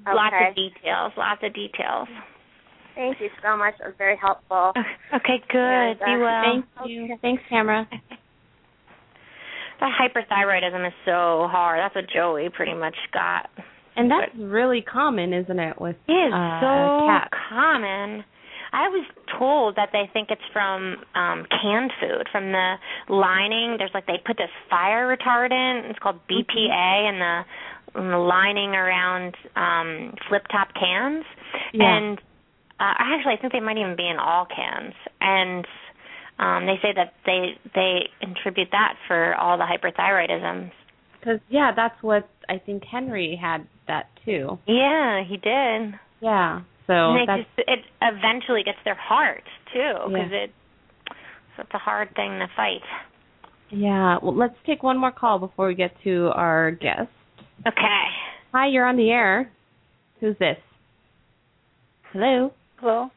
Okay. 0.02 0.18
Lots 0.18 0.36
of 0.50 0.56
details. 0.58 1.14
Lots 1.14 1.42
of 1.46 1.54
details. 1.54 2.10
Thank 2.96 3.20
you 3.20 3.30
so 3.44 3.58
much. 3.58 3.74
It 3.80 3.86
was 3.86 3.96
very 3.98 4.18
helpful. 4.18 4.72
Okay, 5.14 5.44
good. 5.52 5.60
And, 5.60 6.02
uh, 6.02 6.06
Be 6.06 6.18
well. 6.18 6.44
Thank 6.44 6.66
you. 6.90 7.18
Thanks, 7.22 7.44
Tamara. 7.50 7.88
That 9.80 9.92
hyperthyroidism 10.00 10.88
is 10.88 10.94
so 11.06 11.48
hard. 11.52 11.80
That's 11.80 11.96
what 11.96 12.06
Joey 12.14 12.50
pretty 12.50 12.74
much 12.74 12.96
got. 13.14 13.50
And 13.98 14.10
that's 14.10 14.32
really 14.38 14.82
common, 14.82 15.34
isn't 15.34 15.60
it, 15.60 15.80
with 15.80 15.96
It 16.08 16.12
is 16.12 16.34
uh, 16.34 16.60
so 16.60 17.08
cats? 17.08 17.30
common. 17.50 18.24
I 18.74 18.90
was 18.90 19.06
told 19.40 19.76
that 19.78 19.90
they 19.94 20.10
think 20.12 20.30
it's 20.32 20.42
from 20.52 20.98
um 21.16 21.46
canned 21.50 21.92
food, 22.02 22.28
from 22.32 22.52
the 22.52 22.76
lining. 23.08 23.76
There's 23.78 23.92
like 23.94 24.06
they 24.06 24.20
put 24.26 24.36
this 24.38 24.50
fire 24.70 25.08
retardant. 25.16 25.90
It's 25.90 26.00
called 26.00 26.20
BPA 26.30 27.10
in 27.10 27.20
the 27.20 28.02
in 28.02 28.12
the 28.12 28.18
lining 28.18 28.72
around 28.76 29.36
um 29.56 30.14
flip 30.28 30.44
top 30.52 30.70
cans. 30.74 31.24
Yeah. 31.74 31.98
And 31.98 32.22
uh, 32.80 32.94
actually, 33.00 33.34
I 33.34 33.38
think 33.42 33.54
they 33.54 33.60
might 33.60 33.78
even 33.78 33.96
be 33.96 34.08
in 34.08 34.18
all 34.18 34.46
cans. 34.46 34.94
And 35.22 35.66
um 36.38 36.66
they 36.66 36.76
say 36.82 36.92
that 36.96 37.14
they 37.26 37.58
they 37.74 38.10
attribute 38.22 38.68
that 38.72 38.96
for 39.08 39.36
all 39.36 39.58
the 39.58 39.64
hyperthyroidism. 39.64 40.72
Because 41.20 41.40
yeah, 41.50 41.72
that's 41.76 41.96
what 42.02 42.28
I 42.50 42.58
think 42.60 42.84
Henry 42.84 43.40
had 43.42 43.66
that 43.88 44.10
too. 44.26 44.60
Yeah, 44.68 45.24
he 45.28 45.38
did. 45.38 45.94
Yeah. 46.22 46.62
So 46.88 46.94
and 46.94 47.22
it 47.22 47.28
just 47.44 47.68
it 47.70 47.80
eventually 48.02 48.64
gets 48.64 48.78
their 48.84 48.96
heart 48.96 49.44
too 49.74 49.94
because 50.08 50.32
Yeah. 50.32 50.44
it 50.44 50.52
so 51.56 51.62
it's 51.64 51.74
a 51.74 51.78
hard 51.80 52.10
thing 52.16 52.40
to 52.40 52.48
fight. 52.56 52.84
yeah. 53.70 54.18
Well, 54.22 54.36
let's 54.36 54.56
take 54.66 54.84
one 54.84 54.98
more 54.98 55.12
call 55.14 55.40
before 55.40 55.68
we 55.68 55.76
get 55.76 55.92
to 56.04 56.32
our 56.36 56.72
guest. 56.72 57.10
Okay. 57.66 58.04
Hi, 58.54 58.68
you're 58.68 58.86
on 58.86 58.98
the 58.98 59.10
air. 59.10 59.50
Who's 60.20 60.38
this? 60.38 60.58
Hello. 62.12 62.52
Hello? 62.80 63.10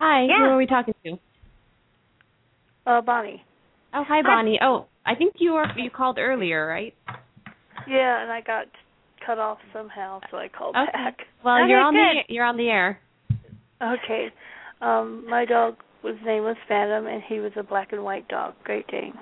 Hi. 0.00 0.24
Yeah. 0.24 0.38
Who 0.38 0.44
are 0.44 0.56
we 0.56 0.66
talking 0.66 0.94
to? 1.04 1.18
Uh, 2.86 3.00
Bonnie. 3.00 3.42
Oh, 3.92 4.04
hi, 4.06 4.20
Hi. 4.22 4.22
Bonnie. 4.22 4.58
Oh, 4.62 4.86
I 5.06 5.14
think 5.14 5.34
you 5.38 5.52
were 5.54 5.66
you 5.76 5.90
called 5.90 6.18
earlier, 6.18 6.66
right? 6.66 6.94
Yeah, 7.88 8.22
and 8.22 8.30
I 8.32 8.40
got 8.40 8.66
cut 9.24 9.38
off 9.38 9.58
somehow, 9.72 10.20
so 10.30 10.36
I 10.36 10.48
called 10.48 10.76
Okay. 10.76 10.90
back. 10.92 11.18
Well, 11.44 11.58
Okay, 11.60 11.70
you're 11.70 11.80
on 11.80 11.94
good. 11.94 12.00
the 12.28 12.34
you're 12.34 12.44
on 12.44 12.56
the 12.56 12.68
air. 12.68 13.00
Okay. 13.82 14.28
Um, 14.80 15.24
my 15.28 15.44
dog 15.44 15.76
was 16.02 16.16
name 16.24 16.42
was 16.44 16.56
Phantom, 16.68 17.06
and 17.06 17.22
he 17.28 17.40
was 17.40 17.52
a 17.56 17.62
black 17.62 17.92
and 17.92 18.02
white 18.04 18.26
dog, 18.28 18.54
Great 18.64 18.86
Dane. 18.88 19.14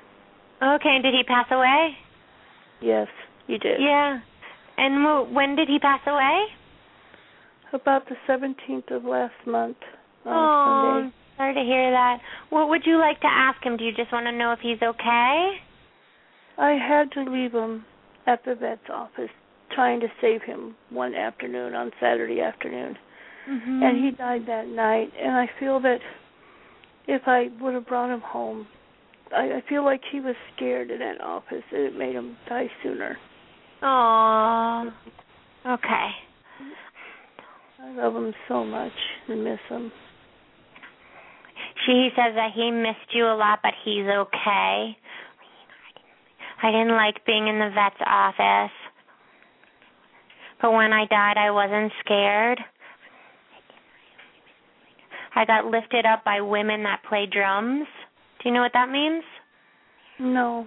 Okay, 0.62 0.90
and 0.94 1.02
did 1.02 1.14
he 1.14 1.22
pass 1.24 1.46
away? 1.50 1.96
Yes, 2.80 3.08
he 3.46 3.58
did. 3.58 3.80
Yeah. 3.80 4.20
And 4.78 5.34
when 5.34 5.54
did 5.56 5.68
he 5.68 5.78
pass 5.78 6.00
away? 6.06 6.46
About 7.72 8.02
the 8.08 8.16
17th 8.28 8.94
of 8.94 9.04
last 9.04 9.34
month 9.46 9.78
on 10.26 10.32
oh, 10.32 11.00
Sunday. 11.00 11.14
sorry 11.36 11.54
to 11.54 11.60
hear 11.60 11.90
that. 11.90 12.18
What 12.50 12.68
would 12.68 12.82
you 12.84 12.98
like 12.98 13.20
to 13.20 13.28
ask 13.28 13.64
him? 13.64 13.76
Do 13.76 13.84
you 13.84 13.92
just 13.92 14.12
want 14.12 14.26
to 14.26 14.32
know 14.32 14.52
if 14.52 14.58
he's 14.60 14.82
okay? 14.82 15.52
I 16.58 16.72
had 16.72 17.10
to 17.12 17.30
leave 17.30 17.52
him 17.52 17.84
at 18.26 18.44
the 18.44 18.54
vet's 18.54 18.90
office 18.92 19.30
trying 19.74 20.00
to 20.00 20.08
save 20.20 20.42
him 20.42 20.74
one 20.90 21.14
afternoon 21.14 21.74
on 21.74 21.90
Saturday 21.98 22.40
afternoon. 22.40 22.96
Mm-hmm. 23.48 23.82
And 23.82 24.04
he 24.04 24.10
died 24.10 24.42
that 24.46 24.68
night 24.68 25.10
and 25.18 25.32
I 25.32 25.46
feel 25.58 25.80
that 25.80 25.98
if 27.08 27.22
I 27.26 27.48
would 27.60 27.74
have 27.74 27.86
brought 27.86 28.12
him 28.12 28.20
home 28.20 28.66
I, 29.34 29.56
I 29.56 29.62
feel 29.68 29.84
like 29.84 30.00
he 30.10 30.20
was 30.20 30.34
scared 30.54 30.90
in 30.90 30.98
that 30.98 31.20
office 31.20 31.62
and 31.72 31.82
it 31.82 31.96
made 31.96 32.14
him 32.14 32.36
die 32.48 32.70
sooner. 32.82 33.16
Oh. 33.82 34.90
Okay. 35.66 36.08
I 37.82 37.92
love 37.94 38.14
him 38.14 38.32
so 38.48 38.64
much 38.64 38.92
and 39.28 39.42
miss 39.42 39.58
him. 39.68 39.90
She 41.84 42.10
says 42.14 42.34
that 42.36 42.52
he 42.54 42.70
missed 42.70 43.12
you 43.12 43.24
a 43.24 43.34
lot, 43.34 43.58
but 43.62 43.72
he's 43.84 44.06
okay. 44.06 44.96
I 46.62 46.70
didn't 46.70 46.92
like 46.94 47.26
being 47.26 47.48
in 47.48 47.58
the 47.58 47.70
vet's 47.74 48.00
office. 48.06 48.72
But 50.60 50.72
when 50.72 50.92
I 50.92 51.06
died, 51.06 51.36
I 51.36 51.50
wasn't 51.50 51.92
scared. 52.04 52.60
I 55.34 55.44
got 55.44 55.66
lifted 55.66 56.06
up 56.06 56.24
by 56.24 56.40
women 56.40 56.84
that 56.84 57.02
play 57.08 57.26
drums. 57.26 57.86
Do 58.40 58.48
you 58.48 58.54
know 58.54 58.60
what 58.60 58.74
that 58.74 58.90
means? 58.90 59.24
No. 60.20 60.66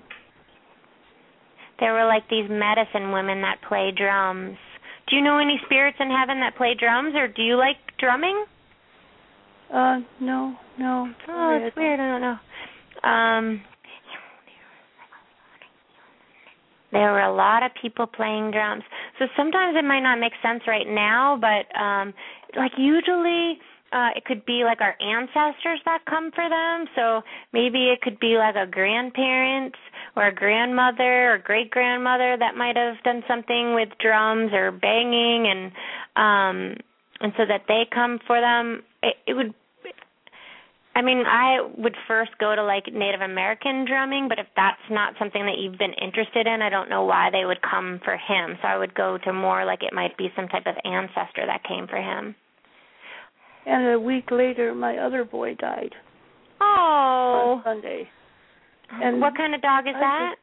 There 1.80 1.93
were 1.93 2.05
like 2.05 2.28
these 2.30 2.49
medicine 2.49 3.13
women 3.13 3.41
that 3.41 3.59
play 3.68 3.93
drums. 3.95 4.57
Do 5.08 5.16
you 5.16 5.22
know 5.22 5.38
any 5.38 5.60
spirits 5.66 5.97
in 5.99 6.10
heaven 6.10 6.39
that 6.39 6.58
play 6.58 6.74
drums, 6.74 7.14
or 7.16 7.28
do 7.28 7.43
you 7.43 7.58
like 7.58 7.78
drumming? 7.99 8.45
Uh 9.72 9.99
no, 10.20 10.56
no. 10.80 11.12
Oh, 11.28 11.60
it's 11.62 11.76
weird. 11.76 11.99
I 11.99 12.08
don't 12.08 12.22
know. 12.22 13.10
Um, 13.10 13.62
there 16.91 17.12
were 17.12 17.22
a 17.22 17.34
lot 17.34 17.62
of 17.64 17.72
people 17.80 18.08
playing 18.08 18.51
drums. 18.51 18.84
So 19.20 19.26
sometimes 19.36 19.76
it 19.78 19.86
might 19.86 20.01
not 20.01 20.20
make 20.20 20.34
sense 20.41 20.62
right 20.68 20.88
now, 20.88 21.38
but 21.39 21.68
um 21.80 22.14
like 22.56 22.72
usually 22.78 23.60
uh 23.91 24.10
it 24.16 24.26
could 24.26 24.45
be 24.45 24.64
like 24.64 24.82
our 24.82 24.95
ancestors 25.01 25.82
that 25.86 25.99
come 26.10 26.32
for 26.34 26.47
them. 26.49 26.86
So 26.95 27.22
maybe 27.53 27.89
it 27.89 28.01
could 28.01 28.20
be 28.20 28.38
like 28.38 28.56
a 28.56 28.66
grandparent 28.70 29.76
or 30.16 30.28
a 30.28 30.34
grandmother 30.34 31.34
or 31.34 31.38
great 31.38 31.70
grandmother 31.72 32.38
that 32.39 32.55
might 32.55 32.78
have 32.78 32.95
done 33.03 33.24
something 33.28 33.74
with 33.76 33.89
drums 33.99 34.51
or 34.53 34.72
banging 34.72 35.47
and 35.47 35.72
um 36.16 36.78
and 37.22 37.34
so 37.38 37.45
that 37.47 37.63
they 37.68 37.84
come 37.93 38.20
for 38.28 38.39
them. 38.41 38.84
It, 39.01 39.16
it 39.28 39.34
would 39.34 39.53
I 40.97 41.01
mean, 41.01 41.26
I 41.28 41.59
would 41.78 41.95
first 42.07 42.32
go 42.39 42.55
to 42.55 42.63
like 42.63 42.86
Native 42.93 43.20
American 43.20 43.86
drumming, 43.86 44.30
but 44.30 44.39
if 44.39 44.47
that's 44.55 44.80
not 44.89 45.13
something 45.20 45.45
that 45.45 45.57
you've 45.59 45.78
been 45.78 45.93
interested 46.01 46.47
in, 46.47 46.61
I 46.61 46.70
don't 46.70 46.89
know 46.89 47.03
why 47.03 47.30
they 47.32 47.43
would 47.43 47.61
come 47.61 47.99
for 48.05 48.13
him. 48.13 48.57
So 48.61 48.68
I 48.70 48.78
would 48.78 48.95
go 48.95 49.18
to 49.26 49.34
more 49.34 49.66
like 49.66 49.84
it 49.84 49.93
might 49.93 50.18
be 50.18 50.30
some 50.38 50.47
type 50.47 50.66
of 50.66 50.76
ancestor 50.86 51.45
that 51.45 51.66
came 51.68 51.88
for 51.88 51.97
him. 51.97 52.34
And 53.66 53.93
a 53.93 53.99
week 53.99 54.32
later 54.32 54.74
my 54.74 54.97
other 54.97 55.26
boy 55.26 55.55
died 55.55 55.93
Oh. 56.61 57.55
on 57.57 57.63
Sunday. 57.66 58.07
And 58.92 59.20
what 59.22 59.36
kind 59.36 59.56
of 59.56 59.62
dog 59.62 59.88
is 59.88 59.96
I 59.96 60.00
that? 60.00 60.36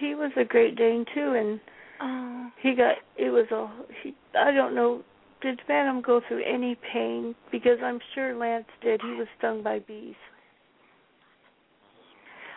He 0.00 0.14
was 0.14 0.30
a 0.36 0.44
Great 0.44 0.76
Dane 0.76 1.04
too 1.14 1.34
and 1.36 1.60
Oh. 2.04 2.50
he 2.60 2.74
got 2.74 2.96
it 3.16 3.30
was 3.30 3.46
a 3.52 3.68
he 4.02 4.14
I 4.36 4.50
don't 4.52 4.74
know 4.74 5.02
did 5.40 5.60
Phantom 5.68 6.02
go 6.02 6.20
through 6.26 6.42
any 6.44 6.76
pain 6.92 7.34
because 7.52 7.78
I'm 7.82 8.00
sure 8.14 8.34
Lance 8.34 8.66
did 8.82 9.00
he 9.02 9.14
was 9.14 9.28
stung 9.38 9.62
by 9.62 9.78
bees 9.80 10.14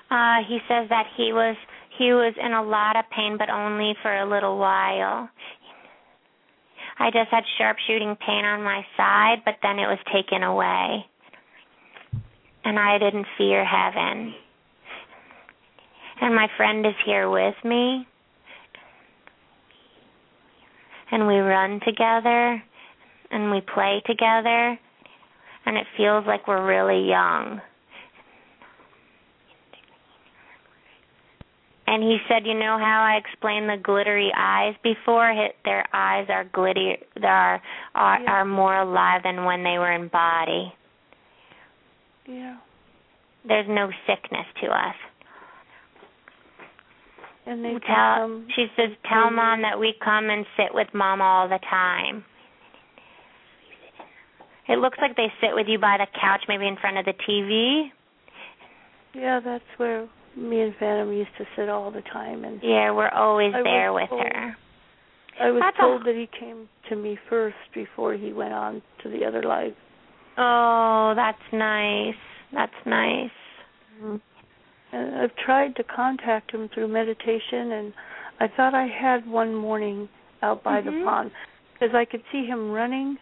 Uh 0.10 0.38
he 0.48 0.60
says 0.68 0.90
that 0.90 1.06
he 1.16 1.32
was 1.34 1.56
he 1.98 2.12
was 2.14 2.34
in 2.44 2.54
a 2.54 2.64
lot 2.64 2.96
of 2.96 3.06
pain 3.16 3.38
but 3.38 3.50
only 3.50 3.94
for 4.02 4.16
a 4.18 4.28
little 4.30 4.58
while. 4.58 5.30
I 6.98 7.12
just 7.12 7.30
had 7.30 7.44
sharpshooting 7.58 8.16
pain 8.26 8.46
on 8.46 8.64
my 8.64 8.86
side, 8.96 9.42
but 9.44 9.56
then 9.62 9.80
it 9.80 9.88
was 9.88 10.00
taken 10.14 10.44
away. 10.44 11.06
And 12.64 12.80
I 12.80 12.98
didn't 12.98 13.28
fear 13.38 13.66
heaven. 13.66 14.34
And 16.22 16.34
my 16.34 16.48
friend 16.58 16.86
is 16.86 16.96
here 17.06 17.30
with 17.30 17.56
me. 17.64 18.08
And 21.12 21.28
we 21.28 21.36
run 21.36 21.80
together 21.86 22.64
and 23.32 23.52
we 23.52 23.62
play 23.62 24.02
together 24.06 24.80
and 25.66 25.78
it 25.78 25.88
feels 25.98 26.26
like 26.26 26.48
we're 26.48 26.66
really 26.66 27.08
young. 27.10 27.62
And 31.88 32.02
he 32.02 32.18
said, 32.28 32.46
"You 32.48 32.56
know 32.56 32.78
how 32.80 33.04
I 33.04 33.18
explained 33.18 33.70
the 33.70 33.78
glittery 33.78 34.32
eyes 34.36 34.76
before? 34.82 35.32
Hit 35.32 35.56
their 35.64 35.86
eyes 35.94 36.28
are 36.30 36.44
glittery, 36.46 36.98
they 37.16 37.28
are 37.28 37.62
are, 37.94 38.20
Yeah. 38.20 38.32
are 38.32 38.46
more 38.46 38.76
alive 38.76 39.24
than 39.24 39.46
when 39.46 39.64
they 39.64 39.78
were 39.78 39.92
in 39.92 40.08
body. 40.08 40.74
yeah 42.26 42.58
There's 43.44 43.68
no 43.68 43.92
sickness 44.08 44.48
to 44.62 44.68
us." 44.72 44.96
And 47.46 47.64
they 47.64 47.74
Tell 47.86 48.16
come 48.18 48.48
she 48.56 48.68
says, 48.76 48.90
"Tell 49.10 49.30
mom 49.32 49.62
that 49.62 49.80
we 49.80 49.94
come 50.04 50.30
and 50.30 50.46
sit 50.58 50.74
with 50.74 50.88
mom 50.94 51.22
all 51.22 51.48
the 51.48 51.60
time." 51.70 52.24
It 54.68 54.80
looks 54.80 54.98
like 55.00 55.16
they 55.16 55.32
sit 55.42 55.54
with 55.54 55.68
you 55.68 55.78
by 55.78 55.98
the 55.98 56.08
couch, 56.20 56.42
maybe 56.48 56.68
in 56.68 56.76
front 56.78 56.98
of 56.98 57.06
the 57.06 57.14
TV. 57.30 57.92
yeah 59.14 59.40
that's 59.40 59.64
where 59.78 60.08
me 60.36 60.62
and 60.62 60.76
Phantom 60.80 61.14
used 61.14 61.30
to 61.38 61.46
sit 61.56 61.70
all 61.70 61.92
the 61.92 62.02
time 62.02 62.44
and 62.44 62.60
Yeah, 62.64 62.92
we're 62.92 63.10
always 63.10 63.54
I 63.56 63.62
there 63.64 63.94
with 63.94 64.10
told- 64.10 64.22
her. 64.24 64.58
I 65.40 65.52
was 65.52 65.62
That's 65.62 65.78
a- 65.78 65.82
told 65.82 66.06
that 66.06 66.16
he 66.16 66.28
came 66.40 66.68
to 66.90 66.96
me 66.96 67.18
first 67.30 67.58
before 67.74 68.14
he 68.14 68.32
went 68.34 68.54
on 68.54 68.82
to 69.04 69.10
the 69.10 69.26
other 69.26 69.44
life. 69.44 69.74
Oh, 70.38 71.14
that's 71.16 71.42
nice. 71.54 72.16
That's 72.54 72.86
nice. 72.86 73.30
Mm-hmm. 74.02 74.16
And 74.96 75.16
I've 75.20 75.36
tried 75.36 75.76
to 75.76 75.84
contact 75.84 76.52
him 76.52 76.70
through 76.74 76.88
meditation, 76.88 77.72
and 77.74 77.94
I 78.40 78.48
thought 78.48 78.74
I 78.74 78.88
had 78.88 79.28
one 79.28 79.54
morning 79.54 80.08
out 80.42 80.64
by 80.64 80.80
the 80.82 80.92
Mhm. 80.92 81.04
pond 81.04 81.32
because 81.74 81.94
I 81.94 82.06
could 82.06 82.24
see 82.32 82.46
him 82.46 82.72
running, 82.72 83.18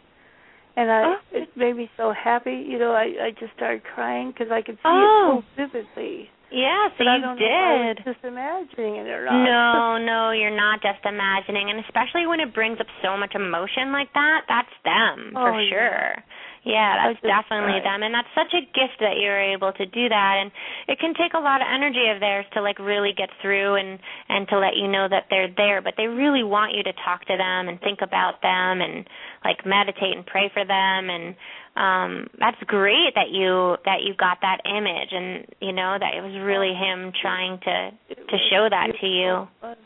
and 0.76 0.91
I 0.91 1.03
Oh. 1.05 1.19
it 1.32 1.55
made 1.57 1.76
me 1.76 1.89
so 1.97 2.11
happy. 2.11 2.55
You 2.55 2.78
know, 2.78 2.93
I 2.93 3.05
I 3.28 3.32
just 3.32 3.53
started 3.53 3.84
crying 3.84 4.30
because 4.32 4.51
I 4.51 4.61
could 4.61 4.76
see 4.78 4.82
Oh. 4.86 5.39
it 5.39 5.43
so 5.65 5.67
vividly. 5.67 6.30
Yeah, 6.51 6.89
so 6.89 6.93
But 6.99 7.05
you 7.05 7.21
don't 7.21 7.39
know 7.39 7.45
if 7.45 7.51
I 7.51 7.88
was 7.88 7.95
did. 7.97 8.05
just 8.05 8.24
imagining 8.24 8.95
it 8.97 9.07
or 9.09 9.26
not. 9.26 9.34
No, 9.34 9.97
no, 10.11 10.30
you're 10.32 10.51
not 10.51 10.82
just 10.82 11.03
imagining, 11.03 11.71
and 11.71 11.80
especially 11.80 12.28
when 12.28 12.39
it 12.39 12.53
brings 12.53 12.80
up 12.80 12.86
so 13.01 13.17
much 13.17 13.34
emotion 13.34 13.91
like 13.91 14.13
that, 14.13 14.45
that's 14.47 14.69
them 14.84 15.32
for 15.34 15.49
Oh, 15.53 15.57
yeah. 15.57 15.69
sure. 15.69 16.24
Yeah, 16.64 16.95
I 16.95 17.07
that's 17.11 17.20
just 17.20 17.28
definitely 17.28 17.84
them, 17.84 18.03
and 18.03 18.16
that's 18.16 18.32
such 18.32 18.55
a 18.55 18.64
gift 18.72 19.03
that 19.03 19.20
you're 19.20 19.51
able 19.51 19.74
to 19.74 19.86
do 19.86 20.07
that. 20.07 20.34
And 20.39 20.49
it 20.88 20.97
can 20.97 21.14
take 21.14 21.34
a 21.36 21.39
lot 21.43 21.59
of 21.59 21.68
energy 21.68 22.07
of 22.07 22.22
theirs 22.22 22.45
to 22.53 22.61
like 22.61 22.80
really 22.80 23.11
get 23.11 23.30
through 23.41 23.76
and 23.76 23.99
and 24.30 24.47
to 24.47 24.57
let 24.59 24.78
you 24.80 24.88
know 24.88 25.07
that 25.11 25.28
they're 25.30 25.51
there. 25.51 25.82
But 25.82 25.95
they 25.97 26.07
really 26.07 26.43
want 26.43 26.72
you 26.72 26.84
to 26.84 26.93
talk 27.03 27.26
to 27.28 27.36
them 27.36 27.68
and 27.68 27.82
think 27.82 27.99
about 28.01 28.41
them 28.41 28.80
and 28.80 29.03
like 29.43 29.66
meditate 29.66 30.16
and 30.16 30.26
pray 30.26 30.49
for 30.53 30.64
them. 30.64 31.11
And 31.11 31.36
um 31.76 32.28
that's 32.39 32.61
great 32.68 33.11
that 33.16 33.28
you 33.30 33.76
that 33.84 34.07
you 34.07 34.16
got 34.16 34.39
that 34.39 34.64
image, 34.64 35.11
and 35.11 35.43
you 35.59 35.74
know 35.74 35.97
that 35.99 36.16
it 36.16 36.24
was 36.24 36.32
really 36.47 36.72
him 36.72 37.11
trying 37.22 37.59
to 37.59 37.91
to 38.16 38.38
show 38.49 38.72
that 38.72 38.88
to 39.01 39.07
you. 39.07 39.47
Was. 39.59 39.78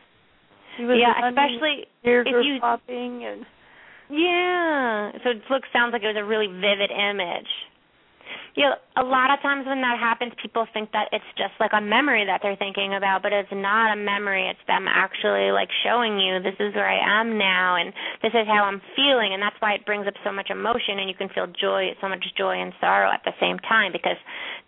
Was 0.77 0.97
Yeah, 1.01 1.25
especially 1.25 1.87
if 2.03 2.27
you- 2.45 2.59
popping, 2.61 3.25
and 3.25 3.45
yeah. 4.09 5.11
So 5.23 5.31
it 5.31 5.41
looks 5.49 5.67
sounds 5.73 5.93
like 5.93 6.03
it 6.03 6.07
was 6.07 6.17
a 6.17 6.25
really 6.25 6.47
vivid 6.47 6.91
image. 6.91 7.49
Yeah, 8.57 8.73
a 8.97 9.05
lot 9.05 9.29
of 9.29 9.39
times 9.45 9.67
when 9.67 9.81
that 9.81 9.99
happens, 10.01 10.33
people 10.41 10.65
think 10.73 10.91
that 10.91 11.09
it's 11.13 11.29
just 11.37 11.53
like 11.59 11.77
a 11.77 11.79
memory 11.79 12.25
that 12.25 12.41
they're 12.41 12.57
thinking 12.57 12.95
about, 12.95 13.21
but 13.21 13.31
it's 13.31 13.53
not 13.53 13.93
a 13.93 13.95
memory. 13.95 14.49
It's 14.49 14.65
them 14.65 14.87
actually 14.89 15.51
like 15.51 15.69
showing 15.85 16.17
you 16.17 16.41
this 16.41 16.57
is 16.59 16.73
where 16.73 16.89
I 16.89 16.97
am 17.21 17.37
now, 17.37 17.77
and 17.77 17.93
this 18.23 18.33
is 18.33 18.47
how 18.49 18.65
I'm 18.65 18.81
feeling, 18.95 19.37
and 19.37 19.41
that's 19.41 19.55
why 19.59 19.73
it 19.73 19.85
brings 19.85 20.07
up 20.07 20.15
so 20.25 20.31
much 20.31 20.49
emotion, 20.49 20.97
and 20.97 21.07
you 21.07 21.13
can 21.13 21.29
feel 21.29 21.45
joy, 21.45 21.93
so 22.01 22.09
much 22.09 22.25
joy 22.35 22.57
and 22.57 22.73
sorrow 22.81 23.11
at 23.13 23.21
the 23.25 23.37
same 23.39 23.59
time 23.59 23.91
because 23.91 24.17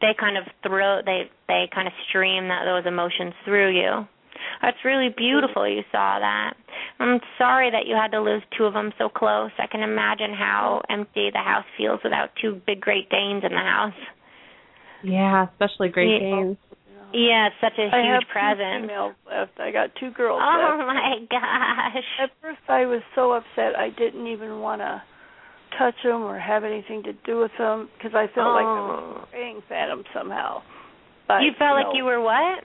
they 0.01 0.13
kind 0.13 0.37
of 0.37 0.45
throw 0.61 1.01
they 1.03 1.25
they 1.47 1.67
kind 1.73 1.87
of 1.87 1.93
stream 2.07 2.47
that 2.47 2.65
those 2.65 2.85
emotions 2.85 3.33
through 3.43 3.73
you. 3.73 4.05
That's 4.61 4.77
really 4.83 5.09
beautiful 5.15 5.67
you 5.67 5.83
saw 5.91 6.19
that. 6.19 6.53
I'm 6.99 7.19
sorry 7.37 7.71
that 7.71 7.87
you 7.87 7.95
had 7.95 8.11
to 8.11 8.21
lose 8.21 8.43
two 8.57 8.65
of 8.65 8.73
them 8.73 8.91
so 8.97 9.09
close. 9.09 9.51
I 9.59 9.67
can 9.67 9.81
imagine 9.81 10.33
how 10.33 10.81
empty 10.89 11.29
the 11.31 11.39
house 11.39 11.65
feels 11.77 11.99
without 12.03 12.29
two 12.41 12.61
big 12.65 12.81
Great 12.81 13.09
Danes 13.09 13.43
in 13.43 13.51
the 13.51 13.57
house. 13.57 13.93
Yeah, 15.03 15.47
especially 15.51 15.89
Great 15.89 16.11
Yeah. 16.11 16.19
Danes. 16.19 16.57
Yeah, 17.11 17.47
it's 17.47 17.55
such 17.59 17.73
a 17.79 17.89
I 17.89 18.05
have 18.05 18.21
huge 18.21 18.27
two 18.27 18.33
present. 18.33 18.81
females 18.85 19.15
left. 19.25 19.59
Uh, 19.59 19.63
I 19.63 19.71
got 19.71 19.95
two 19.95 20.11
girls 20.11 20.41
Oh 20.43 20.75
left. 20.77 20.87
my 20.87 21.15
gosh. 21.31 22.03
At 22.21 22.29
first, 22.41 22.59
I 22.67 22.85
was 22.85 23.01
so 23.15 23.31
upset 23.31 23.75
I 23.79 23.89
didn't 23.89 24.27
even 24.27 24.59
want 24.59 24.81
to 24.81 25.01
touch 25.77 25.95
them 26.03 26.21
or 26.23 26.37
have 26.37 26.63
anything 26.63 27.01
to 27.03 27.13
do 27.25 27.39
with 27.39 27.51
them 27.57 27.89
because 27.97 28.13
I 28.13 28.27
felt 28.35 28.53
like 28.53 28.65
I 28.65 28.79
was 28.81 28.99
Oh. 29.01 29.25
betraying 29.25 29.61
them 29.69 30.03
somehow. 30.13 30.61
But 31.27 31.41
You 31.41 31.51
felt 31.57 31.79
no, 31.79 31.83
like 31.87 31.95
you 31.97 32.05
were 32.05 32.21
what? 32.21 32.63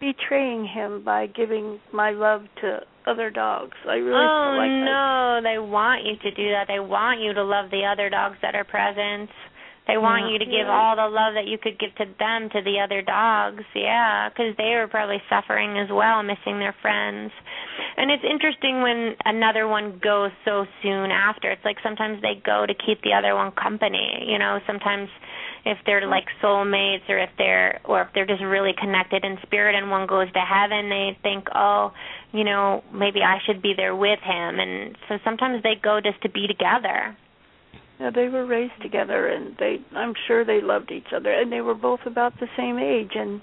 Betraying 0.00 0.66
him 0.66 1.04
by 1.04 1.26
giving 1.26 1.78
my 1.92 2.10
love 2.10 2.42
to 2.62 2.80
other 3.06 3.30
dogs. 3.30 3.76
I 3.88 3.94
really 3.94 4.16
oh 4.16 4.54
like 4.56 4.70
no, 4.84 5.40
they 5.42 5.58
want 5.58 6.04
you 6.04 6.16
to 6.16 6.30
do 6.34 6.50
that. 6.50 6.66
They 6.68 6.80
want 6.80 7.20
you 7.20 7.32
to 7.34 7.44
love 7.44 7.70
the 7.70 7.84
other 7.84 8.08
dogs 8.10 8.36
that 8.42 8.54
are 8.54 8.64
present. 8.64 9.30
They 9.86 9.96
want 9.96 10.26
Yeah. 10.26 10.32
you 10.32 10.38
to 10.38 10.44
give 10.44 10.66
Yeah. 10.68 10.72
all 10.78 10.94
the 10.94 11.08
love 11.08 11.34
that 11.34 11.46
you 11.46 11.58
could 11.58 11.78
give 11.78 11.94
to 11.96 12.04
them 12.18 12.48
to 12.50 12.60
the 12.62 12.78
other 12.80 13.02
dogs. 13.02 13.64
Yeah, 13.74 14.28
because 14.28 14.54
they 14.56 14.76
were 14.76 14.86
probably 14.86 15.20
suffering 15.28 15.78
as 15.78 15.88
well, 15.90 16.22
missing 16.22 16.58
their 16.60 16.74
friends. 16.80 17.32
And 17.96 18.10
it's 18.10 18.22
interesting 18.22 18.82
when 18.82 19.16
another 19.24 19.66
one 19.66 19.98
goes 19.98 20.30
so 20.44 20.66
soon 20.82 21.10
after. 21.10 21.50
It's 21.50 21.64
like 21.64 21.80
sometimes 21.82 22.20
they 22.22 22.36
go 22.36 22.66
to 22.66 22.74
keep 22.74 23.02
the 23.02 23.14
other 23.14 23.34
one 23.34 23.50
company. 23.52 24.24
You 24.30 24.38
know, 24.38 24.60
sometimes 24.66 25.08
if 25.64 25.78
they're 25.86 26.06
like 26.06 26.26
soulmates 26.42 27.08
or 27.08 27.18
if 27.18 27.30
they're 27.38 27.80
or 27.84 28.02
if 28.02 28.08
they're 28.14 28.26
just 28.26 28.42
really 28.42 28.72
connected 28.78 29.24
in 29.24 29.38
spirit 29.42 29.74
and 29.74 29.90
one 29.90 30.06
goes 30.06 30.30
to 30.32 30.40
heaven 30.40 30.88
they 30.88 31.16
think 31.22 31.46
oh 31.54 31.92
you 32.32 32.44
know 32.44 32.82
maybe 32.92 33.20
i 33.22 33.38
should 33.46 33.62
be 33.62 33.74
there 33.76 33.94
with 33.94 34.20
him 34.20 34.58
and 34.58 34.96
so 35.08 35.18
sometimes 35.24 35.62
they 35.62 35.74
go 35.82 36.00
just 36.00 36.20
to 36.22 36.28
be 36.28 36.46
together 36.46 37.16
yeah, 37.98 38.08
they 38.08 38.28
were 38.28 38.46
raised 38.46 38.80
together, 38.80 39.26
and 39.28 39.54
they 39.58 39.76
I'm 39.94 40.14
sure 40.26 40.42
they 40.42 40.62
loved 40.62 40.90
each 40.90 41.12
other, 41.14 41.30
and 41.30 41.52
they 41.52 41.60
were 41.60 41.74
both 41.74 42.00
about 42.06 42.32
the 42.40 42.46
same 42.56 42.78
age. 42.78 43.10
And 43.14 43.42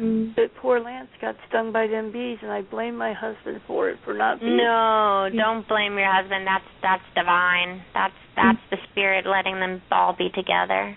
Mm. 0.00 0.34
but 0.36 0.54
poor 0.56 0.78
Lance 0.78 1.08
got 1.20 1.36
stung 1.48 1.72
by 1.72 1.86
them 1.86 2.12
bees, 2.12 2.38
and 2.42 2.50
I 2.50 2.62
blame 2.62 2.96
my 2.96 3.14
husband 3.14 3.62
for 3.66 3.88
it 3.88 3.98
for 4.04 4.12
not 4.12 4.40
being. 4.40 4.58
no 4.58 5.28
don't 5.34 5.66
blame 5.66 5.96
your 5.96 6.12
husband 6.12 6.46
that's 6.46 6.64
that's 6.82 7.02
divine 7.14 7.82
that's 7.94 8.14
that's 8.34 8.58
the 8.70 8.76
spirit 8.90 9.24
letting 9.24 9.58
them 9.58 9.80
all 9.90 10.12
be 10.12 10.28
together 10.30 10.96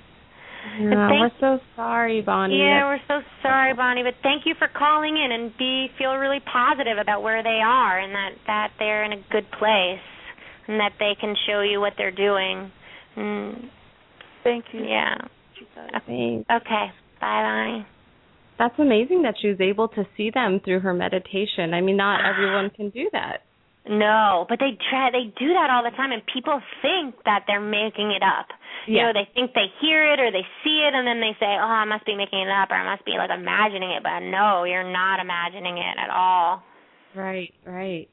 Yeah, 0.80 1.08
thank- 1.08 1.22
we're 1.22 1.40
so 1.40 1.60
sorry, 1.76 2.22
Bonnie. 2.22 2.58
yeah 2.60 2.84
we're 2.86 3.02
so 3.08 3.22
sorry 3.42 3.74
bonnie 3.74 4.04
but 4.04 4.16
thank 4.24 4.46
you 4.46 4.56
for 4.58 4.68
calling 4.68 5.18
in 5.18 5.32
and 5.32 5.56
be 5.58 5.88
feel 5.98 6.16
really 6.16 6.40
positive 6.42 6.98
about 7.00 7.24
where 7.24 7.42
they 7.44 7.62
are 7.64 8.00
and 8.00 8.14
that 8.14 8.32
that 8.48 8.72
they're 8.80 9.04
in 9.04 9.14
a 9.14 9.24
good 9.32 9.46
place 9.58 10.04
and 10.68 10.80
that 10.80 10.92
they 11.00 11.16
can 11.20 11.36
show 11.48 11.62
you 11.62 11.80
what 11.80 11.94
they're 11.98 12.12
doing 12.12 12.72
mm, 13.18 13.70
Thank 14.44 14.66
you. 14.74 14.84
yeah. 14.86 15.16
Thanks. 16.08 16.50
Okay. 16.50 16.86
Bye 17.20 17.44
bye. 17.44 17.86
That's 18.58 18.78
amazing 18.80 19.24
that 19.24 19.36
she 19.42 19.50
was 19.50 19.60
able 19.62 19.88
to 19.90 20.06
see 20.18 20.32
them 20.34 20.60
through 20.64 20.80
her 20.82 20.94
meditation. 20.94 21.74
I 21.74 21.82
mean, 21.82 21.98
not 21.98 22.22
everyone 22.26 22.70
can 22.70 22.90
do 22.90 23.10
that. 23.14 23.44
No, 23.88 24.46
but 24.50 24.60
they 24.60 24.78
try 24.90 25.10
they 25.12 25.34
do 25.40 25.54
that 25.54 25.70
all 25.72 25.84
the 25.84 25.96
time 25.96 26.12
and 26.12 26.22
people 26.32 26.62
think 26.82 27.16
that 27.26 27.46
they're 27.48 27.64
making 27.64 28.12
it 28.12 28.22
up. 28.22 28.48
Yeah. 28.88 28.94
You 28.94 29.02
know, 29.04 29.14
they 29.14 29.28
think 29.34 29.54
they 29.54 29.68
hear 29.82 30.14
it 30.14 30.20
or 30.20 30.32
they 30.32 30.46
see 30.64 30.86
it 30.86 30.94
and 30.94 31.08
then 31.08 31.20
they 31.22 31.36
say, 31.40 31.58
"Oh, 31.58 31.74
I 31.74 31.86
must 31.86 32.06
be 32.06 32.16
making 32.16 32.40
it 32.40 32.50
up 32.50 32.70
or 32.70 32.76
I 32.76 32.86
must 32.86 33.06
be 33.06 33.14
like 33.18 33.32
imagining 33.32 33.92
it." 33.92 34.04
But 34.04 34.20
no, 34.20 34.64
you're 34.64 34.90
not 34.90 35.20
imagining 35.20 35.78
it 35.78 35.98
at 35.98 36.10
all. 36.10 36.62
Right, 37.16 37.54
right. 37.66 38.08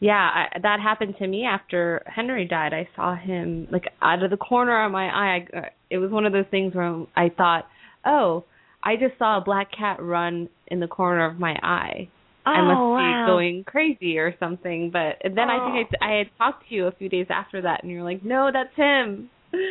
Yeah, 0.00 0.14
I, 0.14 0.58
that 0.62 0.80
happened 0.80 1.16
to 1.18 1.26
me 1.26 1.44
after 1.44 2.02
Henry 2.06 2.44
died. 2.44 2.72
I 2.72 2.88
saw 2.96 3.16
him 3.16 3.68
like 3.70 3.84
out 4.00 4.22
of 4.22 4.30
the 4.30 4.36
corner 4.36 4.84
of 4.84 4.92
my 4.92 5.06
eye. 5.06 5.46
I, 5.54 5.58
uh, 5.58 5.62
it 5.90 5.98
was 5.98 6.10
one 6.10 6.24
of 6.24 6.32
those 6.32 6.46
things 6.50 6.74
where 6.74 7.04
I 7.16 7.28
thought, 7.28 7.66
"Oh, 8.04 8.44
I 8.82 8.96
just 8.96 9.18
saw 9.18 9.38
a 9.38 9.44
black 9.44 9.70
cat 9.76 10.00
run 10.00 10.48
in 10.68 10.80
the 10.80 10.86
corner 10.86 11.26
of 11.26 11.38
my 11.38 11.56
eye. 11.62 12.08
I 12.48 12.62
must 12.62 12.78
oh, 12.80 12.96
be 12.96 13.30
going 13.30 13.64
crazy 13.64 14.18
or 14.18 14.34
something." 14.38 14.90
But 14.90 15.18
then 15.22 15.50
I 15.50 15.72
think 15.72 15.88
Oh. 16.00 16.04
I, 16.04 16.14
I 16.14 16.18
had 16.18 16.26
talked 16.38 16.68
to 16.68 16.74
you 16.74 16.86
a 16.86 16.92
few 16.92 17.08
days 17.08 17.26
after 17.30 17.62
that, 17.62 17.82
and 17.82 17.92
you're 17.92 18.04
like, 18.04 18.24
"No, 18.24 18.50
that's 18.52 18.74
him." 18.74 19.30
Yeah. 19.52 19.58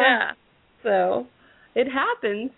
yeah. 0.00 0.30
So 0.82 1.26
it 1.74 1.86
happens. 1.88 2.50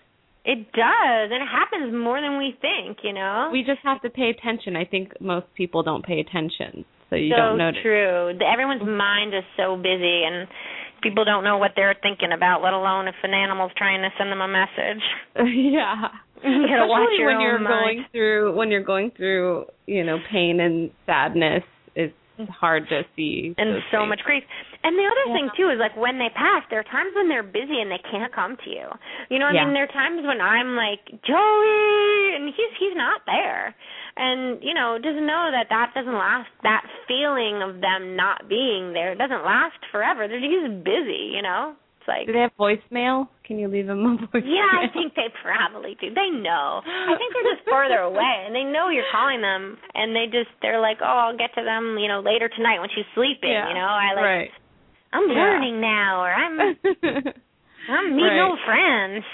It 0.44 0.70
does. 0.72 1.26
And 1.32 1.42
it 1.42 1.48
happens 1.50 1.92
more 1.92 2.20
than 2.20 2.38
we 2.38 2.56
think, 2.60 2.98
you 3.02 3.12
know? 3.12 3.50
We 3.52 3.62
just 3.62 3.80
have 3.82 4.00
to 4.02 4.10
pay 4.10 4.30
attention. 4.30 4.76
I 4.76 4.84
think 4.84 5.20
most 5.20 5.46
people 5.56 5.82
don't 5.82 6.04
pay 6.04 6.20
attention, 6.20 6.84
so 7.10 7.16
you 7.16 7.32
so 7.32 7.36
don't 7.36 7.58
notice. 7.58 7.80
So 7.80 7.88
true. 7.88 8.32
The- 8.38 8.46
Everyone's 8.46 8.86
mind 8.86 9.34
is 9.34 9.42
so 9.56 9.76
busy, 9.76 10.22
and 10.22 10.46
people 11.02 11.24
don't 11.24 11.42
know 11.42 11.58
what 11.58 11.72
they're 11.74 11.96
thinking 12.00 12.30
about. 12.32 12.62
Let 12.62 12.74
alone 12.74 13.08
if 13.08 13.16
an 13.24 13.34
animal's 13.34 13.72
trying 13.76 14.02
to 14.02 14.10
send 14.16 14.30
them 14.30 14.40
a 14.40 14.46
message. 14.46 15.02
yeah. 15.52 16.08
You 16.44 16.66
gotta 16.68 16.86
watch 16.86 17.08
your 17.18 17.28
when 17.32 17.40
you're 17.40 17.58
mind. 17.58 17.68
going 17.84 18.04
through 18.12 18.56
when 18.56 18.70
you're 18.70 18.84
going 18.84 19.10
through 19.16 19.66
you 19.86 20.04
know 20.04 20.18
pain 20.30 20.60
and 20.60 20.90
sadness. 21.06 21.62
It's 21.94 22.12
mm-hmm. 22.38 22.52
hard 22.52 22.88
to 22.90 23.02
see 23.16 23.54
and 23.56 23.80
so 23.90 24.04
things. 24.04 24.08
much 24.10 24.20
grief. 24.20 24.44
And 24.84 24.92
the 24.94 25.02
other 25.08 25.24
Yeah. 25.26 25.34
thing 25.34 25.48
too 25.56 25.68
is 25.72 25.78
like 25.80 25.96
when 25.96 26.18
they 26.18 26.28
pass, 26.28 26.62
there 26.70 26.78
are 26.78 26.84
times 26.92 27.10
when 27.16 27.28
they're 27.28 27.42
busy 27.42 27.80
and 27.80 27.90
they 27.90 27.98
can't 28.12 28.30
come 28.32 28.56
to 28.62 28.68
you. 28.70 28.86
You 29.30 29.38
know 29.40 29.46
what 29.46 29.54
Yeah. 29.56 29.62
I 29.62 29.64
mean? 29.64 29.74
There 29.74 29.84
are 29.88 29.96
times 29.96 30.20
when 30.24 30.40
I'm 30.40 30.76
like 30.76 31.00
Joey, 31.24 32.34
and 32.36 32.52
he's 32.52 32.72
he's 32.78 32.94
not 32.94 33.22
there. 33.26 33.74
And 34.18 34.62
you 34.62 34.74
know, 34.74 34.98
just 35.02 35.16
know 35.16 35.48
that 35.50 35.68
that 35.70 35.92
doesn't 35.94 36.12
last. 36.14 36.48
That 36.62 36.84
feeling 37.08 37.62
of 37.62 37.80
them 37.80 38.16
not 38.16 38.48
being 38.48 38.92
there 38.92 39.14
doesn't 39.14 39.44
last 39.44 39.76
forever. 39.90 40.28
They're 40.28 40.40
just 40.40 40.84
busy. 40.84 41.32
You 41.34 41.42
know, 41.42 41.74
like 42.08 42.26
Do 42.26 42.32
they 42.32 42.40
have 42.40 42.54
voicemail? 42.58 43.28
Can 43.44 43.58
you 43.58 43.68
leave 43.68 43.86
them 43.86 44.00
a 44.04 44.16
voicemail? 44.26 44.42
yeah, 44.46 44.82
I 44.82 44.92
think 44.92 45.14
they 45.14 45.28
probably 45.42 45.96
do. 46.00 46.08
They 46.14 46.30
know. 46.30 46.82
I 46.86 47.14
think 47.18 47.32
they're 47.34 47.54
just 47.54 47.68
further 47.68 47.98
away, 48.10 48.44
and 48.46 48.54
they 48.54 48.64
know 48.64 48.88
you're 48.90 49.08
calling 49.12 49.40
them, 49.42 49.76
and 49.94 50.14
they 50.14 50.26
just 50.26 50.50
they're 50.62 50.80
like, 50.80 50.98
oh, 51.00 51.30
I'll 51.30 51.36
get 51.36 51.54
to 51.58 51.62
them, 51.64 51.98
you 51.98 52.08
know, 52.08 52.20
later 52.20 52.48
tonight 52.48 52.80
when 52.80 52.88
she's 52.94 53.06
sleeping. 53.14 53.50
Yeah, 53.50 53.68
You 53.68 53.74
know, 53.74 53.86
I 53.86 54.14
like 54.14 54.24
right. 54.24 54.50
I'm 55.12 55.28
Yeah. 55.30 55.36
learning 55.36 55.80
now, 55.80 56.20
or 56.22 56.30
I'm 56.32 56.60
I'm 57.88 58.16
meeting 58.16 58.38
Right. 58.38 58.48
old 58.48 58.58
friends. 58.66 59.24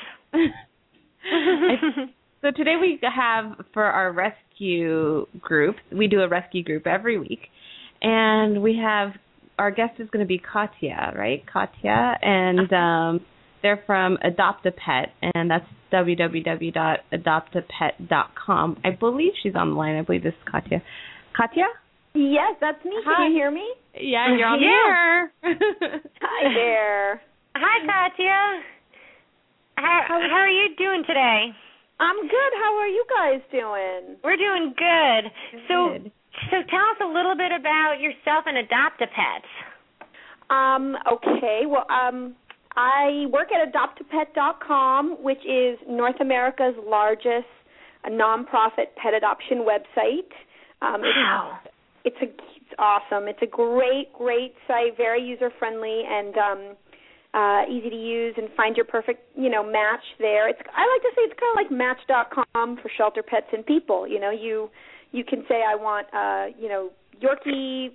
So 2.43 2.51
today 2.51 2.75
we 2.81 2.99
have 3.03 3.55
for 3.73 3.85
our 3.85 4.13
rescue 4.13 5.27
group, 5.41 5.77
we 5.93 6.09
do 6.09 6.21
a 6.23 6.29
rescue 6.29 6.65
group 6.65 6.87
every 6.89 7.17
week, 7.19 7.49
and 8.03 8.61
we 8.63 8.77
have 8.83 9.13
our 9.59 9.71
guest 9.71 9.99
is 10.01 10.09
going 10.11 10.25
to 10.25 10.29
be 10.29 10.39
Katya, 10.39 11.13
right? 11.17 11.43
Katya, 11.51 12.19
and 12.23 12.71
um, 12.73 13.21
they're 13.63 13.83
from 13.87 14.19
Adopt 14.23 14.65
a 14.67 14.73
Pet, 14.73 15.13
and 15.35 15.51
that's 15.51 15.67
www.adoptapet.com. 15.93 18.77
I 18.85 18.91
believe 18.91 19.33
she's 19.43 19.55
on 19.55 19.71
the 19.71 19.77
line. 19.77 19.97
I 19.97 20.03
believe 20.03 20.23
this 20.23 20.35
is 20.35 20.43
Katya. 20.51 20.83
Katya? 21.37 21.67
Yes, 22.15 22.57
that's 22.61 22.85
me. 22.85 22.93
Hi. 23.05 23.25
Can 23.25 23.33
you 23.33 23.39
hear 23.39 23.51
me? 23.51 23.67
Yeah, 23.95 24.35
you're 24.37 24.47
on 24.47 24.61
the 24.61 24.67
Yeah. 24.67 24.89
air. 24.89 25.33
Hi 26.23 26.55
there. 26.55 27.21
Hi, 27.55 27.87
Katya. 27.87 28.63
How 29.77 30.01
how 30.09 30.37
are 30.37 30.49
you 30.51 30.75
doing 30.77 31.05
today? 31.07 31.55
I'm 32.01 32.21
good. 32.23 32.53
How 32.61 32.77
are 32.79 32.89
you 32.89 33.05
guys 33.17 33.41
doing? 33.51 34.17
We're 34.25 34.37
doing 34.37 34.75
good. 34.77 35.31
Good. 35.53 35.63
so 35.69 35.99
tell 36.51 36.87
us 36.91 36.99
a 37.03 37.07
little 37.07 37.37
bit 37.37 37.53
about 37.53 37.97
yourself 38.01 38.45
and 38.47 38.59
Adopt 38.59 39.01
a 39.03 39.07
Pet. 39.07 39.45
Um, 40.51 40.97
okay. 41.11 41.63
Well, 41.67 41.87
um 41.91 42.35
I 42.75 43.27
work 43.31 43.49
at 43.53 43.71
adoptapet.com, 43.71 45.19
which 45.23 45.45
is 45.45 45.79
North 45.87 46.19
America's 46.23 46.75
largest 46.87 47.45
uh, 48.03 48.09
nonprofit 48.09 48.95
pet 48.97 49.13
adoption 49.15 49.59
website. 49.69 50.33
Um, 50.81 51.01
it's- 51.05 51.15
Wow. 51.17 51.59
it's 52.05 52.17
a 52.23 52.25
it's 52.25 52.75
awesome. 52.79 53.29
It's 53.29 53.43
a 53.43 53.47
great 53.47 54.13
great 54.15 54.55
site, 54.67 54.97
very 54.97 55.23
user 55.23 55.51
friendly 55.59 56.03
and 56.09 56.37
um 56.39 56.77
uh 57.35 57.63
easy 57.71 57.91
to 57.91 57.97
use 57.97 58.35
and 58.37 58.49
find 58.57 58.77
your 58.77 58.85
perfect, 58.87 59.21
you 59.37 59.49
know, 59.51 59.63
match 59.63 60.05
there. 60.19 60.49
It's 60.49 60.61
I 60.75 60.87
like 60.87 61.03
to 61.03 61.11
say 61.15 61.23
it's 61.29 61.39
kind 61.39 61.53
of 61.53 61.57
like 61.57 61.71
match.com 61.71 62.77
for 62.83 62.91
shelter 62.97 63.23
pets 63.23 63.47
and 63.53 63.65
people, 63.65 64.07
you 64.09 64.19
know, 64.21 64.31
you 64.31 64.71
you 65.13 65.25
can 65.25 65.45
say 65.49 65.63
I 65.67 65.77
want 65.77 66.07
uh, 66.13 66.59
you 66.59 66.69
know 66.69 66.91
Yorkie 67.23 67.93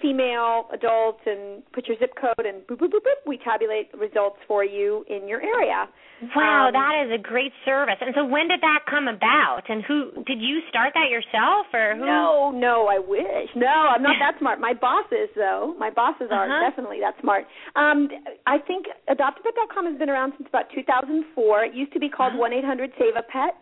female 0.00 0.68
adult 0.74 1.20
and 1.24 1.62
put 1.72 1.88
your 1.88 1.96
zip 1.98 2.12
code 2.20 2.44
and 2.44 2.60
boop 2.68 2.76
boop 2.76 2.92
boop 2.92 3.00
boop 3.00 3.20
we 3.26 3.38
tabulate 3.38 3.88
results 3.96 4.36
for 4.46 4.64
you 4.64 5.04
in 5.08 5.26
your 5.26 5.40
area. 5.40 5.88
Wow, 6.36 6.68
um, 6.68 6.72
that 6.76 7.00
is 7.06 7.08
a 7.16 7.22
great 7.22 7.52
service. 7.64 7.96
And 8.00 8.12
so 8.14 8.26
when 8.26 8.48
did 8.48 8.60
that 8.60 8.84
come 8.84 9.08
about? 9.08 9.62
And 9.68 9.82
who 9.82 10.12
did 10.28 10.36
you 10.36 10.60
start 10.68 10.92
that 10.92 11.08
yourself 11.08 11.64
or 11.72 11.96
who? 11.96 12.04
No, 12.04 12.52
no, 12.52 12.88
I 12.92 12.98
wish. 12.98 13.48
No, 13.56 13.72
I'm 13.96 14.02
not 14.02 14.16
that 14.20 14.38
smart. 14.38 14.60
My 14.60 14.74
bosses 14.74 15.32
though, 15.34 15.74
my 15.78 15.88
bosses 15.88 16.28
are 16.30 16.44
uh-huh. 16.44 16.68
definitely 16.68 17.00
that 17.00 17.14
smart. 17.20 17.44
Um 17.74 18.08
I 18.46 18.58
think 18.58 18.86
adoptapet.com 19.08 19.86
has 19.86 19.98
been 19.98 20.10
around 20.10 20.34
since 20.36 20.48
about 20.48 20.68
2004. 20.74 21.64
It 21.64 21.74
used 21.74 21.92
to 21.94 22.00
be 22.00 22.10
called 22.10 22.34
uh-huh. 22.34 22.52
1-800-SAVE-A-PET. 22.52 23.54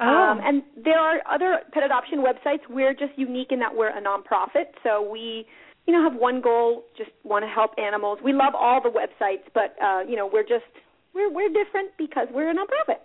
Oh. 0.00 0.06
Um, 0.06 0.40
and 0.42 0.62
there 0.76 0.98
are 0.98 1.20
other 1.30 1.60
pet 1.72 1.82
adoption 1.82 2.24
websites. 2.24 2.60
We're 2.68 2.94
just 2.94 3.12
unique 3.16 3.48
in 3.50 3.60
that 3.60 3.74
we're 3.74 3.90
a 3.90 4.02
nonprofit, 4.02 4.74
so 4.82 5.08
we, 5.08 5.46
you 5.86 5.92
know, 5.92 6.02
have 6.02 6.18
one 6.18 6.40
goal: 6.40 6.84
just 6.96 7.10
want 7.24 7.44
to 7.44 7.48
help 7.48 7.72
animals. 7.78 8.18
We 8.24 8.32
love 8.32 8.54
all 8.58 8.80
the 8.82 8.90
websites, 8.90 9.44
but 9.54 9.76
uh, 9.82 10.00
you 10.08 10.16
know, 10.16 10.28
we're 10.30 10.42
just 10.42 10.64
we're 11.14 11.30
we're 11.30 11.48
different 11.50 11.90
because 11.98 12.28
we're 12.32 12.50
a 12.50 12.54
nonprofit. 12.54 13.00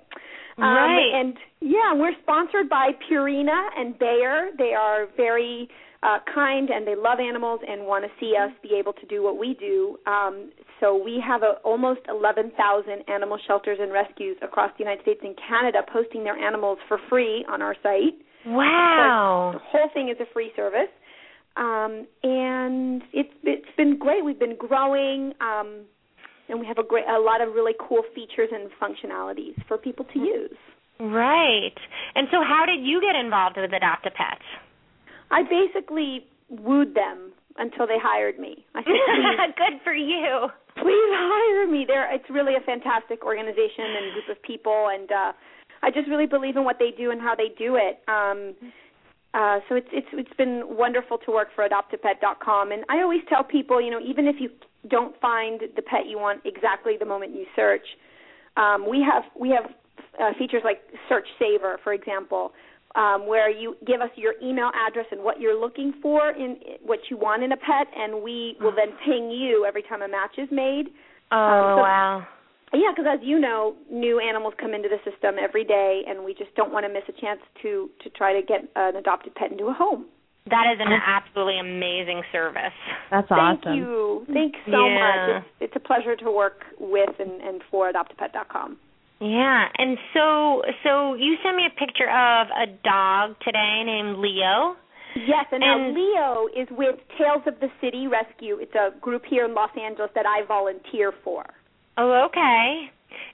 Um, 0.58 0.64
Right. 0.64 1.12
And 1.14 1.38
yeah, 1.62 1.94
we're 1.94 2.14
sponsored 2.24 2.68
by 2.70 2.92
Purina 3.10 3.70
and 3.78 3.98
Bayer. 4.00 4.50
They 4.58 4.74
are 4.74 5.08
very 5.16 5.70
uh, 6.04 6.20
kind 6.34 6.70
and 6.70 6.86
they 6.86 6.96
love 6.96 7.20
animals 7.20 7.60
and 7.68 7.86
want 7.86 8.06
to 8.06 8.12
see 8.20 8.34
us 8.36 8.52
be 8.62 8.76
able 8.78 8.94
to 8.94 9.06
do 9.08 9.24
what 9.24 9.38
we 9.38 9.56
do. 9.60 9.98
Um, 10.06 10.52
so 10.80 10.96
we 10.96 11.22
have 11.26 11.42
a, 11.44 11.60
almost 11.64 12.02
11,000 12.08 12.54
animal 13.08 13.38
shelters 13.48 13.80
and 13.82 13.92
rescues 13.92 14.38
across 14.42 14.72
the 14.78 14.84
United 14.84 15.02
States 15.02 15.22
and 15.24 15.36
Canada 15.48 15.80
posting 15.92 16.24
their 16.24 16.38
animals 16.38 16.78
for 16.88 17.00
free 17.10 17.46
on 17.50 17.62
our 17.62 17.76
site. 17.82 18.14
Wow. 18.46 19.52
The 19.54 19.60
whole 19.60 19.90
thing 19.94 20.10
is 20.10 20.18
a 20.22 20.32
free 20.34 20.52
service. 20.56 20.90
Um, 21.58 22.06
and 22.22 23.02
it's 23.14 23.34
it's 23.44 23.76
been 23.76 23.98
great. 23.98 24.24
We've 24.24 24.38
been 24.38 24.56
growing, 24.56 25.34
um, 25.42 25.86
and 26.48 26.60
we 26.60 26.68
have 26.68 26.78
a 26.78 26.84
great 26.84 27.06
a 27.08 27.20
lot 27.20 27.42
of 27.42 27.56
really 27.56 27.74
cool 27.80 28.04
features 28.14 28.50
and 28.54 28.70
functionalities 28.80 29.56
for 29.68 29.76
people 29.76 30.06
to 30.14 30.20
use. 30.20 30.58
Right. 31.00 31.74
And 32.14 32.28
so, 32.30 32.38
how 32.48 32.66
did 32.68 32.86
you 32.86 33.02
get 33.02 33.16
involved 33.16 33.58
with 33.58 33.74
Adopt 33.74 34.06
a 34.06 34.12
Pet? 34.12 34.38
I 35.32 35.44
basically 35.44 36.26
wooed 36.50 36.96
them 36.96 37.34
until 37.58 37.88
they 37.88 37.98
hired 38.02 38.40
me. 38.40 38.66
I 38.76 38.84
said, 38.84 39.56
Good 39.58 39.82
for 39.84 39.94
you. 39.94 40.48
please 40.76 41.10
hire 41.12 41.68
me. 41.68 41.86
They're, 41.88 42.14
it's 42.14 42.30
really 42.30 42.56
a 42.56 42.62
fantastic 42.62 43.24
organization 43.26 43.86
and 43.98 44.14
group 44.14 44.38
of 44.38 44.42
people, 44.44 44.90
and 44.94 45.12
uh, 45.12 45.32
I 45.82 45.90
just 45.92 46.08
really 46.08 46.28
believe 46.28 46.56
in 46.56 46.64
what 46.64 46.78
they 46.80 46.92
do 46.96 47.12
and 47.12 47.20
how 47.20 47.36
they 47.36 47.50
do 47.58 47.76
it. 47.76 48.00
Um, 48.08 48.56
uh, 49.34 49.60
so 49.68 49.76
it's 49.76 49.90
it's 49.92 50.08
it's 50.14 50.34
been 50.38 50.64
wonderful 50.66 51.18
to 51.20 51.32
work 51.32 51.50
for 51.54 51.68
AdoptAPet.com, 51.68 52.72
and 52.72 52.84
I 52.90 53.02
always 53.02 53.22
tell 53.28 53.44
people, 53.44 53.82
you 53.82 53.92
know, 53.92 54.00
even 54.00 54.26
if 54.26 54.38
you 54.40 54.50
don't 54.90 55.20
find 55.20 55.62
the 55.76 55.82
pet 55.82 56.08
you 56.08 56.18
want 56.18 56.42
exactly 56.46 56.94
the 56.98 57.06
moment 57.06 57.36
you 57.36 57.46
search, 57.56 57.86
um, 58.56 58.90
we 58.90 59.02
have 59.04 59.24
we 59.40 59.50
have 59.50 59.70
uh, 60.20 60.38
features 60.40 60.62
like 60.64 60.82
Search 61.10 61.28
Saver, 61.38 61.78
for 61.84 61.94
example, 61.94 62.54
um, 62.96 63.28
where 63.28 63.50
you 63.50 63.76
give 63.86 64.02
us 64.02 64.10
your 64.16 64.34
email 64.42 64.72
address 64.88 65.06
and 65.12 65.24
what 65.24 65.40
you're 65.40 65.60
looking 65.60 65.94
for 66.02 66.32
in 66.32 66.58
what 66.84 67.00
you 67.10 67.18
want 67.18 67.44
in 67.44 67.52
a 67.52 67.58
pet, 67.58 67.88
and 67.96 68.22
we 68.24 68.56
will 68.60 68.74
then 68.76 68.96
ping 69.06 69.30
you 69.30 69.66
every 69.68 69.84
time 69.84 70.02
a 70.02 70.08
match 70.08 70.38
is 70.38 70.50
made. 70.52 70.86
Oh, 71.32 71.38
Um, 71.38 71.78
so- 71.78 71.82
wow. 71.82 72.28
Yeah, 72.74 72.92
because 72.94 73.06
as 73.10 73.20
you 73.26 73.40
know, 73.40 73.76
new 73.90 74.20
animals 74.20 74.54
come 74.60 74.74
into 74.74 74.90
the 74.90 75.00
system 75.10 75.36
every 75.40 75.64
day, 75.64 76.04
and 76.06 76.26
we 76.26 76.34
just 76.34 76.54
don't 76.56 76.74
want 76.74 76.86
to 76.86 76.92
miss 76.92 77.04
a 77.08 77.14
chance 77.14 77.40
to 77.62 77.90
to 78.04 78.10
try 78.10 78.34
to 78.34 78.46
get 78.46 78.66
an 78.76 78.98
adopted 78.98 79.34
pet 79.36 79.52
into 79.52 79.68
a 79.68 79.74
home. 79.74 80.06
That 80.50 80.66
is 80.74 80.80
an 80.82 80.92
absolutely 80.92 81.60
amazing 81.60 82.24
service. 82.32 82.74
That's 83.10 83.28
awesome. 83.32 83.62
Thank 83.64 83.76
you. 83.78 84.26
Thanks 84.34 84.60
so 84.66 84.86
Yeah. 84.86 85.00
much. 85.00 85.44
It's, 85.62 85.72
it's 85.74 85.76
a 85.78 85.80
pleasure 85.80 86.16
to 86.18 86.32
work 86.32 86.64
with 86.80 87.10
and, 87.20 87.42
and 87.42 87.62
for 87.72 87.90
AdoptAPet.com. 87.92 88.78
Yeah, 89.20 89.66
and 89.78 89.98
so 90.14 90.62
so 90.84 91.16
you 91.16 91.38
sent 91.44 91.58
me 91.58 91.66
a 91.66 91.80
picture 91.80 92.10
of 92.10 92.48
a 92.54 92.68
dog 92.84 93.36
today 93.44 93.82
named 93.84 94.20
Leo. 94.20 94.76
Yes, 95.16 95.48
and, 95.52 95.62
now 95.62 95.80
And- 95.80 95.96
Leo 95.96 96.48
is 96.56 96.68
with 96.70 96.96
Tails 97.18 97.42
of 97.48 97.60
the 97.60 97.70
City 97.82 98.06
Rescue. 98.08 98.58
It's 98.62 98.76
a 98.76 98.92
group 99.00 99.24
here 99.28 99.46
in 99.46 99.56
Los 99.56 99.72
Angeles 99.76 100.12
that 100.14 100.26
I 100.28 100.46
volunteer 100.46 101.12
for. 101.24 101.44
Oh, 101.98 102.26
okay. 102.26 102.92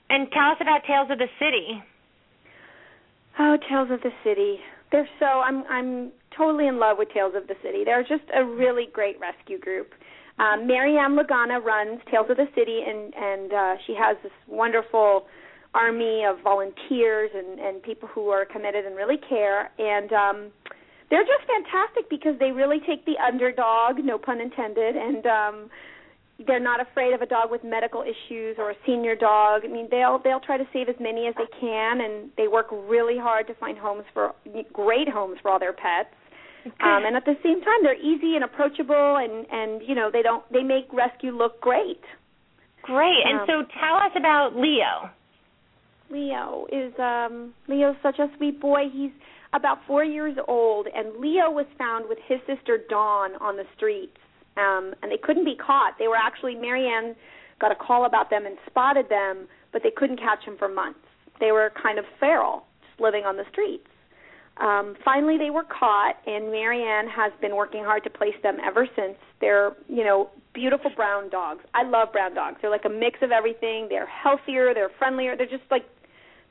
And 0.08 0.30
tell 0.32 0.52
us 0.52 0.56
about 0.60 0.84
Tails 0.86 1.08
of 1.10 1.18
the 1.18 1.28
City. 1.38 1.82
Oh, 3.38 3.58
Tails 3.68 3.90
of 3.90 4.00
the 4.00 4.12
City. 4.22 4.60
They're 4.90 5.08
so 5.18 5.26
I'm 5.26 5.64
I'm 5.68 6.12
totally 6.36 6.66
in 6.66 6.78
love 6.78 6.96
with 6.98 7.10
Tails 7.12 7.34
of 7.36 7.46
the 7.46 7.56
City. 7.62 7.84
They're 7.84 8.02
just 8.02 8.24
a 8.34 8.44
really 8.44 8.86
great 8.90 9.20
rescue 9.20 9.58
group. 9.58 9.92
Um, 10.38 10.66
Marianne 10.66 11.16
Lagana 11.16 11.62
runs 11.62 12.00
Tails 12.10 12.26
of 12.30 12.36
the 12.38 12.48
City, 12.54 12.80
and 12.86 13.12
and 13.14 13.52
uh, 13.52 13.74
she 13.86 13.94
has 13.94 14.16
this 14.22 14.32
wonderful 14.48 15.26
army 15.74 16.24
of 16.24 16.40
volunteers 16.42 17.30
and 17.34 17.58
and 17.58 17.82
people 17.82 18.08
who 18.08 18.30
are 18.30 18.44
committed 18.44 18.86
and 18.86 18.96
really 18.96 19.18
care. 19.28 19.70
And 19.78 20.12
um, 20.12 20.52
they're 21.10 21.24
just 21.24 21.44
fantastic 21.46 22.08
because 22.08 22.38
they 22.38 22.50
really 22.50 22.80
take 22.86 23.04
the 23.04 23.14
underdog, 23.18 23.98
no 24.02 24.18
pun 24.18 24.40
intended, 24.40 24.96
and 24.96 25.26
um, 25.26 25.70
they're 26.46 26.60
not 26.60 26.80
afraid 26.80 27.12
of 27.14 27.22
a 27.22 27.26
dog 27.26 27.50
with 27.50 27.62
medical 27.62 28.02
issues 28.02 28.56
or 28.58 28.70
a 28.70 28.74
senior 28.86 29.14
dog. 29.14 29.62
I 29.64 29.68
mean, 29.68 29.88
they'll 29.90 30.18
they'll 30.22 30.40
try 30.40 30.56
to 30.56 30.66
save 30.72 30.88
as 30.88 30.96
many 30.98 31.26
as 31.26 31.34
they 31.36 31.50
can, 31.60 32.00
and 32.00 32.30
they 32.36 32.48
work 32.48 32.68
really 32.70 33.18
hard 33.18 33.46
to 33.48 33.54
find 33.54 33.78
homes 33.78 34.04
for 34.12 34.34
great 34.72 35.08
homes 35.08 35.38
for 35.42 35.50
all 35.50 35.58
their 35.58 35.72
pets. 35.72 36.14
Um, 36.80 37.04
and 37.04 37.14
at 37.14 37.26
the 37.26 37.36
same 37.44 37.60
time, 37.60 37.80
they're 37.82 38.00
easy 38.00 38.36
and 38.36 38.44
approachable, 38.44 39.16
and 39.16 39.46
and 39.52 39.82
you 39.86 39.94
know 39.94 40.10
they 40.10 40.22
don't 40.22 40.42
they 40.50 40.62
make 40.62 40.90
rescue 40.92 41.36
look 41.36 41.60
great. 41.60 42.00
Great. 42.82 43.22
And 43.24 43.40
Um, 43.40 43.46
so 43.46 43.54
tell 43.80 43.96
us 43.96 44.12
about 44.16 44.56
Leo. 44.56 45.10
Leo 46.10 46.66
is 46.70 46.92
um 46.98 47.54
Leo's 47.68 47.96
such 48.02 48.18
a 48.18 48.28
sweet 48.36 48.60
boy. 48.60 48.84
He's 48.92 49.12
about 49.52 49.78
four 49.86 50.04
years 50.04 50.36
old, 50.48 50.88
and 50.94 51.16
Leo 51.20 51.50
was 51.50 51.66
found 51.78 52.06
with 52.08 52.18
his 52.26 52.38
sister 52.46 52.78
Dawn 52.88 53.30
on 53.40 53.56
the 53.56 53.64
streets, 53.76 54.16
um, 54.56 54.94
and 55.02 55.10
they 55.12 55.18
couldn't 55.22 55.44
be 55.44 55.56
caught. 55.56 55.94
They 55.98 56.08
were 56.08 56.16
actually 56.16 56.54
Marianne 56.56 57.14
got 57.60 57.70
a 57.70 57.76
call 57.76 58.04
about 58.04 58.30
them 58.30 58.46
and 58.46 58.56
spotted 58.66 59.08
them, 59.08 59.46
but 59.72 59.82
they 59.82 59.92
couldn't 59.96 60.18
catch 60.18 60.44
them 60.44 60.56
for 60.58 60.68
months. 60.68 60.98
They 61.40 61.52
were 61.52 61.72
kind 61.80 61.98
of 61.98 62.04
feral, 62.18 62.64
just 62.88 63.00
living 63.00 63.24
on 63.24 63.36
the 63.36 63.44
streets. 63.50 63.86
Um, 64.58 64.94
finally, 65.04 65.36
they 65.38 65.50
were 65.50 65.64
caught, 65.64 66.16
and 66.26 66.50
Marianne 66.50 67.08
has 67.08 67.32
been 67.40 67.56
working 67.56 67.82
hard 67.82 68.04
to 68.04 68.10
place 68.10 68.34
them 68.42 68.58
ever 68.64 68.86
since. 68.96 69.16
They're, 69.40 69.72
you 69.88 70.04
know, 70.04 70.30
beautiful 70.54 70.90
brown 70.94 71.28
dogs. 71.30 71.64
I 71.74 71.82
love 71.82 72.12
brown 72.12 72.34
dogs. 72.34 72.58
They're 72.62 72.70
like 72.70 72.84
a 72.86 72.90
mix 72.90 73.18
of 73.22 73.30
everything. 73.32 73.88
They're 73.88 74.06
healthier, 74.06 74.72
they're 74.72 74.90
friendlier. 74.98 75.36
They're 75.36 75.46
just 75.50 75.68
like 75.70 75.84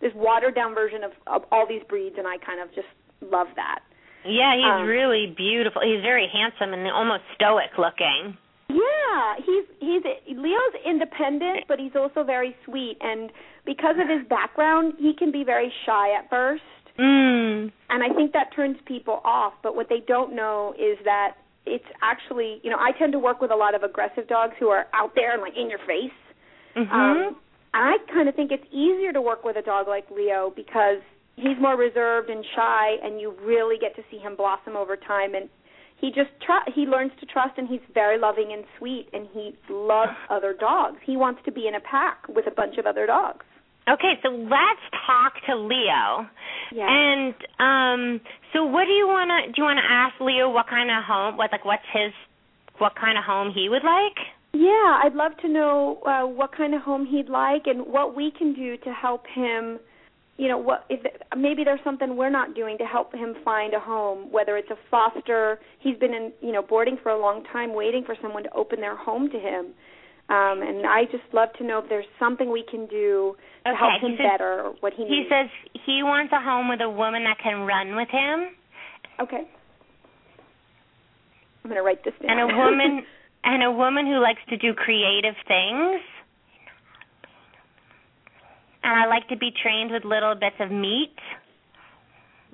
this 0.02 0.12
watered 0.16 0.56
down 0.56 0.76
version 0.76 1.04
of, 1.04 1.12
of 1.28 1.44
all 1.52 1.66
these 1.68 1.82
breeds, 1.88 2.16
and 2.18 2.28
I 2.28 2.38
kind 2.38 2.62
of 2.62 2.68
just 2.76 2.88
love 3.22 3.48
that. 3.56 3.80
Yeah, 4.26 4.56
he's 4.56 4.66
Um, 4.66 4.86
really 4.88 5.34
beautiful. 5.36 5.82
He's 5.82 6.02
very 6.02 6.28
handsome 6.32 6.74
and 6.74 6.88
almost 6.92 7.24
stoic 7.36 7.72
looking. 7.78 8.38
Yeah, 8.70 9.36
he's 9.38 9.66
he's 9.80 10.04
Leo's 10.36 10.76
independent, 10.86 11.66
but 11.68 11.80
he's 11.80 11.96
also 11.96 12.24
very 12.24 12.56
sweet. 12.66 12.98
And 13.02 13.32
because 13.66 13.96
of 14.02 14.08
his 14.10 14.28
background, 14.28 14.94
he 14.98 15.14
can 15.14 15.32
be 15.32 15.44
very 15.44 15.72
shy 15.86 16.16
at 16.18 16.30
first. 16.30 16.64
Mm. 17.00 17.72
and 17.90 18.04
I 18.04 18.14
think 18.16 18.34
that 18.34 18.54
turns 18.56 18.78
people 18.86 19.20
off. 19.26 19.54
But 19.64 19.76
what 19.76 19.90
they 19.90 20.04
don't 20.08 20.36
know 20.36 20.76
is 20.78 20.98
that 21.06 21.38
it's 21.66 21.86
actually, 22.02 22.60
you 22.64 22.70
know, 22.70 22.78
I 22.80 22.92
tend 22.98 23.14
to 23.14 23.20
work 23.20 23.42
with 23.42 23.52
a 23.52 23.56
lot 23.56 23.76
of 23.76 23.84
aggressive 23.84 24.28
dogs 24.28 24.54
who 24.60 24.70
are 24.70 24.88
out 24.94 25.16
there 25.16 25.34
and 25.34 25.42
like 25.42 25.56
in 25.58 25.70
your 25.70 25.80
face. 25.80 26.12
Mhm. 26.76 26.92
Um, 26.92 27.18
and 27.74 27.84
I 27.90 27.98
kind 28.12 28.30
of 28.30 28.36
think 28.36 28.52
it's 28.52 28.66
easier 28.72 29.14
to 29.14 29.22
work 29.22 29.44
with 29.44 29.56
a 29.58 29.62
dog 29.62 29.88
like 29.88 30.10
Leo 30.12 30.52
because 30.56 31.00
he's 31.36 31.58
more 31.60 31.76
reserved 31.76 32.30
and 32.30 32.46
shy, 32.56 32.98
and 33.04 33.20
you 33.20 33.32
really 33.42 33.78
get 33.78 33.96
to 33.96 34.04
see 34.12 34.18
him 34.18 34.36
blossom 34.36 34.76
over 34.76 34.96
time. 34.96 35.34
And 35.36 35.50
he 35.98 36.12
just 36.12 36.30
tr- 36.42 36.70
he 36.74 36.86
learns 36.86 37.12
to 37.20 37.26
trust, 37.26 37.58
and 37.58 37.68
he's 37.68 37.82
very 37.94 38.18
loving 38.20 38.52
and 38.54 38.66
sweet, 38.78 39.08
and 39.14 39.28
he 39.34 39.56
loves 39.70 40.12
other 40.30 40.54
dogs. 40.54 40.98
He 41.04 41.18
wants 41.18 41.42
to 41.46 41.52
be 41.52 41.68
in 41.68 41.76
a 41.76 41.80
pack 41.80 42.28
with 42.28 42.46
a 42.48 42.52
bunch 42.52 42.78
of 42.78 42.86
other 42.86 43.06
dogs. 43.06 43.46
Okay, 43.90 44.14
so 44.24 44.30
let's 44.30 44.86
talk 45.06 45.34
to 45.48 45.56
Leo. 45.56 46.28
Yeah. 46.72 46.88
And 46.88 47.36
um 47.60 48.22
so 48.54 48.64
what 48.64 48.86
do 48.86 48.92
you 48.92 49.08
want 49.08 49.30
to 49.30 49.52
do 49.52 49.62
you 49.62 49.64
want 49.64 49.80
to 49.80 49.90
ask 49.92 50.16
Leo 50.22 50.50
what 50.50 50.68
kind 50.68 50.90
of 50.90 51.04
home 51.04 51.38
what 51.38 51.52
like 51.52 51.66
what's 51.66 51.84
his 51.94 52.14
what 52.78 52.96
kind 52.96 53.18
of 53.18 53.24
home 53.24 53.52
he 53.54 53.70
would 53.70 53.84
like? 53.84 54.18
Yeah, 54.54 55.02
I'd 55.04 55.16
love 55.16 55.32
to 55.42 55.50
know 55.50 56.00
uh, 56.06 56.28
what 56.28 56.56
kind 56.56 56.76
of 56.76 56.82
home 56.82 57.08
he'd 57.08 57.28
like 57.28 57.64
and 57.66 57.88
what 57.88 58.16
we 58.16 58.32
can 58.32 58.54
do 58.54 58.78
to 58.78 58.94
help 58.94 59.26
him. 59.28 59.80
You 60.38 60.48
know, 60.48 60.58
what 60.58 60.86
if 60.90 61.02
maybe 61.36 61.64
there's 61.64 61.80
something 61.84 62.16
we're 62.16 62.30
not 62.30 62.56
doing 62.56 62.78
to 62.78 62.86
help 62.86 63.14
him 63.14 63.36
find 63.44 63.74
a 63.74 63.80
home, 63.80 64.32
whether 64.32 64.58
it's 64.58 64.70
a 64.70 64.78
foster. 64.90 65.60
He's 65.80 65.98
been 65.98 66.14
in, 66.14 66.32
you 66.42 66.52
know, 66.52 66.62
boarding 66.62 66.98
for 67.02 67.10
a 67.10 67.20
long 67.20 67.44
time, 67.52 67.74
waiting 67.76 68.04
for 68.06 68.16
someone 68.22 68.44
to 68.44 68.54
open 68.54 68.80
their 68.80 68.96
home 68.96 69.30
to 69.30 69.40
him. 69.40 69.74
Um, 70.30 70.62
and 70.64 70.86
I 70.88 71.04
just 71.12 71.24
love 71.34 71.50
to 71.60 71.64
know 71.64 71.80
if 71.80 71.90
there's 71.90 72.06
something 72.18 72.52
we 72.52 72.64
can 72.70 72.88
do 72.88 73.36
to 73.66 73.72
Okay, 73.72 73.78
help 73.78 74.02
him 74.02 74.16
says- 74.18 74.28
better, 74.32 74.62
or 74.62 74.72
what 74.80 74.94
he, 74.94 75.04
He 75.06 75.10
needs. 75.10 75.30
He 75.30 75.30
says 75.30 75.50
he 75.86 76.04
wants 76.04 76.32
a 76.34 76.40
home 76.42 76.70
with 76.70 76.82
a 76.82 76.90
woman 76.90 77.24
that 77.26 77.38
can 77.44 77.66
run 77.68 77.96
with 77.96 78.10
him 78.10 78.56
okay. 79.20 79.44
I'm 81.64 81.70
going 81.70 81.76
to 81.78 81.84
write 81.84 82.04
this 82.04 82.14
down. 82.22 82.32
and 82.40 82.52
a 82.52 82.56
woman 82.58 83.06
and 83.44 83.64
a 83.64 83.72
woman 83.72 84.06
who 84.08 84.20
likes 84.22 84.40
to 84.50 84.58
do 84.58 84.74
creative 84.74 85.36
things. 85.48 86.02
And 88.84 89.00
I 89.00 89.06
like 89.08 89.28
to 89.30 89.38
be 89.38 89.52
trained 89.62 89.92
with 89.92 90.04
little 90.04 90.36
bits 90.36 90.56
of 90.60 90.72
meat. 90.72 91.16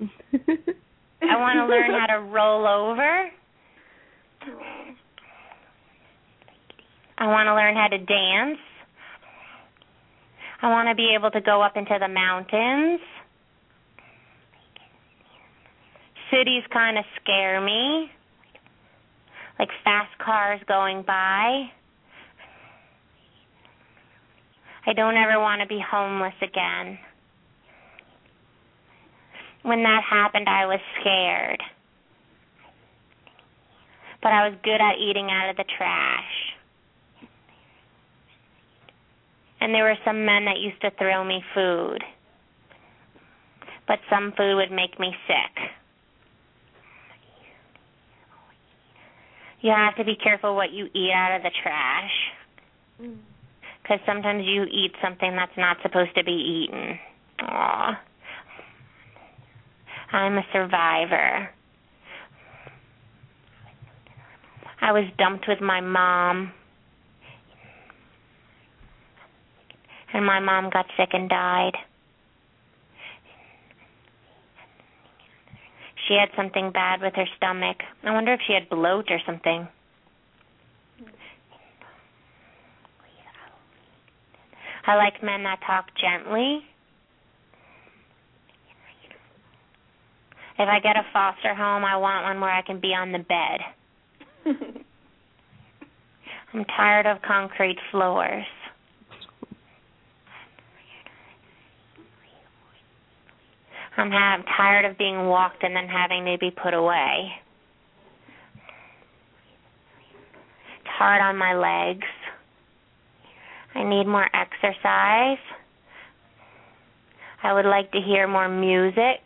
I 1.22 1.36
want 1.36 1.56
to 1.58 1.66
learn 1.66 1.90
how 1.98 2.06
to 2.06 2.20
roll 2.22 2.66
over. 2.68 3.30
I 7.20 7.26
want 7.28 7.46
to 7.46 7.54
learn 7.54 7.76
how 7.76 7.86
to 7.88 7.98
dance. 7.98 8.58
I 10.62 10.70
want 10.70 10.88
to 10.88 10.94
be 10.94 11.14
able 11.14 11.30
to 11.30 11.40
go 11.40 11.62
up 11.62 11.76
into 11.76 11.96
the 12.00 12.08
mountains. 12.08 13.00
cities 16.30 16.62
kind 16.72 16.96
of 16.96 17.04
scare 17.20 17.60
me. 17.60 18.10
Like 19.58 19.68
fast 19.84 20.16
cars 20.24 20.60
going 20.66 21.02
by. 21.02 21.70
I 24.86 24.92
don't 24.94 25.16
ever 25.16 25.38
want 25.38 25.60
to 25.60 25.66
be 25.66 25.78
homeless 25.78 26.34
again. 26.40 26.98
When 29.62 29.82
that 29.82 30.02
happened, 30.08 30.48
I 30.48 30.64
was 30.64 30.80
scared. 31.00 31.62
But 34.22 34.32
I 34.32 34.48
was 34.48 34.58
good 34.62 34.80
at 34.80 34.96
eating 34.98 35.28
out 35.30 35.50
of 35.50 35.56
the 35.56 35.64
trash. 35.76 36.59
And 39.60 39.74
there 39.74 39.84
were 39.84 39.98
some 40.04 40.24
men 40.24 40.46
that 40.46 40.58
used 40.58 40.80
to 40.82 40.90
throw 40.98 41.22
me 41.24 41.42
food. 41.54 42.02
But 43.86 43.98
some 44.08 44.32
food 44.36 44.56
would 44.56 44.70
make 44.70 44.98
me 44.98 45.14
sick. 45.26 45.70
You 49.60 49.72
have 49.72 49.96
to 49.96 50.04
be 50.04 50.16
careful 50.16 50.56
what 50.56 50.72
you 50.72 50.86
eat 50.94 51.12
out 51.14 51.36
of 51.36 51.42
the 51.42 51.50
trash. 51.62 52.10
Because 53.82 53.98
sometimes 54.06 54.44
you 54.46 54.64
eat 54.64 54.92
something 55.02 55.36
that's 55.36 55.56
not 55.56 55.76
supposed 55.82 56.14
to 56.16 56.24
be 56.24 56.32
eaten. 56.32 56.98
Aw. 57.40 58.00
I'm 60.12 60.38
a 60.38 60.46
survivor. 60.52 61.50
I 64.80 64.92
was 64.92 65.04
dumped 65.18 65.46
with 65.46 65.60
my 65.60 65.80
mom. 65.80 66.52
And 70.12 70.26
my 70.26 70.40
mom 70.40 70.70
got 70.70 70.86
sick 70.96 71.10
and 71.12 71.28
died. 71.28 71.76
She 76.08 76.14
had 76.14 76.30
something 76.36 76.72
bad 76.72 77.00
with 77.00 77.14
her 77.14 77.26
stomach. 77.36 77.76
I 78.02 78.12
wonder 78.12 78.32
if 78.32 78.40
she 78.46 78.52
had 78.52 78.68
bloat 78.68 79.10
or 79.10 79.20
something. 79.24 79.68
I 84.86 84.96
like 84.96 85.22
men 85.22 85.44
that 85.44 85.60
talk 85.64 85.86
gently. 86.00 86.64
If 90.58 90.68
I 90.68 90.80
get 90.80 90.96
a 90.96 91.06
foster 91.12 91.54
home, 91.54 91.84
I 91.84 91.96
want 91.96 92.24
one 92.24 92.40
where 92.40 92.50
I 92.50 92.62
can 92.62 92.80
be 92.80 92.88
on 92.88 93.12
the 93.12 93.20
bed. 93.20 93.60
I'm 96.52 96.64
tired 96.64 97.06
of 97.06 97.22
concrete 97.22 97.78
floors. 97.90 98.44
I'm, 103.96 104.10
ha- 104.10 104.36
I'm 104.36 104.44
tired 104.56 104.84
of 104.84 104.98
being 104.98 105.26
walked 105.26 105.62
and 105.62 105.74
then 105.74 105.86
having 105.88 106.24
to 106.24 106.38
be 106.38 106.50
put 106.50 106.74
away. 106.74 107.30
It's 110.80 110.88
hard 110.88 111.20
on 111.20 111.36
my 111.36 111.54
legs. 111.54 112.06
I 113.74 113.84
need 113.84 114.06
more 114.06 114.28
exercise. 114.34 115.38
I 117.42 117.52
would 117.52 117.64
like 117.64 117.90
to 117.92 118.00
hear 118.00 118.26
more 118.28 118.48
music. 118.48 119.20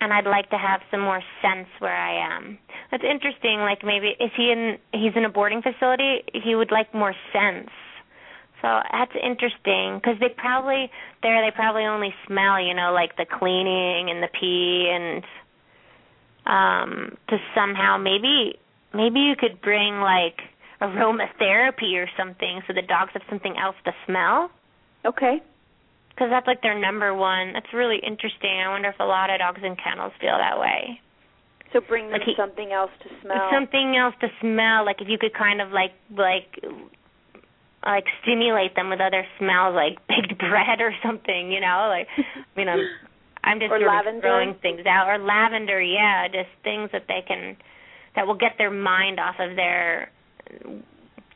And 0.00 0.12
I'd 0.12 0.26
like 0.26 0.50
to 0.50 0.58
have 0.58 0.80
some 0.90 1.00
more 1.00 1.22
sense 1.42 1.68
where 1.78 1.96
I 1.96 2.36
am. 2.36 2.58
That's 2.90 3.02
interesting. 3.02 3.60
Like 3.60 3.82
maybe 3.82 4.08
is 4.20 4.30
he 4.36 4.52
in 4.52 4.76
he's 4.92 5.12
in 5.16 5.24
a 5.24 5.28
boarding 5.30 5.62
facility, 5.62 6.22
he 6.32 6.54
would 6.54 6.70
like 6.70 6.92
more 6.94 7.14
sense. 7.32 7.70
So 8.66 8.80
that's 8.90 9.12
interesting 9.14 10.00
because 10.02 10.18
they 10.18 10.28
probably 10.36 10.90
there 11.22 11.38
they 11.44 11.54
probably 11.54 11.84
only 11.84 12.12
smell, 12.26 12.60
you 12.60 12.74
know, 12.74 12.92
like 12.92 13.16
the 13.16 13.24
cleaning 13.24 14.10
and 14.10 14.20
the 14.22 14.28
pee 14.28 14.90
and 14.90 15.22
um 16.46 17.16
to 17.28 17.38
somehow 17.54 17.96
maybe 17.96 18.58
maybe 18.92 19.20
you 19.20 19.36
could 19.38 19.60
bring 19.62 20.00
like 20.00 20.40
aromatherapy 20.82 21.94
or 21.94 22.08
something 22.18 22.60
so 22.66 22.72
the 22.72 22.82
dogs 22.82 23.10
have 23.14 23.22
something 23.30 23.54
else 23.56 23.76
to 23.84 23.92
smell. 24.04 24.50
Okay. 25.04 25.40
Because 26.10 26.30
that's 26.30 26.46
like 26.48 26.62
their 26.62 26.78
number 26.78 27.14
one. 27.14 27.52
That's 27.52 27.72
really 27.72 28.00
interesting. 28.04 28.50
I 28.50 28.68
wonder 28.70 28.88
if 28.88 28.98
a 28.98 29.04
lot 29.04 29.30
of 29.30 29.38
dogs 29.38 29.60
in 29.62 29.76
kennels 29.76 30.12
feel 30.20 30.36
that 30.38 30.58
way. 30.58 31.00
So 31.72 31.80
bring 31.86 32.06
them 32.10 32.18
Like 32.18 32.22
he- 32.26 32.34
something 32.36 32.72
else 32.72 32.90
to 33.04 33.08
smell. 33.22 33.48
Something 33.52 33.96
else 33.96 34.14
to 34.22 34.28
smell. 34.40 34.84
Like 34.84 35.00
if 35.00 35.08
you 35.08 35.18
could 35.18 35.34
kind 35.34 35.60
of 35.60 35.70
like 35.70 35.92
like 36.10 36.58
like 37.86 38.04
stimulate 38.22 38.74
them 38.74 38.90
with 38.90 39.00
other 39.00 39.24
smells, 39.38 39.74
like 39.74 39.98
baked 40.08 40.38
bread 40.42 40.80
or 40.80 40.92
something. 41.04 41.52
You 41.52 41.60
know, 41.60 41.86
like 41.88 42.08
I 42.18 42.58
mean, 42.58 42.68
I'm 42.68 42.80
I'm 43.44 43.60
just 43.60 43.70
Or 43.70 43.78
sort 43.78 43.88
lavender? 43.88 44.18
of 44.18 44.22
throwing 44.22 44.54
things 44.60 44.86
out. 44.86 45.08
Or 45.08 45.18
lavender, 45.18 45.80
yeah, 45.80 46.26
just 46.28 46.50
things 46.64 46.90
that 46.92 47.04
they 47.08 47.22
can 47.26 47.56
that 48.16 48.26
will 48.26 48.34
get 48.36 48.52
their 48.58 48.70
mind 48.70 49.20
off 49.20 49.36
of 49.38 49.56
their 49.56 50.10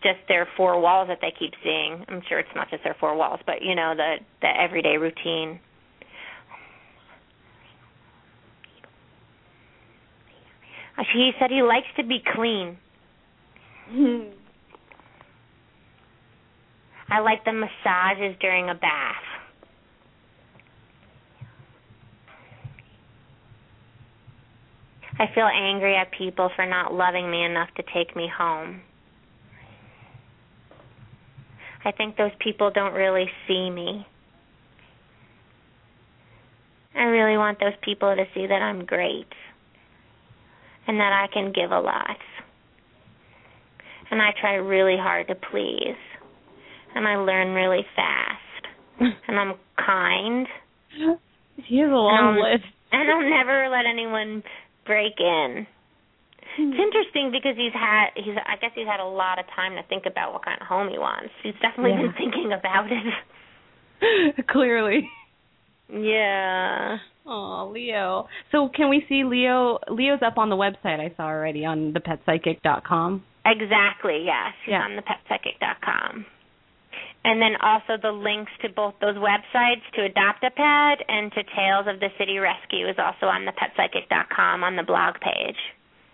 just 0.02 0.18
their 0.28 0.48
four 0.56 0.80
walls 0.80 1.08
that 1.08 1.18
they 1.20 1.32
keep 1.38 1.52
seeing. 1.62 2.04
I'm 2.08 2.22
sure 2.28 2.38
it's 2.38 2.48
not 2.56 2.70
just 2.70 2.82
their 2.84 2.96
four 2.98 3.14
walls, 3.16 3.40
but 3.46 3.62
you 3.62 3.74
know 3.74 3.94
the 3.96 4.16
the 4.42 4.48
everyday 4.48 4.96
routine. 4.96 5.60
He 11.14 11.32
said 11.40 11.50
he 11.50 11.62
likes 11.62 11.86
to 11.96 12.04
be 12.04 12.22
clean. 12.34 12.76
I 17.10 17.18
like 17.18 17.44
the 17.44 17.52
massages 17.52 18.36
during 18.40 18.70
a 18.70 18.74
bath. 18.74 19.16
I 25.18 25.26
feel 25.34 25.50
angry 25.52 25.96
at 25.96 26.12
people 26.12 26.50
for 26.56 26.64
not 26.64 26.94
loving 26.94 27.30
me 27.30 27.44
enough 27.44 27.68
to 27.76 27.82
take 27.92 28.16
me 28.16 28.30
home. 28.34 28.80
I 31.84 31.90
think 31.92 32.16
those 32.16 32.30
people 32.38 32.70
don't 32.70 32.94
really 32.94 33.26
see 33.46 33.68
me. 33.70 34.06
I 36.94 37.02
really 37.02 37.36
want 37.36 37.58
those 37.60 37.76
people 37.82 38.14
to 38.14 38.24
see 38.34 38.46
that 38.46 38.62
I'm 38.62 38.84
great 38.84 39.28
and 40.86 40.98
that 40.98 41.12
I 41.12 41.26
can 41.32 41.52
give 41.52 41.70
a 41.70 41.80
lot. 41.80 42.18
And 44.10 44.22
I 44.22 44.30
try 44.40 44.54
really 44.54 44.96
hard 44.96 45.28
to 45.28 45.34
please. 45.34 45.96
And 46.94 47.06
I 47.06 47.16
learn 47.16 47.54
really 47.54 47.84
fast. 47.96 48.66
and 49.28 49.38
I'm 49.38 49.54
kind. 49.76 50.46
He 51.66 51.78
has 51.78 51.90
a 51.90 51.94
long 51.94 52.36
Um, 52.38 52.42
list. 52.52 52.64
And 52.92 53.08
I'll 53.08 53.22
never 53.30 53.68
let 53.70 53.86
anyone 53.86 54.42
break 54.84 55.14
in. 55.20 55.64
It's 56.58 56.80
interesting 56.82 57.30
because 57.30 57.54
he's 57.56 57.72
had 57.72 58.06
he's 58.16 58.34
I 58.44 58.56
guess 58.60 58.72
he's 58.74 58.88
had 58.88 58.98
a 58.98 59.06
lot 59.06 59.38
of 59.38 59.44
time 59.54 59.76
to 59.76 59.82
think 59.88 60.06
about 60.06 60.32
what 60.32 60.44
kind 60.44 60.60
of 60.60 60.66
home 60.66 60.88
he 60.90 60.98
wants. 60.98 61.30
He's 61.44 61.54
definitely 61.62 61.92
Yeah. 61.92 62.02
been 62.10 62.14
thinking 62.18 62.52
about 62.52 62.88
it. 62.90 64.46
Clearly. 64.48 65.08
Yeah. 65.88 66.98
Oh, 67.26 67.70
Leo. 67.72 68.26
So 68.50 68.68
can 68.74 68.88
we 68.90 69.04
see 69.08 69.22
Leo? 69.24 69.78
Leo's 69.88 70.20
up 70.26 70.36
on 70.38 70.48
the 70.50 70.56
website 70.56 70.98
I 70.98 71.14
saw 71.16 71.24
already 71.26 71.64
on 71.64 71.92
thepetpsychic.com. 71.92 73.22
Exactly, 73.46 74.22
yes. 74.24 74.52
He's 74.64 74.72
Yeah. 74.72 74.82
on 74.82 74.98
thepetpsychic.com. 74.98 76.26
And 77.22 77.40
then 77.40 77.52
also 77.60 78.00
the 78.00 78.12
links 78.12 78.52
to 78.62 78.68
both 78.70 78.94
those 79.00 79.16
websites 79.16 79.84
to 79.94 80.04
Adopt 80.04 80.42
a 80.42 80.50
Pet 80.50 81.04
and 81.06 81.30
to 81.32 81.42
Tails 81.54 81.86
of 81.86 82.00
the 82.00 82.08
City 82.18 82.38
Rescue 82.38 82.88
is 82.88 82.96
also 82.98 83.26
on 83.26 83.44
thepetpsychic.com 83.44 84.64
on 84.64 84.76
the 84.76 84.82
blog 84.82 85.14
page. 85.20 85.56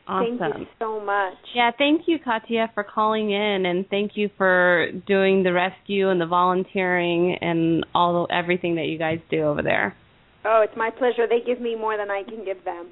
Awesome. 0.09 0.39
Thank 0.39 0.59
you 0.59 0.67
so 0.79 1.01
much. 1.01 1.35
Yeah, 1.55 1.71
thank 1.77 2.03
you, 2.07 2.19
Katya, 2.23 2.71
for 2.75 2.85
calling 2.85 3.31
in, 3.31 3.67
and 3.67 3.89
thank 3.89 4.13
you 4.15 4.31
for 4.37 4.89
doing 5.07 5.43
the 5.43 5.53
rescue 5.53 6.11
and 6.11 6.21
the 6.21 6.27
volunteering 6.27 7.37
and 7.41 7.85
all 7.95 8.27
the, 8.27 8.35
everything 8.35 8.77
that 8.77 8.87
you 8.87 8.99
guys 8.99 9.19
do 9.31 9.43
over 9.43 9.63
there. 9.63 9.97
Oh, 10.45 10.63
it's 10.63 10.77
my 10.77 10.91
pleasure. 10.91 11.27
They 11.29 11.45
give 11.45 11.61
me 11.61 11.75
more 11.75 11.97
than 11.97 12.11
I 12.11 12.23
can 12.23 12.45
give 12.45 12.65
them. 12.65 12.91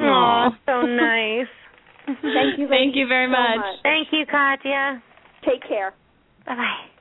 Aw, 0.00 0.50
so 0.66 0.82
nice. 0.82 1.48
Thank 2.06 2.58
you. 2.58 2.68
Thank 2.70 2.94
you 2.94 3.06
very 3.06 3.26
so 3.26 3.32
much. 3.32 3.56
much. 3.56 3.82
Thank 3.82 4.08
you, 4.12 4.24
Katya. 4.26 5.02
Take 5.44 5.66
care. 5.66 5.94
Bye 6.46 6.56
bye. 6.56 6.99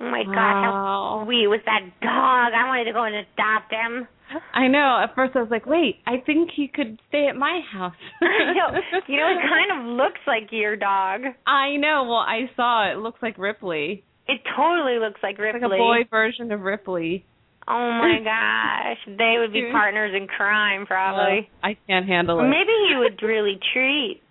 Oh 0.00 0.10
my 0.10 0.24
god, 0.24 0.32
Wow. 0.34 1.18
how 1.20 1.24
sweet 1.26 1.46
was 1.46 1.60
that 1.66 1.82
dog? 2.00 2.52
I 2.56 2.66
wanted 2.68 2.84
to 2.84 2.92
go 2.92 3.04
and 3.04 3.16
adopt 3.16 3.70
him. 3.72 4.08
I 4.54 4.68
know. 4.68 5.00
At 5.02 5.14
first, 5.14 5.34
I 5.36 5.40
was 5.40 5.50
like, 5.50 5.66
"Wait, 5.66 5.96
I 6.06 6.18
think 6.24 6.50
he 6.54 6.68
could 6.68 6.98
stay 7.08 7.26
at 7.28 7.36
my 7.36 7.60
house." 7.70 7.94
I 8.22 8.52
know. 8.54 8.78
You 9.08 9.16
know, 9.18 9.28
it 9.28 9.42
kind 9.42 9.70
of 9.80 9.96
looks 9.96 10.20
like 10.26 10.48
your 10.52 10.76
dog. 10.76 11.22
I 11.46 11.76
know. 11.76 12.04
Well, 12.08 12.24
I 12.24 12.48
saw 12.56 12.88
it. 12.88 12.92
It 12.94 12.98
looks 13.00 13.20
like 13.22 13.36
Ripley. 13.38 14.04
It 14.28 14.40
totally 14.56 14.98
looks 15.00 15.20
like 15.22 15.36
Ripley. 15.38 15.60
Like 15.62 15.72
a 15.72 15.76
boy 15.76 15.98
version 16.08 16.52
of 16.52 16.60
Ripley. 16.60 17.24
Oh 17.68 17.90
my 17.90 18.18
gosh, 18.24 18.98
they 19.18 19.36
would 19.38 19.52
be 19.52 19.68
partners 19.72 20.14
in 20.16 20.28
crime, 20.28 20.86
probably. 20.86 21.50
Uh, 21.62 21.66
I 21.66 21.76
can't 21.88 22.06
handle 22.06 22.38
it. 22.40 22.44
maybe 22.48 22.72
he 22.88 22.94
would 22.96 23.20
really 23.26 23.58
treat. 23.74 24.22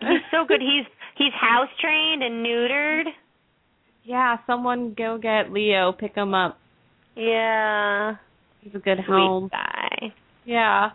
He's 0.00 0.22
so 0.30 0.44
good. 0.46 0.60
He's 0.60 0.86
he's 1.16 1.32
house 1.32 1.70
trained 1.80 2.22
and 2.22 2.44
neutered. 2.44 3.04
Yeah, 4.08 4.38
someone 4.46 4.94
go 4.96 5.18
get 5.20 5.52
Leo, 5.52 5.92
pick 5.92 6.14
him 6.14 6.32
up. 6.34 6.56
Yeah. 7.14 8.14
He's 8.62 8.74
a 8.74 8.78
good 8.78 8.96
Sweet 9.04 9.06
home. 9.06 9.48
guy. 9.52 10.14
Yeah. 10.46 10.90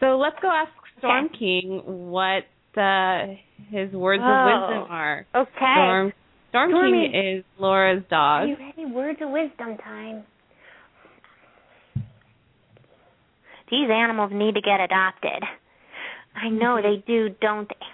So 0.00 0.18
let's 0.18 0.34
go 0.42 0.50
ask 0.50 0.72
Storm 0.98 1.26
Okay. 1.26 1.38
King 1.38 1.82
what 1.84 2.42
uh, 2.76 3.26
his 3.70 3.92
words 3.92 4.22
Oh. 4.26 4.28
of 4.28 4.46
wisdom 4.46 4.90
are. 4.90 5.26
Okay. 5.32 5.50
Storm 5.76 6.12
Storm 6.50 6.70
Stormy. 6.72 7.08
King 7.12 7.36
is 7.38 7.44
Laura's 7.60 8.02
Are 8.10 8.46
dog. 8.46 8.48
you 8.48 8.56
ready? 8.58 8.84
Words 8.92 9.18
of 9.22 9.30
wisdom 9.30 9.76
time. 9.78 10.24
These 13.70 13.88
animals 13.90 14.30
need 14.34 14.54
to 14.54 14.60
get 14.60 14.80
adopted. 14.80 15.42
I 16.34 16.48
know 16.48 16.76
they 16.82 17.02
do, 17.06 17.28
don't 17.40 17.68
they? 17.68 17.86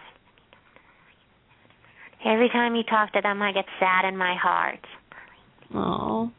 Every 2.24 2.48
time 2.48 2.74
you 2.76 2.82
talk 2.84 3.12
to 3.12 3.20
them, 3.20 3.42
I 3.42 3.52
get 3.52 3.64
sad 3.80 4.04
in 4.06 4.16
my 4.16 4.34
heart. 4.40 4.80
Oh. 5.74 6.30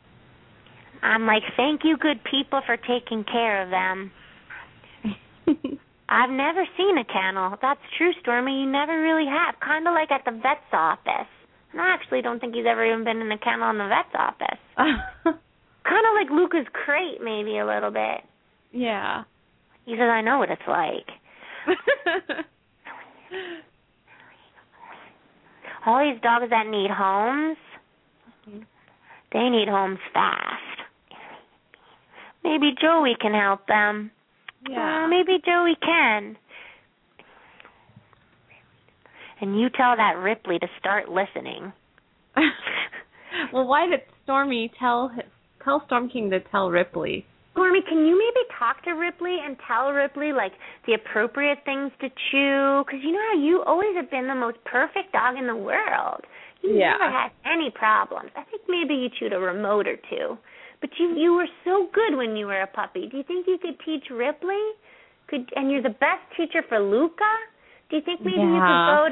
I'm 1.01 1.25
like, 1.25 1.43
thank 1.57 1.81
you, 1.83 1.97
good 1.97 2.23
people, 2.23 2.61
for 2.65 2.77
taking 2.77 3.23
care 3.25 3.61
of 3.63 3.69
them. 3.69 4.11
I've 6.09 6.29
never 6.29 6.65
seen 6.77 6.97
a 6.97 7.03
kennel. 7.03 7.57
That's 7.61 7.81
true, 7.97 8.11
Stormy. 8.21 8.61
You 8.61 8.71
never 8.71 9.01
really 9.01 9.25
have. 9.27 9.59
Kind 9.59 9.87
of 9.87 9.93
like 9.93 10.11
at 10.11 10.23
the 10.25 10.31
vet's 10.31 10.61
office. 10.71 11.27
And 11.71 11.81
I 11.81 11.89
actually 11.93 12.21
don't 12.21 12.39
think 12.39 12.55
he's 12.55 12.65
ever 12.67 12.85
even 12.85 13.03
been 13.03 13.19
in 13.19 13.31
a 13.31 13.37
kennel 13.37 13.69
in 13.71 13.77
the 13.79 13.87
vet's 13.87 14.15
office. 14.15 14.59
Kind 15.83 16.05
of 16.07 16.13
like 16.15 16.29
Luca's 16.31 16.67
crate, 16.71 17.19
maybe 17.21 17.57
a 17.57 17.65
little 17.65 17.91
bit. 17.91 18.21
yeah. 18.71 19.23
He 19.85 19.95
says, 19.95 20.09
I 20.09 20.21
know 20.21 20.37
what 20.39 20.49
it's 20.49 20.61
like. 20.65 21.09
All 25.85 25.99
these 25.99 26.21
dogs 26.21 26.45
that 26.49 26.67
need 26.67 26.89
homes, 26.89 27.57
they 29.33 29.49
need 29.49 29.67
homes 29.67 29.99
fast. 30.13 30.61
Maybe 32.43 32.71
Joey 32.79 33.15
can 33.19 33.33
help 33.33 33.67
them. 33.67 34.11
yeah. 34.69 35.05
Uh, 35.05 35.07
maybe 35.07 35.39
Joey 35.45 35.75
can. 35.81 36.37
And 39.41 39.59
you 39.59 39.69
tell 39.69 39.95
that 39.97 40.17
Ripley 40.17 40.59
to 40.59 40.67
start 40.79 41.09
listening. 41.09 41.73
well, 43.53 43.67
why 43.67 43.87
did 43.87 44.01
Stormy 44.23 44.71
tell 44.79 45.11
tell 45.63 45.83
Storm 45.85 46.09
King 46.09 46.29
to 46.29 46.39
tell 46.39 46.69
Ripley? 46.69 47.25
Stormy, 47.53 47.81
can 47.87 48.05
you 48.05 48.17
maybe 48.17 48.45
talk 48.57 48.83
to 48.83 48.91
Ripley 48.91 49.37
and 49.45 49.55
tell 49.67 49.91
Ripley 49.91 50.33
like 50.33 50.53
the 50.87 50.95
appropriate 50.95 51.59
things 51.65 51.91
to 52.01 52.09
chew? 52.09 52.83
Because 52.85 52.99
you 53.03 53.11
know 53.13 53.21
how 53.31 53.39
you 53.39 53.63
always 53.65 53.95
have 53.95 54.09
been 54.09 54.27
the 54.27 54.35
most 54.35 54.57
perfect 54.65 55.13
dog 55.13 55.37
in 55.37 55.45
the 55.45 55.55
world. 55.55 56.25
You 56.61 56.77
Yeah. 56.77 56.97
never 56.97 57.11
had 57.11 57.31
any 57.45 57.69
problems. 57.69 58.31
I 58.35 58.43
think 58.43 58.63
maybe 58.67 58.95
you 58.95 59.09
chewed 59.09 59.33
a 59.33 59.39
remote 59.39 59.87
or 59.87 59.97
two, 60.09 60.37
but 60.81 60.89
you 60.97 61.13
you 61.13 61.35
were 61.35 61.47
so 61.63 61.87
good 61.93 62.15
when 62.15 62.35
you 62.35 62.47
were 62.47 62.61
a 62.61 62.67
puppy. 62.67 63.07
Do 63.07 63.17
you 63.17 63.23
think 63.23 63.45
you 63.47 63.59
could 63.59 63.79
teach 63.81 64.09
Ripley? 64.09 64.63
Could 65.27 65.53
and 65.55 65.69
you're 65.71 65.81
the 65.81 65.97
best 66.01 66.23
teacher 66.35 66.63
for 66.67 66.79
Luca? 66.79 67.33
Do 67.89 67.97
you 67.97 68.01
think 68.01 68.21
maybe 68.21 68.41
you 68.41 68.61
could 68.61 68.85
go 68.89 69.09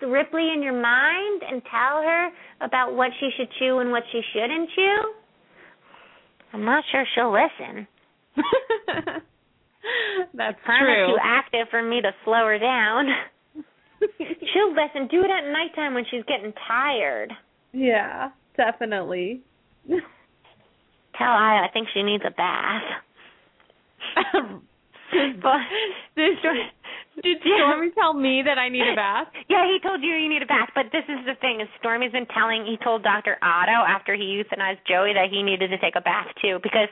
to 0.00 0.06
Ripley 0.08 0.50
in 0.52 0.62
your 0.62 0.72
mind 0.80 1.42
and 1.42 1.60
tell 1.66 2.00
her 2.00 2.30
about 2.62 2.94
what 2.94 3.10
she 3.20 3.30
should 3.36 3.50
chew 3.58 3.80
and 3.80 3.90
what 3.90 4.04
she 4.10 4.22
shouldn't 4.32 4.70
chew? 4.70 5.12
I'm 6.52 6.64
not 6.64 6.84
sure 6.90 7.04
she'll 7.14 7.32
listen. 7.32 7.86
That's 10.34 10.58
kind 10.66 10.84
true. 10.84 11.04
of 11.04 11.10
too 11.10 11.18
active 11.22 11.66
for 11.70 11.82
me 11.82 12.00
to 12.00 12.12
slow 12.24 12.46
her 12.46 12.58
down. 12.58 13.06
She'll 14.18 14.70
listen. 14.70 15.08
Do 15.10 15.22
it 15.24 15.30
at 15.30 15.50
nighttime 15.52 15.94
when 15.94 16.04
she's 16.10 16.24
getting 16.26 16.52
tired. 16.68 17.32
yeah, 17.72 18.30
definitely. 18.56 19.40
Tell 19.88 21.28
I 21.28 21.66
I 21.66 21.68
think 21.72 21.88
she 21.94 22.02
needs 22.02 22.24
a 22.26 22.30
bath. 22.30 22.82
But 25.42 25.60
did, 26.16 26.36
did 27.20 27.38
Stormy 27.44 27.90
tell 27.92 28.14
me 28.14 28.42
that 28.44 28.56
I 28.56 28.68
need 28.68 28.88
a 28.88 28.96
bath? 28.96 29.28
yeah, 29.48 29.68
he 29.68 29.76
told 29.82 30.00
you 30.02 30.16
you 30.16 30.28
need 30.28 30.42
a 30.42 30.46
bath. 30.48 30.70
But 30.74 30.86
this 30.92 31.04
is 31.08 31.20
the 31.26 31.36
thing: 31.40 31.60
is 31.60 31.68
Stormy's 31.78 32.12
been 32.12 32.26
telling. 32.32 32.64
He 32.64 32.78
told 32.82 33.02
Doctor 33.02 33.36
Otto 33.42 33.84
after 33.84 34.14
he 34.14 34.40
euthanized 34.40 34.80
Joey 34.88 35.12
that 35.12 35.28
he 35.30 35.42
needed 35.42 35.68
to 35.68 35.78
take 35.78 35.96
a 35.96 36.00
bath 36.00 36.28
too 36.40 36.58
because 36.62 36.88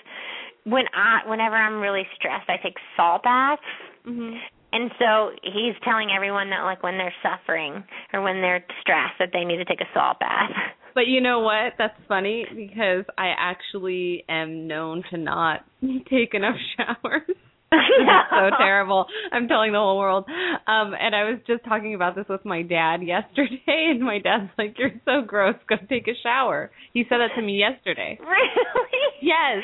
when 0.64 0.84
I 0.92 1.28
whenever 1.28 1.56
I'm 1.56 1.80
really 1.80 2.06
stressed, 2.16 2.48
I 2.48 2.56
take 2.62 2.76
salt 2.96 3.22
baths. 3.22 3.62
hmm 4.04 4.36
And 4.72 4.90
so 4.98 5.30
he's 5.42 5.74
telling 5.84 6.10
everyone 6.14 6.50
that 6.50 6.62
like 6.62 6.82
when 6.82 6.98
they're 6.98 7.14
suffering 7.22 7.82
or 8.12 8.22
when 8.22 8.40
they're 8.40 8.64
stressed 8.80 9.18
that 9.18 9.30
they 9.32 9.44
need 9.44 9.56
to 9.56 9.64
take 9.64 9.80
a 9.80 9.88
salt 9.94 10.18
bath. 10.20 10.50
But 10.92 11.06
you 11.06 11.20
know 11.20 11.38
what? 11.38 11.74
That's 11.78 11.94
funny 12.08 12.44
because 12.52 13.04
I 13.16 13.28
actually 13.38 14.24
am 14.28 14.66
known 14.66 15.04
to 15.10 15.18
not 15.18 15.64
take 16.10 16.34
enough 16.34 16.56
showers. 16.76 17.30
That's 18.06 18.30
so 18.30 18.50
terrible. 18.58 19.06
I'm 19.32 19.46
telling 19.46 19.72
the 19.72 19.78
whole 19.78 19.98
world. 19.98 20.24
Um 20.66 20.94
and 20.98 21.14
I 21.14 21.24
was 21.30 21.38
just 21.46 21.64
talking 21.64 21.94
about 21.94 22.16
this 22.16 22.26
with 22.28 22.44
my 22.44 22.62
dad 22.62 23.02
yesterday 23.02 23.62
and 23.90 24.00
my 24.00 24.18
dad's 24.18 24.50
like, 24.58 24.76
You're 24.78 24.92
so 25.04 25.22
gross, 25.26 25.54
go 25.68 25.76
take 25.88 26.08
a 26.08 26.14
shower. 26.22 26.70
He 26.92 27.04
said 27.08 27.18
that 27.18 27.30
to 27.36 27.42
me 27.42 27.58
yesterday. 27.58 28.18
Really? 28.26 29.00
Yes. 29.22 29.62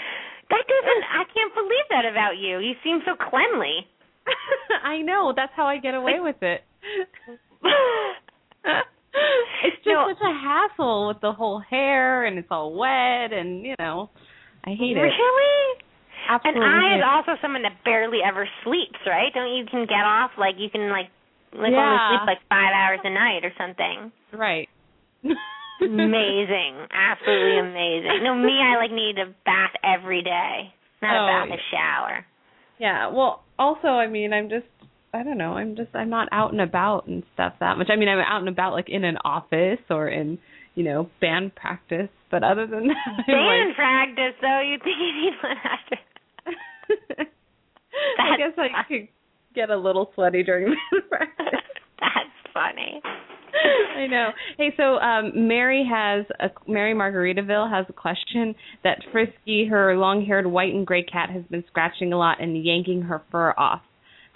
That 0.51 0.63
doesn't 0.69 1.05
I 1.11 1.25
can't 1.35 1.55
believe 1.55 1.87
that 1.91 2.05
about 2.11 2.37
you. 2.39 2.59
You 2.61 2.75
seem 2.85 3.01
so 3.05 3.15
cleanly. 3.17 3.87
I 4.85 5.03
know, 5.03 5.33
that's 5.35 5.53
how 5.57 5.67
I 5.67 5.79
get 5.79 5.95
away 5.95 6.19
with 6.21 6.43
it. 6.43 6.63
it's 9.65 9.77
just 9.83 9.87
No. 9.87 10.07
such 10.09 10.23
a 10.23 10.33
hassle 10.33 11.09
with 11.09 11.21
the 11.21 11.33
whole 11.33 11.61
hair 11.61 12.25
and 12.27 12.39
it's 12.39 12.49
all 12.51 12.75
wet 12.75 13.33
and 13.33 13.65
you 13.65 13.75
know 13.79 14.11
I 14.65 14.71
hate 14.71 14.97
it. 14.97 15.01
Really? 15.01 15.83
Absolutely. 16.29 16.63
And 16.63 16.71
I 16.71 16.97
is 16.99 17.05
also 17.07 17.39
someone 17.41 17.63
that 17.63 17.85
barely 17.85 18.19
ever 18.27 18.49
sleeps, 18.65 18.99
right? 19.07 19.33
Don't 19.35 19.55
you 19.55 19.65
can 19.67 19.87
get 19.87 20.03
off 20.05 20.33
like 20.39 20.57
you 20.59 20.71
can 20.71 20.91
like 20.91 21.09
like 21.53 21.73
only 21.73 21.99
sleep 22.11 22.27
like 22.27 22.43
five 22.49 22.73
hours 22.75 23.01
a 23.05 23.11
night 23.11 23.45
or 23.45 23.53
something. 23.57 24.13
right. 24.33 24.69
amazing. 25.81 26.75
Absolutely 26.91 27.59
amazing. 27.59 28.21
No, 28.25 28.35
me 28.35 28.59
I 28.63 28.77
like 28.77 28.91
need 28.93 29.19
a 29.19 29.27
bath 29.45 29.75
every 29.85 30.23
day. 30.23 30.73
Not 31.03 31.15
Oh, 31.17 31.25
a 31.25 31.27
bath, 31.27 31.49
yeah. 31.49 31.55
a 31.55 31.61
shower. 31.71 32.27
Yeah. 32.79 33.09
Well, 33.09 33.45
also, 33.59 33.89
I 33.89 34.07
mean, 34.09 34.33
I'm 34.33 34.49
just 34.49 34.67
I 35.15 35.23
don't 35.23 35.39
know. 35.39 35.53
I'm 35.53 35.77
just 35.77 35.95
I'm 35.95 36.11
not 36.11 36.29
out 36.33 36.53
and 36.53 36.61
about 36.61 37.07
and 37.07 37.23
stuff 37.35 37.55
that 37.61 37.79
much. 37.79 37.89
I 37.91 37.97
mean, 37.97 38.09
I'm 38.09 38.19
out 38.19 38.41
and 38.41 38.49
about 38.49 38.73
like 38.73 38.89
in 38.89 39.05
an 39.05 39.17
office 39.25 39.81
or 39.91 40.09
in 40.09 40.39
you 40.77 40.85
know 40.85 41.11
band 41.21 41.55
practice, 41.57 42.09
but 42.31 42.45
other 42.45 42.67
than 42.69 42.87
that, 42.87 43.27
Band 43.27 43.69
like- 43.69 43.77
practice 43.77 44.35
though, 44.41 44.61
you 44.61 44.79
think 44.79 44.97
you 45.01 45.23
need 45.23 45.33
one 45.43 45.57
after 45.65 45.97
I 48.19 48.37
guess 48.37 48.53
I 48.57 48.83
could 48.87 49.09
get 49.55 49.71
a 49.71 49.77
little 49.77 50.11
sweaty 50.15 50.43
during 50.45 50.67
band 50.93 51.03
practice. 51.09 51.61
That's 51.99 52.53
funny. 52.55 53.01
I 53.97 54.07
know. 54.07 54.29
Hey, 54.59 54.73
so 54.77 54.97
um 54.99 55.49
Mary 55.49 55.89
has 55.91 56.27
a 56.41 56.51
Mary 56.71 56.95
Margaritaville 56.95 57.71
has 57.71 57.87
a 57.89 57.93
question 57.93 58.55
that 58.85 58.99
Frisky, 59.13 59.67
her 59.69 59.97
long-haired 59.97 60.47
white 60.47 60.75
and 60.75 60.87
gray 60.87 61.03
cat, 61.03 61.31
has 61.31 61.43
been 61.51 61.65
scratching 61.69 62.13
a 62.13 62.19
lot 62.19 62.41
and 62.41 62.63
yanking 62.63 63.03
her 63.03 63.23
fur 63.33 63.55
off 63.57 63.81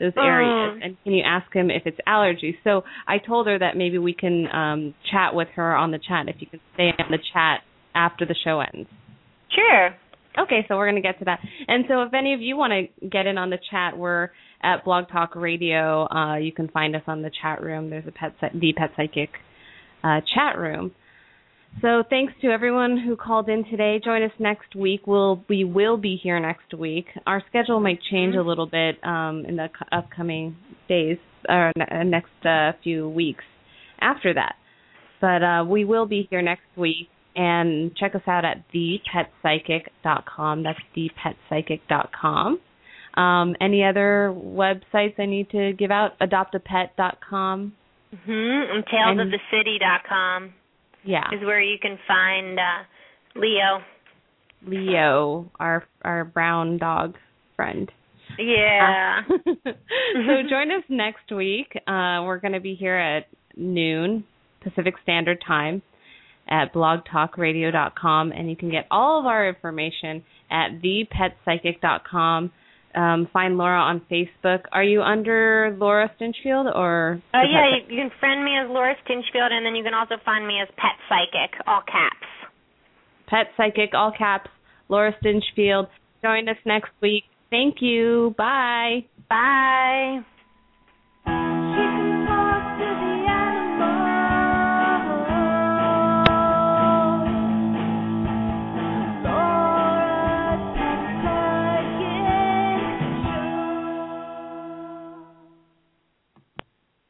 those 0.01 0.13
areas. 0.17 0.81
Oh. 0.81 0.81
And 0.83 0.97
can 1.05 1.13
you 1.13 1.23
ask 1.25 1.53
him 1.53 1.71
if 1.71 1.83
it's 1.85 1.99
allergies? 2.09 2.57
So 2.65 2.83
I 3.07 3.19
told 3.19 3.47
her 3.47 3.59
that 3.59 3.77
maybe 3.77 3.99
we 3.99 4.15
can 4.15 4.47
um 4.53 4.95
chat 5.13 5.35
with 5.35 5.49
her 5.55 5.77
on 5.77 5.91
the 5.93 5.99
chat 5.99 6.29
if 6.29 6.37
you 6.41 6.47
can 6.47 6.61
stay 6.75 6.91
on 6.99 7.11
the 7.11 7.19
chat 7.33 7.61
after 7.95 8.27
the 8.27 8.35
show 8.45 8.61
ends. 8.61 8.89
Sure. 9.55 9.91
Okay, 10.39 10.65
so 10.69 10.77
we're 10.77 10.89
going 10.89 11.03
to 11.03 11.07
get 11.07 11.19
to 11.19 11.25
that. 11.25 11.41
And 11.67 11.85
so 11.89 12.03
if 12.03 12.15
any 12.15 12.35
of 12.35 12.41
you 12.41 12.57
want 12.57 12.73
to 12.73 13.09
get 13.09 13.27
in 13.27 13.37
on 13.37 13.51
the 13.51 13.59
chat, 13.71 13.99
we're 13.99 14.31
at 14.63 14.85
Blog 14.85 15.09
Talk 15.11 15.35
Radio. 15.35 16.07
Uh, 16.09 16.37
you 16.37 16.53
can 16.53 16.69
find 16.69 16.95
us 16.95 17.03
on 17.09 17.23
the 17.23 17.31
chat 17.43 17.63
room. 17.63 17.91
There's 17.91 18.07
a 18.07 18.13
pet 18.13 18.35
the 18.41 18.73
Pet 18.77 18.91
Psychic 18.97 19.31
uh, 20.05 20.21
chat 20.35 20.57
room. 20.57 20.93
So 21.81 22.03
thanks 22.11 22.35
to 22.43 22.49
everyone 22.49 22.99
who 22.99 23.17
called 23.17 23.49
in 23.49 23.65
today. 23.65 24.01
Join 24.05 24.23
us 24.23 24.33
next 24.39 24.75
week. 24.75 25.07
We'll 25.07 25.43
we 25.49 25.65
will 25.65 25.97
be 25.97 26.19
here 26.23 26.39
next 26.39 26.75
week. 26.79 27.07
Our 27.27 27.43
schedule 27.49 27.81
might 27.81 28.01
change 28.11 28.35
a 28.35 28.43
little 28.43 28.67
bit 28.67 29.03
um, 29.03 29.45
in 29.49 29.57
the 29.57 29.69
upcoming 29.91 30.57
days 30.89 31.17
or 31.49 31.73
uh, 31.81 32.03
next 32.03 32.45
uh, 32.45 32.73
few 32.83 33.09
weeks 33.09 33.45
after 34.01 34.35
that. 34.35 34.57
But 35.23 35.43
uh, 35.43 35.65
we 35.67 35.85
will 35.85 36.07
be 36.07 36.27
here 36.29 36.43
next 36.43 36.67
week. 36.77 37.09
And 37.37 37.97
check 37.97 38.15
us 38.17 38.23
out 38.27 38.45
at 38.45 38.65
thepetpsychic.com. 38.75 40.65
That's 40.65 40.79
thepetpsychic.com. 40.97 42.59
Um, 43.15 43.57
any 43.61 43.85
other 43.85 44.35
websites 44.37 45.19
I 45.19 45.27
need 45.27 45.49
to 45.51 45.73
give 45.79 45.91
out? 45.93 46.19
Adoptapet.com. 46.21 47.73
Mhm. 48.13 48.29
And 48.29 48.85
And- 48.85 49.33
tailsofthecity.com 49.33 50.55
Yeah. 51.05 51.27
is 51.33 51.41
where 51.43 51.63
you 51.63 51.79
can 51.81 51.99
find 52.07 52.59
uh 52.59 52.85
Leo. 53.37 53.83
Leo, 54.67 55.51
our 55.59 55.85
our 56.03 56.25
brown 56.25 56.79
dog 56.79 57.17
friend. 57.57 57.91
Yeah. 58.39 59.21
so 59.29 60.33
join 60.49 60.71
us 60.71 60.85
next 60.89 61.31
week. 61.35 61.73
Uh, 61.87 62.23
we're 62.25 62.39
going 62.41 62.53
to 62.53 62.61
be 62.61 62.75
here 62.75 62.97
at 62.97 63.27
noon 63.57 64.25
Pacific 64.63 64.95
Standard 65.03 65.43
Time, 65.47 65.83
at 66.49 66.73
blogtalkradio.com, 66.73 68.33
and 68.33 68.49
you 68.51 68.57
can 68.57 68.71
get 68.71 68.87
all 68.91 69.21
of 69.21 69.27
our 69.27 69.49
information 69.49 70.23
at 70.51 70.81
thepetpsychic.com. 70.83 72.53
Um, 72.95 73.29
find 73.33 73.57
Laura 73.57 73.79
on 73.79 74.03
Facebook. 74.11 74.63
Are 74.73 74.83
you 74.83 75.03
under 75.03 75.77
Laura 75.79 76.11
Stinchfield 76.21 76.75
or? 76.75 77.23
Uh, 77.33 77.39
yeah, 77.49 77.67
you, 77.69 77.95
you 77.95 78.03
can 78.03 78.11
friend 78.19 78.45
me 78.45 78.53
as 78.61 78.69
Laura 78.69 78.95
Stinchfield, 79.07 79.53
and 79.53 79.65
then 79.65 79.77
you 79.77 79.85
can 79.85 79.95
also 79.95 80.17
find 80.25 80.47
me 80.47 80.61
as 80.61 80.69
Pet 80.77 80.99
Psychic, 81.09 81.55
all 81.69 81.83
caps. 81.87 82.27
Pet 83.29 83.47
Psychic, 83.57 83.95
all 83.95 84.13
caps. 84.17 84.51
Laura 84.89 85.15
Stinchfield. 85.23 85.87
Join 86.23 86.49
us 86.49 86.57
next 86.67 86.91
week. 87.01 87.25
Thank 87.51 87.77
you. 87.81 88.35
Bye. 88.37 89.07
Bye. 89.29 90.21